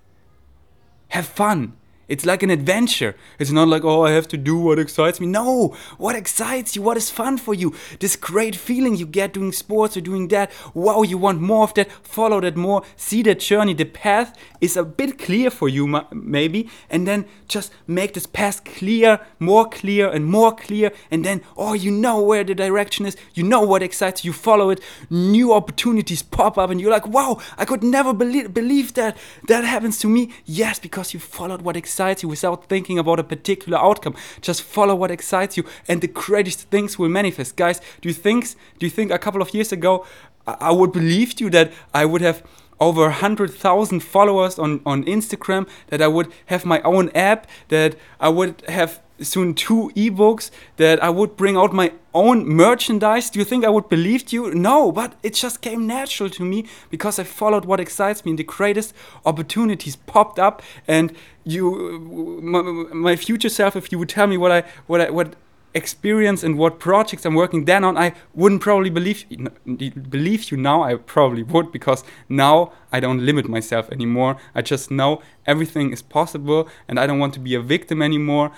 Have 1.09 1.25
fun. 1.25 1.73
It's 2.07 2.25
like 2.25 2.41
an 2.41 2.49
adventure. 2.49 3.15
It's 3.37 3.51
not 3.51 3.67
like, 3.67 3.83
oh, 3.83 4.05
I 4.05 4.11
have 4.11 4.27
to 4.29 4.37
do 4.37 4.57
what 4.57 4.79
excites 4.79 5.19
me. 5.19 5.27
No, 5.27 5.75
what 5.97 6.15
excites 6.15 6.75
you? 6.75 6.81
What 6.81 6.95
is 6.95 7.09
fun 7.09 7.37
for 7.37 7.53
you? 7.53 7.75
This 7.99 8.15
great 8.15 8.55
feeling 8.55 8.95
you 8.95 9.05
get 9.05 9.33
doing 9.33 9.51
sports 9.51 9.97
or 9.97 10.01
doing 10.01 10.29
that. 10.29 10.51
Wow, 10.73 11.01
you 11.01 11.17
want 11.17 11.41
more 11.41 11.63
of 11.63 11.73
that. 11.73 11.91
Follow 11.91 12.39
that 12.41 12.55
more. 12.55 12.83
See 12.95 13.23
that 13.23 13.39
journey. 13.39 13.73
The 13.73 13.83
path 13.83 14.37
is 14.61 14.77
a 14.77 14.85
bit 14.85 15.19
clear 15.19 15.49
for 15.49 15.67
you, 15.67 16.01
maybe. 16.13 16.69
And 16.89 17.05
then 17.05 17.25
just 17.49 17.73
make 17.87 18.13
this 18.13 18.25
path 18.25 18.63
clear, 18.63 19.19
more 19.39 19.67
clear, 19.67 20.07
and 20.07 20.25
more 20.25 20.55
clear. 20.55 20.93
And 21.11 21.25
then, 21.25 21.41
oh, 21.57 21.73
you 21.73 21.91
know 21.91 22.21
where 22.21 22.45
the 22.45 22.55
direction 22.55 23.05
is. 23.05 23.17
You 23.33 23.43
know 23.43 23.61
what 23.61 23.83
excites 23.83 24.23
you. 24.23 24.31
Follow 24.31 24.69
it. 24.69 24.79
New 25.09 25.51
opportunities 25.51 26.23
pop 26.23 26.57
up, 26.57 26.69
and 26.69 26.79
you're 26.79 26.91
like, 26.91 27.07
wow, 27.07 27.39
I 27.57 27.65
could 27.65 27.83
never 27.83 28.13
believe, 28.13 28.53
believe 28.53 28.93
that 28.93 29.17
that 29.47 29.65
happens 29.65 29.99
to 29.99 30.07
me. 30.07 30.31
Yes, 30.45 30.79
because 30.79 31.13
you 31.13 31.19
followed 31.19 31.63
what 31.63 31.75
excites 31.75 31.96
excites 31.97 32.21
you 32.21 32.29
without 32.29 32.69
thinking 32.69 32.99
about 32.99 33.19
a 33.19 33.23
particular 33.23 33.79
outcome. 33.79 34.15
Just 34.41 34.61
follow 34.61 34.95
what 34.95 35.09
excites 35.09 35.57
you, 35.57 35.63
and 35.87 35.99
the 36.01 36.07
greatest 36.07 36.69
things 36.69 36.99
will 36.99 37.09
manifest. 37.09 37.55
Guys, 37.55 37.81
do 38.01 38.09
you 38.09 38.13
think? 38.13 38.45
Do 38.77 38.85
you 38.85 38.91
think 38.91 39.11
a 39.11 39.17
couple 39.17 39.41
of 39.41 39.51
years 39.53 39.71
ago 39.71 40.05
I, 40.45 40.69
I 40.69 40.71
would 40.71 40.91
believe 40.91 41.41
you 41.41 41.49
that 41.49 41.71
I 41.93 42.05
would 42.05 42.21
have 42.21 42.43
over 42.79 43.01
100,000 43.03 43.99
followers 44.01 44.59
on, 44.59 44.81
on 44.85 45.03
Instagram, 45.05 45.67
that 45.87 46.01
I 46.01 46.07
would 46.07 46.31
have 46.47 46.65
my 46.65 46.81
own 46.81 47.09
app, 47.09 47.47
that 47.69 47.95
I 48.19 48.29
would 48.29 48.61
have 48.67 49.01
soon 49.19 49.53
two 49.53 49.91
ebooks, 49.95 50.51
that 50.77 51.01
I 51.03 51.09
would 51.09 51.35
bring 51.35 51.57
out 51.57 51.73
my 51.73 51.91
own 52.13 52.47
merchandise. 52.47 53.29
Do 53.29 53.39
you 53.39 53.45
think 53.45 53.65
I 53.65 53.69
would 53.69 53.89
believe 53.89 54.31
you? 54.31 54.53
No, 54.53 54.91
but 54.91 55.15
it 55.23 55.33
just 55.33 55.61
came 55.61 55.87
natural 55.87 56.29
to 56.31 56.43
me 56.43 56.65
because 56.89 57.19
I 57.19 57.23
followed 57.23 57.65
what 57.65 57.79
excites 57.79 58.25
me 58.25 58.31
and 58.31 58.39
the 58.39 58.43
greatest 58.43 58.93
opportunities 59.25 59.95
popped 59.95 60.39
up 60.39 60.61
and 60.87 61.15
you 61.43 61.73
uh, 61.73 61.99
my, 62.41 62.61
my 62.93 63.15
future 63.15 63.49
self 63.49 63.75
if 63.75 63.91
you 63.91 63.99
would 63.99 64.09
tell 64.09 64.27
me 64.27 64.37
what 64.37 64.51
I 64.51 64.63
what 64.87 65.01
I 65.01 65.09
what 65.09 65.35
experience 65.73 66.43
and 66.43 66.57
what 66.57 66.79
projects 66.79 67.25
I'm 67.25 67.35
working 67.35 67.65
then 67.65 67.83
on, 67.83 67.97
I 67.97 68.13
wouldn't 68.33 68.61
probably 68.61 68.89
believe 68.89 69.25
believe 69.65 70.51
you 70.51 70.57
now. 70.57 70.83
I 70.83 70.95
probably 70.95 71.43
would 71.43 71.71
because 71.71 72.03
now 72.29 72.71
I 72.91 72.99
don't 72.99 73.25
limit 73.25 73.47
myself 73.47 73.89
anymore. 73.91 74.37
I 74.55 74.61
just 74.61 74.89
know 74.91 75.21
everything 75.45 75.91
is 75.91 76.01
possible, 76.01 76.67
and 76.87 76.99
I 76.99 77.07
don't 77.07 77.19
want 77.19 77.33
to 77.35 77.39
be 77.39 77.55
a 77.55 77.61
victim 77.61 78.01
anymore 78.01 78.51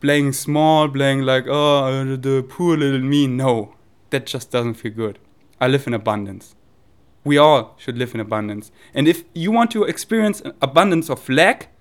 playing 0.00 0.32
small, 0.32 0.88
playing 0.88 1.22
like, 1.22 1.46
oh, 1.48 2.16
the 2.16 2.44
poor 2.48 2.76
little 2.76 3.00
me. 3.00 3.26
No, 3.26 3.74
that 4.10 4.26
just 4.26 4.50
doesn't 4.50 4.74
feel 4.74 4.92
good. 4.92 5.18
I 5.60 5.68
live 5.68 5.86
in 5.86 5.94
abundance. 5.94 6.54
We 7.24 7.38
all 7.38 7.74
should 7.78 7.98
live 7.98 8.14
in 8.14 8.20
abundance. 8.20 8.70
And 8.94 9.08
if 9.08 9.24
you 9.34 9.50
want 9.50 9.70
to 9.72 9.84
experience 9.84 10.42
abundance 10.60 11.10
of 11.10 11.28
lack, 11.28 11.74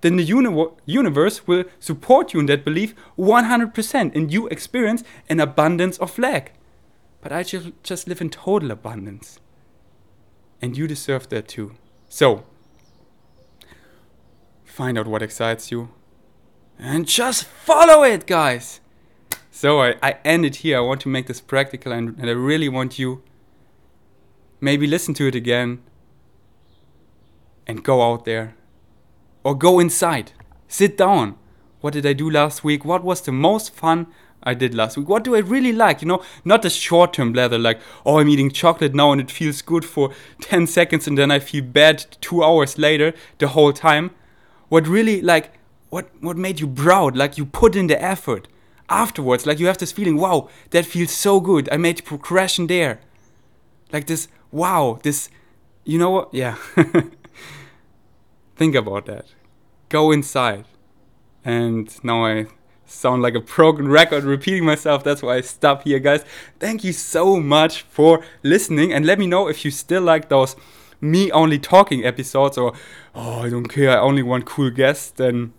then 0.00 0.16
the 0.16 0.22
uni- 0.22 0.66
universe 0.86 1.46
will 1.46 1.64
support 1.80 2.32
you 2.32 2.40
in 2.40 2.46
that 2.46 2.64
belief 2.64 2.94
100% 3.18 4.14
and 4.14 4.32
you 4.32 4.46
experience 4.48 5.02
an 5.28 5.40
abundance 5.40 5.98
of 5.98 6.18
lack. 6.18 6.52
But 7.20 7.32
I 7.32 7.42
just, 7.42 7.70
just 7.82 8.06
live 8.06 8.20
in 8.20 8.30
total 8.30 8.70
abundance. 8.70 9.40
And 10.62 10.76
you 10.76 10.86
deserve 10.86 11.28
that 11.30 11.48
too. 11.48 11.74
So, 12.08 12.44
find 14.64 14.98
out 14.98 15.08
what 15.08 15.22
excites 15.22 15.70
you 15.70 15.90
and 16.78 17.06
just 17.06 17.44
follow 17.44 18.04
it, 18.04 18.26
guys. 18.26 18.80
So, 19.50 19.80
I, 19.82 19.96
I 20.02 20.16
end 20.24 20.44
it 20.44 20.56
here. 20.56 20.78
I 20.78 20.80
want 20.80 21.00
to 21.02 21.08
make 21.08 21.26
this 21.26 21.40
practical 21.40 21.92
and, 21.92 22.16
and 22.18 22.28
I 22.28 22.32
really 22.32 22.68
want 22.68 22.98
you 22.98 23.22
maybe 24.60 24.86
listen 24.86 25.14
to 25.14 25.26
it 25.26 25.34
again 25.34 25.80
and 27.66 27.84
go 27.84 28.02
out 28.02 28.24
there 28.24 28.54
or 29.44 29.56
go 29.56 29.78
inside. 29.78 30.32
Sit 30.66 30.96
down. 30.96 31.36
What 31.80 31.92
did 31.94 32.06
I 32.06 32.12
do 32.12 32.28
last 32.28 32.64
week? 32.64 32.84
What 32.84 33.04
was 33.04 33.20
the 33.20 33.32
most 33.32 33.72
fun 33.72 34.08
I 34.42 34.54
did 34.54 34.74
last 34.74 34.96
week? 34.96 35.08
What 35.08 35.24
do 35.24 35.34
I 35.34 35.40
really 35.40 35.72
like? 35.72 36.02
You 36.02 36.08
know, 36.08 36.22
not 36.44 36.62
the 36.62 36.70
short 36.70 37.12
term 37.12 37.32
blather 37.32 37.58
like, 37.58 37.80
oh, 38.04 38.18
I'm 38.18 38.28
eating 38.28 38.50
chocolate 38.50 38.94
now 38.94 39.12
and 39.12 39.20
it 39.20 39.30
feels 39.30 39.62
good 39.62 39.84
for 39.84 40.12
10 40.40 40.66
seconds 40.66 41.06
and 41.06 41.16
then 41.16 41.30
I 41.30 41.38
feel 41.38 41.64
bad 41.64 42.04
two 42.20 42.42
hours 42.42 42.78
later 42.78 43.14
the 43.38 43.48
whole 43.48 43.72
time. 43.72 44.10
What 44.68 44.86
really, 44.86 45.22
like, 45.22 45.52
what, 45.90 46.10
what 46.20 46.36
made 46.36 46.60
you 46.60 46.68
proud? 46.68 47.16
Like, 47.16 47.38
you 47.38 47.46
put 47.46 47.74
in 47.74 47.86
the 47.86 48.00
effort. 48.02 48.48
Afterwards, 48.90 49.46
like, 49.46 49.58
you 49.58 49.66
have 49.66 49.78
this 49.78 49.92
feeling, 49.92 50.16
wow, 50.16 50.48
that 50.70 50.86
feels 50.86 51.10
so 51.12 51.40
good. 51.40 51.68
I 51.70 51.76
made 51.76 52.04
progression 52.04 52.66
there. 52.66 53.00
Like, 53.92 54.06
this, 54.06 54.28
wow, 54.50 54.98
this, 55.02 55.30
you 55.84 55.98
know 55.98 56.10
what? 56.10 56.32
Yeah. 56.32 56.56
Think 58.58 58.74
about 58.74 59.06
that. 59.06 59.26
Go 59.88 60.10
inside. 60.10 60.64
And 61.44 61.88
now 62.04 62.26
I 62.26 62.46
sound 62.84 63.22
like 63.22 63.36
a 63.36 63.40
broken 63.40 63.88
record 63.88 64.24
repeating 64.24 64.64
myself. 64.64 65.04
That's 65.04 65.22
why 65.22 65.36
I 65.36 65.42
stop 65.42 65.84
here, 65.84 66.00
guys. 66.00 66.24
Thank 66.58 66.82
you 66.82 66.92
so 66.92 67.38
much 67.38 67.82
for 67.82 68.20
listening. 68.42 68.92
And 68.92 69.06
let 69.06 69.18
me 69.18 69.28
know 69.28 69.46
if 69.46 69.64
you 69.64 69.70
still 69.70 70.02
like 70.02 70.28
those 70.28 70.56
me 71.00 71.30
only 71.30 71.60
talking 71.60 72.04
episodes 72.04 72.58
or, 72.58 72.72
oh, 73.14 73.42
I 73.42 73.48
don't 73.48 73.68
care, 73.68 73.90
I 73.90 74.00
only 74.00 74.24
want 74.24 74.44
cool 74.44 74.70
guests. 74.70 75.12
Then 75.12 75.52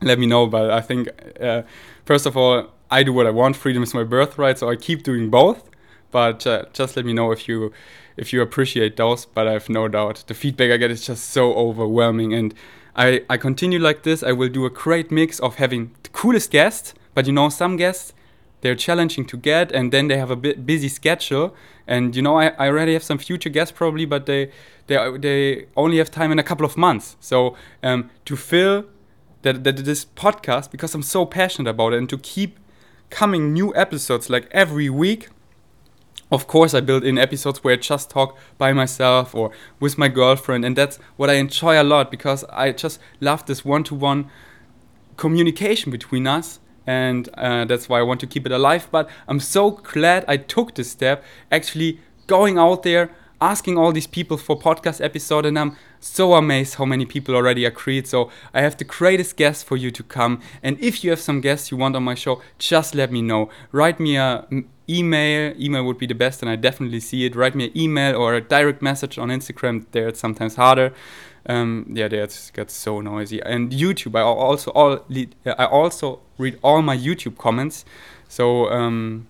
let 0.00 0.20
me 0.20 0.26
know. 0.26 0.46
But 0.46 0.70
I 0.70 0.80
think, 0.80 1.08
uh, 1.40 1.62
first 2.04 2.24
of 2.24 2.36
all, 2.36 2.68
I 2.88 3.02
do 3.02 3.12
what 3.12 3.26
I 3.26 3.30
want. 3.30 3.56
Freedom 3.56 3.82
is 3.82 3.92
my 3.92 4.04
birthright. 4.04 4.58
So 4.58 4.70
I 4.70 4.76
keep 4.76 5.02
doing 5.02 5.28
both. 5.28 5.68
But 6.12 6.46
uh, 6.46 6.66
just 6.72 6.96
let 6.96 7.04
me 7.04 7.12
know 7.12 7.32
if 7.32 7.48
you 7.48 7.72
if 8.18 8.32
you 8.32 8.42
appreciate 8.42 8.96
those. 8.96 9.24
But 9.24 9.48
I 9.48 9.52
have 9.52 9.68
no 9.68 9.88
doubt 9.88 10.24
the 10.26 10.34
feedback 10.34 10.70
I 10.70 10.76
get 10.76 10.90
is 10.90 11.06
just 11.06 11.30
so 11.30 11.54
overwhelming. 11.54 12.34
And 12.34 12.54
I, 12.96 13.22
I 13.30 13.36
continue 13.36 13.78
like 13.78 14.02
this. 14.02 14.22
I 14.22 14.32
will 14.32 14.48
do 14.48 14.66
a 14.66 14.70
great 14.70 15.10
mix 15.10 15.38
of 15.40 15.56
having 15.56 15.92
the 16.02 16.10
coolest 16.10 16.50
guests, 16.50 16.94
but 17.14 17.26
you 17.26 17.32
know, 17.32 17.48
some 17.48 17.76
guests 17.76 18.12
they're 18.60 18.74
challenging 18.74 19.24
to 19.26 19.36
get 19.36 19.70
and 19.72 19.92
then 19.92 20.08
they 20.08 20.16
have 20.16 20.30
a 20.30 20.36
bit 20.36 20.66
busy 20.66 20.88
schedule 20.88 21.54
and 21.86 22.16
you 22.16 22.22
know 22.22 22.38
I, 22.38 22.48
I 22.58 22.68
already 22.68 22.92
have 22.94 23.02
some 23.02 23.18
future 23.18 23.48
guests 23.48 23.72
probably 23.72 24.04
but 24.04 24.26
they 24.26 24.50
they 24.86 25.16
they 25.18 25.66
only 25.76 25.98
have 25.98 26.10
time 26.10 26.32
in 26.32 26.38
a 26.38 26.42
couple 26.42 26.66
of 26.66 26.76
months 26.76 27.16
so 27.20 27.56
um, 27.82 28.10
to 28.24 28.36
fill 28.36 28.86
that, 29.42 29.64
that 29.64 29.76
this 29.76 30.04
podcast 30.04 30.70
because 30.70 30.94
i'm 30.94 31.02
so 31.02 31.24
passionate 31.24 31.70
about 31.70 31.92
it 31.92 31.98
and 31.98 32.08
to 32.08 32.18
keep 32.18 32.58
coming 33.10 33.52
new 33.52 33.74
episodes 33.76 34.28
like 34.28 34.48
every 34.50 34.90
week 34.90 35.28
of 36.30 36.46
course 36.46 36.74
i 36.74 36.80
build 36.80 37.04
in 37.04 37.18
episodes 37.18 37.62
where 37.62 37.74
i 37.74 37.76
just 37.76 38.10
talk 38.10 38.36
by 38.56 38.72
myself 38.72 39.34
or 39.34 39.50
with 39.80 39.98
my 39.98 40.08
girlfriend 40.08 40.64
and 40.64 40.76
that's 40.76 40.98
what 41.16 41.30
i 41.30 41.34
enjoy 41.34 41.80
a 41.80 41.84
lot 41.84 42.10
because 42.10 42.44
i 42.50 42.70
just 42.70 43.00
love 43.20 43.44
this 43.46 43.64
one-to-one 43.64 44.30
communication 45.16 45.90
between 45.90 46.26
us 46.26 46.60
and 46.86 47.28
uh, 47.34 47.64
that's 47.64 47.88
why 47.88 47.98
i 47.98 48.02
want 48.02 48.20
to 48.20 48.26
keep 48.26 48.46
it 48.46 48.52
alive 48.52 48.88
but 48.90 49.08
i'm 49.26 49.40
so 49.40 49.70
glad 49.70 50.24
i 50.28 50.36
took 50.36 50.74
this 50.74 50.90
step 50.90 51.24
actually 51.50 52.00
going 52.26 52.58
out 52.58 52.82
there 52.82 53.10
asking 53.40 53.78
all 53.78 53.92
these 53.92 54.06
people 54.06 54.36
for 54.36 54.58
podcast 54.58 55.02
episode 55.02 55.46
and 55.46 55.58
i'm 55.58 55.76
so 56.00 56.34
amazed 56.34 56.74
how 56.74 56.84
many 56.84 57.06
people 57.06 57.34
already 57.34 57.64
agreed 57.64 58.06
so 58.06 58.30
i 58.52 58.60
have 58.60 58.76
the 58.78 58.84
greatest 58.84 59.36
guest 59.36 59.64
for 59.64 59.76
you 59.76 59.90
to 59.90 60.02
come 60.02 60.40
and 60.62 60.78
if 60.80 61.04
you 61.04 61.10
have 61.10 61.20
some 61.20 61.40
guests 61.40 61.70
you 61.70 61.76
want 61.76 61.94
on 61.94 62.02
my 62.02 62.14
show 62.14 62.40
just 62.58 62.94
let 62.94 63.10
me 63.12 63.22
know. 63.22 63.48
Write 63.72 64.00
me 64.00 64.16
a 64.16 64.46
email 64.88 65.54
email 65.60 65.84
would 65.84 65.98
be 65.98 66.06
the 66.06 66.14
best 66.14 66.42
and 66.42 66.50
i 66.50 66.56
definitely 66.56 67.00
see 67.00 67.24
it. 67.24 67.36
Write 67.36 67.54
me 67.54 67.66
an 67.66 67.78
email 67.78 68.16
or 68.16 68.34
a 68.34 68.40
direct 68.40 68.82
message 68.82 69.18
on 69.18 69.28
instagram 69.28 69.86
there 69.92 70.08
it's 70.08 70.20
sometimes 70.20 70.56
harder. 70.56 70.92
Um, 71.46 71.86
yeah 71.92 72.08
that 72.08 72.50
gets 72.54 72.74
so 72.74 73.00
noisy. 73.00 73.40
And 73.42 73.70
youtube 73.70 74.18
i 74.18 74.22
also 74.22 74.70
all 74.72 75.04
i 75.46 75.64
also 75.64 76.20
read 76.38 76.58
all 76.62 76.82
my 76.82 76.96
youtube 76.96 77.38
comments. 77.38 77.84
So 78.28 78.68
um, 78.70 79.27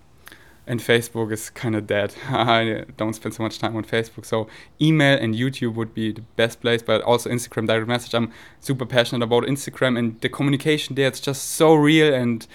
and 0.69 0.79
Facebook 0.79 1.31
is 1.31 1.49
kind 1.49 1.75
of 1.75 1.87
dead. 1.87 2.13
I 2.29 2.85
don't 2.95 3.13
spend 3.13 3.33
so 3.33 3.41
much 3.41 3.57
time 3.57 3.75
on 3.75 3.83
Facebook. 3.83 4.23
So 4.23 4.47
email 4.79 5.17
and 5.17 5.33
YouTube 5.33 5.73
would 5.73 5.95
be 5.95 6.11
the 6.13 6.21
best 6.37 6.61
place, 6.61 6.83
but 6.83 7.01
also 7.01 7.29
Instagram 7.29 7.65
direct 7.65 7.87
message. 7.87 8.13
I'm 8.13 8.31
super 8.59 8.85
passionate 8.85 9.23
about 9.23 9.45
Instagram 9.45 9.97
and 9.97 10.21
the 10.21 10.29
communication 10.29 10.95
there. 10.95 11.07
It's 11.07 11.19
just 11.19 11.53
so 11.53 11.73
real, 11.73 12.13
and 12.13 12.45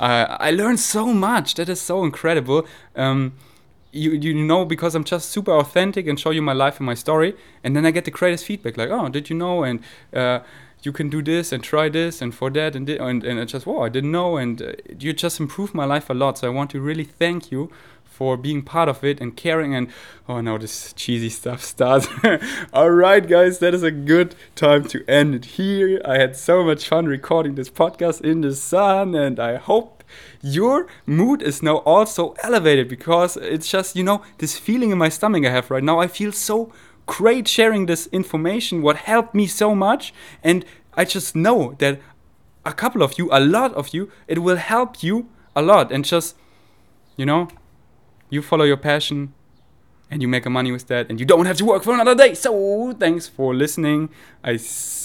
uh, 0.00 0.36
I 0.40 0.50
learned 0.50 0.80
so 0.80 1.14
much. 1.14 1.54
That 1.54 1.68
is 1.68 1.80
so 1.80 2.04
incredible. 2.04 2.66
Um, 2.96 3.34
you 3.92 4.12
you 4.12 4.34
know 4.34 4.64
because 4.64 4.94
I'm 4.94 5.04
just 5.04 5.30
super 5.30 5.52
authentic 5.52 6.06
and 6.06 6.18
show 6.18 6.30
you 6.30 6.42
my 6.42 6.52
life 6.52 6.78
and 6.78 6.86
my 6.86 6.94
story, 6.94 7.36
and 7.62 7.76
then 7.76 7.86
I 7.86 7.92
get 7.92 8.04
the 8.04 8.10
greatest 8.10 8.44
feedback 8.44 8.76
like, 8.76 8.90
oh, 8.90 9.08
did 9.08 9.30
you 9.30 9.36
know? 9.36 9.62
And 9.62 9.80
uh, 10.12 10.40
you 10.82 10.92
can 10.92 11.08
do 11.08 11.22
this 11.22 11.52
and 11.52 11.62
try 11.62 11.88
this 11.88 12.22
and 12.22 12.34
for 12.34 12.50
that 12.50 12.74
and 12.74 12.88
and, 12.88 13.24
and 13.24 13.40
I 13.40 13.44
just 13.44 13.66
wow 13.66 13.82
I 13.82 13.88
didn't 13.88 14.12
know 14.12 14.36
and 14.36 14.60
uh, 14.60 14.72
you 14.98 15.12
just 15.12 15.40
improved 15.40 15.74
my 15.74 15.84
life 15.84 16.10
a 16.10 16.14
lot. 16.14 16.38
So 16.38 16.46
I 16.48 16.50
want 16.50 16.70
to 16.70 16.80
really 16.80 17.04
thank 17.04 17.50
you 17.50 17.70
for 18.04 18.36
being 18.36 18.60
part 18.60 18.88
of 18.88 19.02
it 19.02 19.20
and 19.20 19.34
caring 19.36 19.74
and 19.74 19.88
oh 20.28 20.40
no 20.40 20.58
this 20.58 20.92
cheesy 20.94 21.30
stuff 21.30 21.62
starts. 21.62 22.08
All 22.72 22.90
right 22.90 23.26
guys 23.26 23.58
that 23.60 23.74
is 23.74 23.82
a 23.82 23.90
good 23.90 24.34
time 24.54 24.84
to 24.88 25.04
end 25.08 25.34
it 25.34 25.44
here. 25.56 26.00
I 26.04 26.18
had 26.18 26.36
so 26.36 26.62
much 26.62 26.88
fun 26.88 27.06
recording 27.06 27.54
this 27.54 27.70
podcast 27.70 28.20
in 28.20 28.42
the 28.42 28.54
sun 28.54 29.14
and 29.14 29.38
I 29.38 29.56
hope 29.56 30.04
your 30.42 30.88
mood 31.06 31.42
is 31.42 31.62
now 31.62 31.76
also 31.78 32.34
elevated 32.42 32.88
because 32.88 33.36
it's 33.36 33.70
just 33.70 33.96
you 33.96 34.02
know 34.02 34.22
this 34.38 34.58
feeling 34.58 34.90
in 34.90 34.98
my 34.98 35.08
stomach 35.08 35.44
I 35.44 35.50
have 35.50 35.70
right 35.70 35.84
now. 35.84 35.98
I 35.98 36.08
feel 36.08 36.32
so 36.32 36.72
great 37.10 37.48
sharing 37.48 37.86
this 37.86 38.06
information, 38.12 38.82
what 38.82 38.96
helped 38.96 39.34
me 39.34 39.46
so 39.48 39.74
much. 39.74 40.14
And 40.44 40.64
I 40.94 41.04
just 41.04 41.34
know 41.34 41.74
that 41.78 42.00
a 42.64 42.72
couple 42.72 43.02
of 43.02 43.18
you, 43.18 43.28
a 43.32 43.40
lot 43.40 43.74
of 43.74 43.92
you, 43.92 44.12
it 44.28 44.38
will 44.38 44.56
help 44.56 45.02
you 45.02 45.28
a 45.56 45.60
lot. 45.60 45.90
And 45.90 46.04
just, 46.04 46.36
you 47.16 47.26
know, 47.26 47.48
you 48.30 48.42
follow 48.42 48.64
your 48.64 48.76
passion 48.76 49.34
and 50.08 50.22
you 50.22 50.28
make 50.28 50.48
money 50.48 50.70
with 50.70 50.86
that 50.86 51.10
and 51.10 51.18
you 51.18 51.26
don't 51.26 51.46
have 51.46 51.56
to 51.56 51.64
work 51.64 51.82
for 51.82 51.94
another 51.94 52.14
day. 52.14 52.34
So 52.34 52.92
thanks 52.92 53.26
for 53.26 53.56
listening. 53.56 54.10
I 54.44 54.58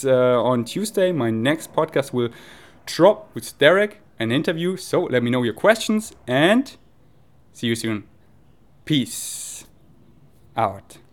uh, 0.06 0.44
on 0.44 0.64
Tuesday 0.64 1.12
my 1.12 1.32
next 1.32 1.74
podcast 1.74 2.14
will 2.14 2.30
drop 2.86 3.34
with 3.34 3.58
Derek 3.58 4.02
an 4.20 4.32
interview. 4.32 4.78
So 4.78 5.04
let 5.04 5.24
me 5.24 5.32
know 5.32 5.42
your 5.42 5.54
questions 5.54 6.14
and 6.28 6.76
see 7.52 7.68
you 7.68 7.76
soon. 7.76 8.04
Peace 8.86 9.66
out. 10.56 11.05